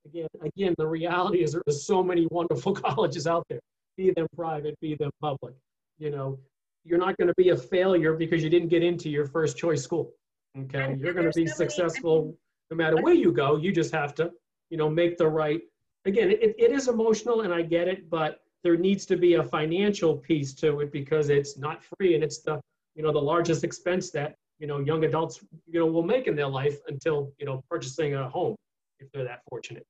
Again, 0.04 0.28
again, 0.42 0.74
the 0.78 0.86
reality 0.86 1.42
is 1.42 1.52
there 1.52 1.62
are 1.66 1.72
so 1.72 2.02
many 2.02 2.26
wonderful 2.30 2.74
colleges 2.86 3.26
out 3.26 3.46
there, 3.48 3.60
be 3.96 4.10
them 4.10 4.26
private, 4.36 4.78
be 4.80 4.94
them 4.96 5.10
public. 5.20 5.54
You 5.98 6.10
know, 6.10 6.38
you're 6.84 6.98
not 6.98 7.16
going 7.16 7.28
to 7.28 7.34
be 7.36 7.50
a 7.50 7.56
failure 7.56 8.14
because 8.14 8.42
you 8.42 8.50
didn't 8.50 8.68
get 8.68 8.82
into 8.82 9.08
your 9.08 9.26
first 9.26 9.56
choice 9.56 9.82
school. 9.82 10.12
Okay, 10.58 10.82
and 10.82 11.00
you're 11.00 11.14
going 11.14 11.30
to 11.30 11.38
be 11.38 11.46
so 11.46 11.54
successful 11.54 12.24
many, 12.24 12.36
no 12.70 12.76
matter 12.76 13.02
where 13.02 13.14
you 13.14 13.32
go. 13.32 13.56
You 13.56 13.72
just 13.72 13.92
have 13.92 14.14
to, 14.16 14.30
you 14.68 14.76
know, 14.76 14.90
make 14.90 15.16
the 15.16 15.26
right. 15.26 15.60
Again, 16.04 16.30
it, 16.30 16.54
it 16.58 16.72
is 16.72 16.88
emotional, 16.88 17.42
and 17.42 17.54
I 17.54 17.62
get 17.62 17.88
it, 17.88 18.10
but 18.10 18.40
there 18.62 18.76
needs 18.76 19.06
to 19.06 19.16
be 19.16 19.34
a 19.34 19.42
financial 19.42 20.16
piece 20.16 20.52
to 20.54 20.80
it 20.80 20.92
because 20.92 21.30
it's 21.30 21.56
not 21.56 21.82
free, 21.82 22.14
and 22.14 22.22
it's 22.22 22.40
the, 22.42 22.60
you 22.94 23.02
know, 23.02 23.12
the 23.12 23.20
largest 23.20 23.64
expense 23.64 24.10
that 24.10 24.34
you 24.58 24.66
know 24.66 24.80
young 24.80 25.04
adults, 25.04 25.42
you 25.66 25.80
know, 25.80 25.86
will 25.86 26.02
make 26.02 26.26
in 26.26 26.36
their 26.36 26.48
life 26.48 26.78
until 26.88 27.32
you 27.38 27.46
know 27.46 27.64
purchasing 27.70 28.14
a 28.14 28.28
home 28.28 28.54
if 28.98 29.10
they're 29.12 29.24
that 29.24 29.40
fortunate. 29.48 29.86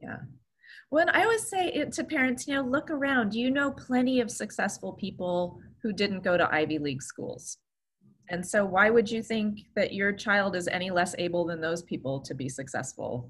Yeah. 0.00 0.18
Well, 0.90 1.06
I 1.12 1.22
always 1.22 1.48
say 1.48 1.68
it 1.68 1.92
to 1.92 2.04
parents, 2.04 2.48
you 2.48 2.54
know, 2.54 2.62
look 2.62 2.90
around. 2.90 3.34
You 3.34 3.50
know 3.50 3.70
plenty 3.72 4.20
of 4.20 4.30
successful 4.30 4.92
people 4.92 5.60
who 5.82 5.92
didn't 5.92 6.22
go 6.22 6.36
to 6.36 6.52
Ivy 6.52 6.78
League 6.78 7.02
schools. 7.02 7.58
And 8.28 8.46
so, 8.46 8.64
why 8.64 8.90
would 8.90 9.10
you 9.10 9.22
think 9.22 9.66
that 9.74 9.92
your 9.92 10.12
child 10.12 10.54
is 10.54 10.68
any 10.68 10.90
less 10.90 11.14
able 11.18 11.44
than 11.44 11.60
those 11.60 11.82
people 11.82 12.20
to 12.20 12.34
be 12.34 12.48
successful? 12.48 13.28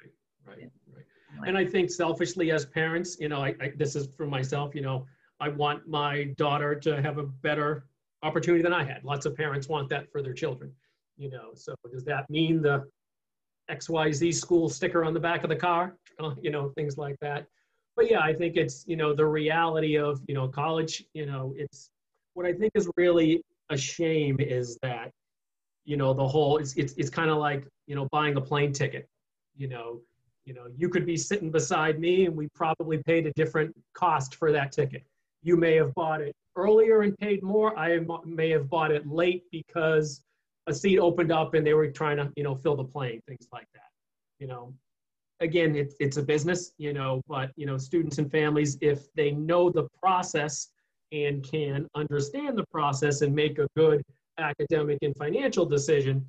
Right, 0.00 0.12
right, 0.46 0.70
right. 0.94 1.48
And 1.48 1.58
I 1.58 1.64
think 1.64 1.90
selfishly, 1.90 2.52
as 2.52 2.64
parents, 2.64 3.16
you 3.18 3.28
know, 3.28 3.42
I, 3.42 3.54
I, 3.60 3.72
this 3.76 3.96
is 3.96 4.08
for 4.16 4.26
myself, 4.26 4.74
you 4.74 4.82
know, 4.82 5.04
I 5.40 5.48
want 5.48 5.88
my 5.88 6.32
daughter 6.36 6.76
to 6.76 7.02
have 7.02 7.18
a 7.18 7.24
better 7.24 7.86
opportunity 8.22 8.62
than 8.62 8.72
I 8.72 8.84
had. 8.84 9.02
Lots 9.04 9.26
of 9.26 9.36
parents 9.36 9.68
want 9.68 9.88
that 9.90 10.10
for 10.12 10.22
their 10.22 10.32
children, 10.32 10.72
you 11.16 11.28
know. 11.28 11.50
So, 11.54 11.74
does 11.92 12.04
that 12.04 12.30
mean 12.30 12.62
the 12.62 12.84
XYZ 13.68 14.32
school 14.32 14.68
sticker 14.68 15.04
on 15.04 15.12
the 15.12 15.20
back 15.20 15.42
of 15.42 15.50
the 15.50 15.56
car? 15.56 15.96
Uh, 16.20 16.34
you 16.40 16.50
know, 16.50 16.68
things 16.76 16.96
like 16.96 17.16
that 17.20 17.46
but 17.96 18.10
yeah, 18.10 18.20
I 18.20 18.34
think 18.34 18.56
it's 18.56 18.84
you 18.86 18.96
know 18.96 19.14
the 19.14 19.24
reality 19.24 19.96
of 19.96 20.20
you 20.28 20.34
know 20.34 20.46
college. 20.46 21.04
You 21.14 21.26
know, 21.26 21.54
it's 21.56 21.90
what 22.34 22.46
I 22.46 22.52
think 22.52 22.72
is 22.74 22.88
really 22.96 23.42
a 23.70 23.76
shame 23.76 24.36
is 24.38 24.78
that 24.82 25.10
you 25.84 25.96
know 25.96 26.12
the 26.12 26.26
whole 26.26 26.58
it's 26.58 26.74
it's 26.76 26.92
it's 26.98 27.10
kind 27.10 27.30
of 27.30 27.38
like 27.38 27.66
you 27.86 27.96
know 27.96 28.06
buying 28.12 28.36
a 28.36 28.40
plane 28.40 28.72
ticket. 28.72 29.08
You 29.56 29.68
know, 29.68 30.00
you 30.44 30.52
know 30.52 30.66
you 30.76 30.90
could 30.90 31.06
be 31.06 31.16
sitting 31.16 31.50
beside 31.50 31.98
me 31.98 32.26
and 32.26 32.36
we 32.36 32.48
probably 32.54 33.02
paid 33.02 33.26
a 33.26 33.32
different 33.32 33.74
cost 33.94 34.34
for 34.34 34.52
that 34.52 34.72
ticket. 34.72 35.02
You 35.42 35.56
may 35.56 35.74
have 35.76 35.94
bought 35.94 36.20
it 36.20 36.34
earlier 36.54 37.02
and 37.02 37.16
paid 37.18 37.42
more. 37.42 37.78
I 37.78 37.98
may 38.24 38.50
have 38.50 38.68
bought 38.68 38.90
it 38.90 39.06
late 39.06 39.44
because 39.50 40.20
a 40.66 40.74
seat 40.74 40.98
opened 40.98 41.32
up 41.32 41.54
and 41.54 41.66
they 41.66 41.74
were 41.74 41.90
trying 41.90 42.18
to 42.18 42.30
you 42.36 42.42
know 42.42 42.54
fill 42.54 42.76
the 42.76 42.84
plane, 42.84 43.20
things 43.26 43.48
like 43.52 43.68
that. 43.72 43.88
You 44.38 44.48
know, 44.48 44.74
again, 45.40 45.76
it's, 45.76 45.94
it's 46.00 46.16
a 46.16 46.22
business, 46.22 46.72
you 46.78 46.92
know, 46.92 47.20
but, 47.28 47.50
you 47.56 47.66
know, 47.66 47.76
students 47.76 48.18
and 48.18 48.30
families, 48.30 48.78
if 48.80 49.12
they 49.14 49.32
know 49.32 49.70
the 49.70 49.86
process 50.00 50.68
and 51.12 51.44
can 51.48 51.86
understand 51.94 52.56
the 52.56 52.66
process 52.70 53.22
and 53.22 53.34
make 53.34 53.58
a 53.58 53.68
good 53.76 54.02
academic 54.38 54.98
and 55.02 55.14
financial 55.16 55.66
decision, 55.66 56.24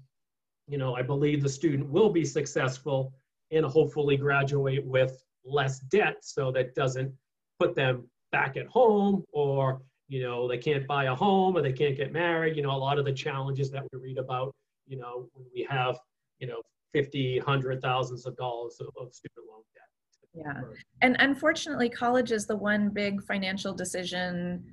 you 0.67 0.77
know, 0.77 0.95
I 0.95 1.01
believe 1.01 1.41
the 1.41 1.49
student 1.49 1.89
will 1.89 2.09
be 2.09 2.25
successful 2.25 3.13
and 3.51 3.65
hopefully 3.65 4.17
graduate 4.17 4.85
with 4.85 5.23
less 5.45 5.79
debt 5.79 6.17
so 6.21 6.51
that 6.51 6.75
doesn't 6.75 7.11
put 7.59 7.75
them 7.75 8.07
back 8.31 8.57
at 8.57 8.67
home 8.67 9.23
or, 9.31 9.81
you 10.09 10.21
know, 10.21 10.47
they 10.47 10.57
can't 10.57 10.85
buy 10.85 11.05
a 11.05 11.15
home 11.15 11.55
or 11.55 11.61
they 11.61 11.71
can't 11.71 11.95
get 11.95 12.11
married, 12.11 12.57
you 12.57 12.61
know, 12.61 12.71
a 12.71 12.77
lot 12.77 12.99
of 12.99 13.05
the 13.05 13.13
challenges 13.13 13.71
that 13.71 13.83
we 13.91 13.99
read 13.99 14.17
about, 14.17 14.53
you 14.85 14.97
know, 14.97 15.29
when 15.33 15.45
we 15.53 15.65
have, 15.69 15.97
you 16.39 16.47
know, 16.47 16.61
50, 16.93 17.39
hundred 17.39 17.81
thousands 17.81 18.25
of 18.25 18.35
dollars 18.37 18.77
of, 18.79 18.87
of 18.99 19.13
student 19.13 19.45
loan 19.49 19.61
debt. 19.75 20.43
Yeah. 20.45 20.61
And 21.01 21.15
unfortunately, 21.19 21.89
college 21.89 22.31
is 22.31 22.45
the 22.45 22.55
one 22.55 22.89
big 22.89 23.23
financial 23.23 23.73
decision 23.73 24.63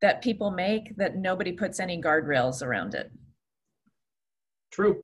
that 0.00 0.22
people 0.22 0.50
make 0.50 0.96
that 0.96 1.16
nobody 1.16 1.52
puts 1.52 1.80
any 1.80 2.00
guardrails 2.00 2.62
around 2.62 2.94
it. 2.94 3.10
True. 4.70 5.02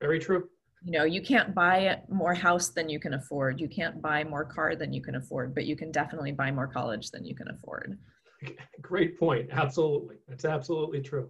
Very 0.00 0.18
true. 0.18 0.48
You 0.84 0.98
know, 0.98 1.04
you 1.04 1.22
can't 1.22 1.54
buy 1.54 2.00
more 2.08 2.34
house 2.34 2.70
than 2.70 2.88
you 2.88 2.98
can 2.98 3.14
afford. 3.14 3.60
You 3.60 3.68
can't 3.68 4.02
buy 4.02 4.24
more 4.24 4.44
car 4.44 4.74
than 4.74 4.92
you 4.92 5.00
can 5.00 5.14
afford, 5.14 5.54
but 5.54 5.64
you 5.64 5.76
can 5.76 5.92
definitely 5.92 6.32
buy 6.32 6.50
more 6.50 6.66
college 6.66 7.10
than 7.10 7.24
you 7.24 7.36
can 7.36 7.48
afford. 7.48 7.98
Great 8.82 9.18
point. 9.18 9.48
Absolutely. 9.52 10.16
That's 10.26 10.44
absolutely 10.44 11.00
true. 11.00 11.28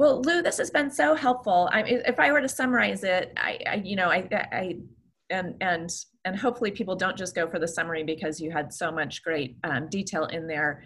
Well, 0.00 0.22
Lew, 0.22 0.40
this 0.40 0.56
has 0.56 0.70
been 0.70 0.90
so 0.90 1.14
helpful. 1.14 1.68
I, 1.70 1.82
if 1.82 2.18
I 2.18 2.32
were 2.32 2.40
to 2.40 2.48
summarize 2.48 3.04
it, 3.04 3.34
I, 3.36 3.58
I 3.66 3.74
you 3.84 3.96
know, 3.96 4.08
I, 4.08 4.26
I, 4.50 4.76
and 5.28 5.56
and 5.60 5.90
and 6.24 6.38
hopefully 6.38 6.70
people 6.70 6.96
don't 6.96 7.18
just 7.18 7.34
go 7.34 7.46
for 7.50 7.58
the 7.58 7.68
summary 7.68 8.02
because 8.02 8.40
you 8.40 8.50
had 8.50 8.72
so 8.72 8.90
much 8.90 9.22
great 9.22 9.58
um, 9.62 9.90
detail 9.90 10.24
in 10.24 10.46
there. 10.46 10.84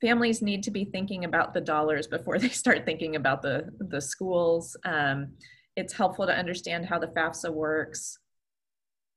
Families 0.00 0.40
need 0.40 0.62
to 0.62 0.70
be 0.70 0.86
thinking 0.86 1.26
about 1.26 1.52
the 1.52 1.60
dollars 1.60 2.06
before 2.06 2.38
they 2.38 2.48
start 2.48 2.86
thinking 2.86 3.16
about 3.16 3.42
the 3.42 3.68
the 3.78 4.00
schools. 4.00 4.74
Um, 4.86 5.32
it's 5.76 5.92
helpful 5.92 6.24
to 6.24 6.34
understand 6.34 6.86
how 6.86 6.98
the 6.98 7.08
FAFSA 7.08 7.52
works, 7.52 8.18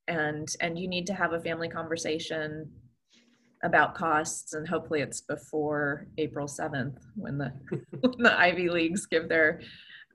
and 0.09 0.49
and 0.59 0.77
you 0.77 0.89
need 0.89 1.07
to 1.07 1.13
have 1.13 1.31
a 1.31 1.39
family 1.39 1.69
conversation 1.69 2.69
about 3.63 3.95
costs 3.95 4.53
and 4.53 4.67
hopefully 4.67 5.01
it's 5.01 5.21
before 5.21 6.07
April 6.17 6.47
7th 6.47 6.97
when 7.15 7.37
the, 7.37 7.51
when 7.99 8.23
the 8.23 8.39
Ivy 8.39 8.69
Leagues 8.69 9.05
give 9.05 9.27
their 9.27 9.61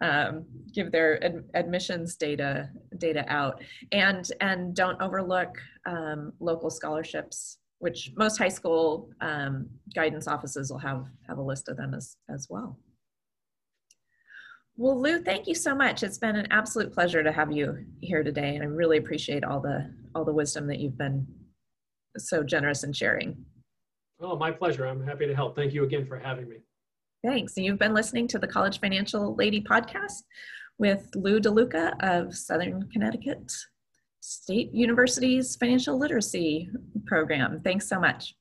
um, 0.01 0.45
give 0.73 0.91
their 0.91 1.23
ad- 1.25 1.45
admissions 1.55 2.17
data 2.17 2.69
data 2.99 3.25
out 3.29 3.61
and 3.93 4.31
and 4.41 4.75
don't 4.75 5.01
overlook 5.01 5.57
um, 5.87 6.33
local 6.41 6.69
scholarships 6.69 7.59
which 7.79 8.13
most 8.17 8.39
high 8.39 8.49
school 8.49 9.11
um, 9.21 9.69
guidance 9.95 10.27
offices 10.27 10.71
will 10.71 10.79
have 10.79 11.07
have 11.29 11.39
a 11.39 11.43
list 11.43 11.69
of 11.69 11.77
them 11.77 11.95
as 11.95 12.17
as 12.33 12.47
well. 12.49 12.79
Well, 14.77 15.01
Lew, 15.01 15.23
thank 15.23 15.47
you 15.47 15.55
so 15.55 15.75
much. 15.75 16.03
It's 16.03 16.19
been 16.19 16.35
an 16.35 16.49
absolute 16.51 16.93
pleasure 16.93 17.23
to 17.23 17.31
have 17.31 17.53
you 17.53 17.85
here 18.01 18.25
today, 18.25 18.57
and 18.57 18.65
I 18.65 18.67
really 18.67 18.97
appreciate 18.99 19.45
all 19.45 19.61
the 19.61 19.93
all 20.15 20.25
the 20.25 20.33
wisdom 20.33 20.67
that 20.69 20.81
you've 20.81 20.99
been 20.99 21.27
so 22.17 22.43
generous 22.43 22.85
in 22.85 22.93
sharing. 22.93 23.37
Oh, 24.21 24.37
my 24.37 24.51
pleasure. 24.51 24.87
I'm 24.87 25.05
happy 25.05 25.27
to 25.27 25.35
help. 25.35 25.57
Thank 25.57 25.75
you 25.75 25.85
again 25.85 26.07
for 26.07 26.19
having 26.19 26.49
me. 26.49 26.57
Thanks. 27.25 27.57
And 27.57 27.65
you've 27.65 27.79
been 27.79 27.95
listening 27.95 28.29
to 28.29 28.39
the 28.39 28.47
College 28.47 28.81
Financial 28.81 29.35
Lady 29.35 29.61
podcast 29.61 30.23
with 30.79 31.09
Lew 31.15 31.41
de 31.41 31.51
Luca 31.51 31.97
of 32.01 32.35
Southern 32.37 32.89
Connecticut 32.91 33.53
State 34.21 34.73
University's 34.73 35.57
Financial 35.57 35.99
Literacy 35.99 36.71
Program. 37.07 37.61
Thanks 37.63 37.89
so 37.89 38.01
much. 38.01 38.35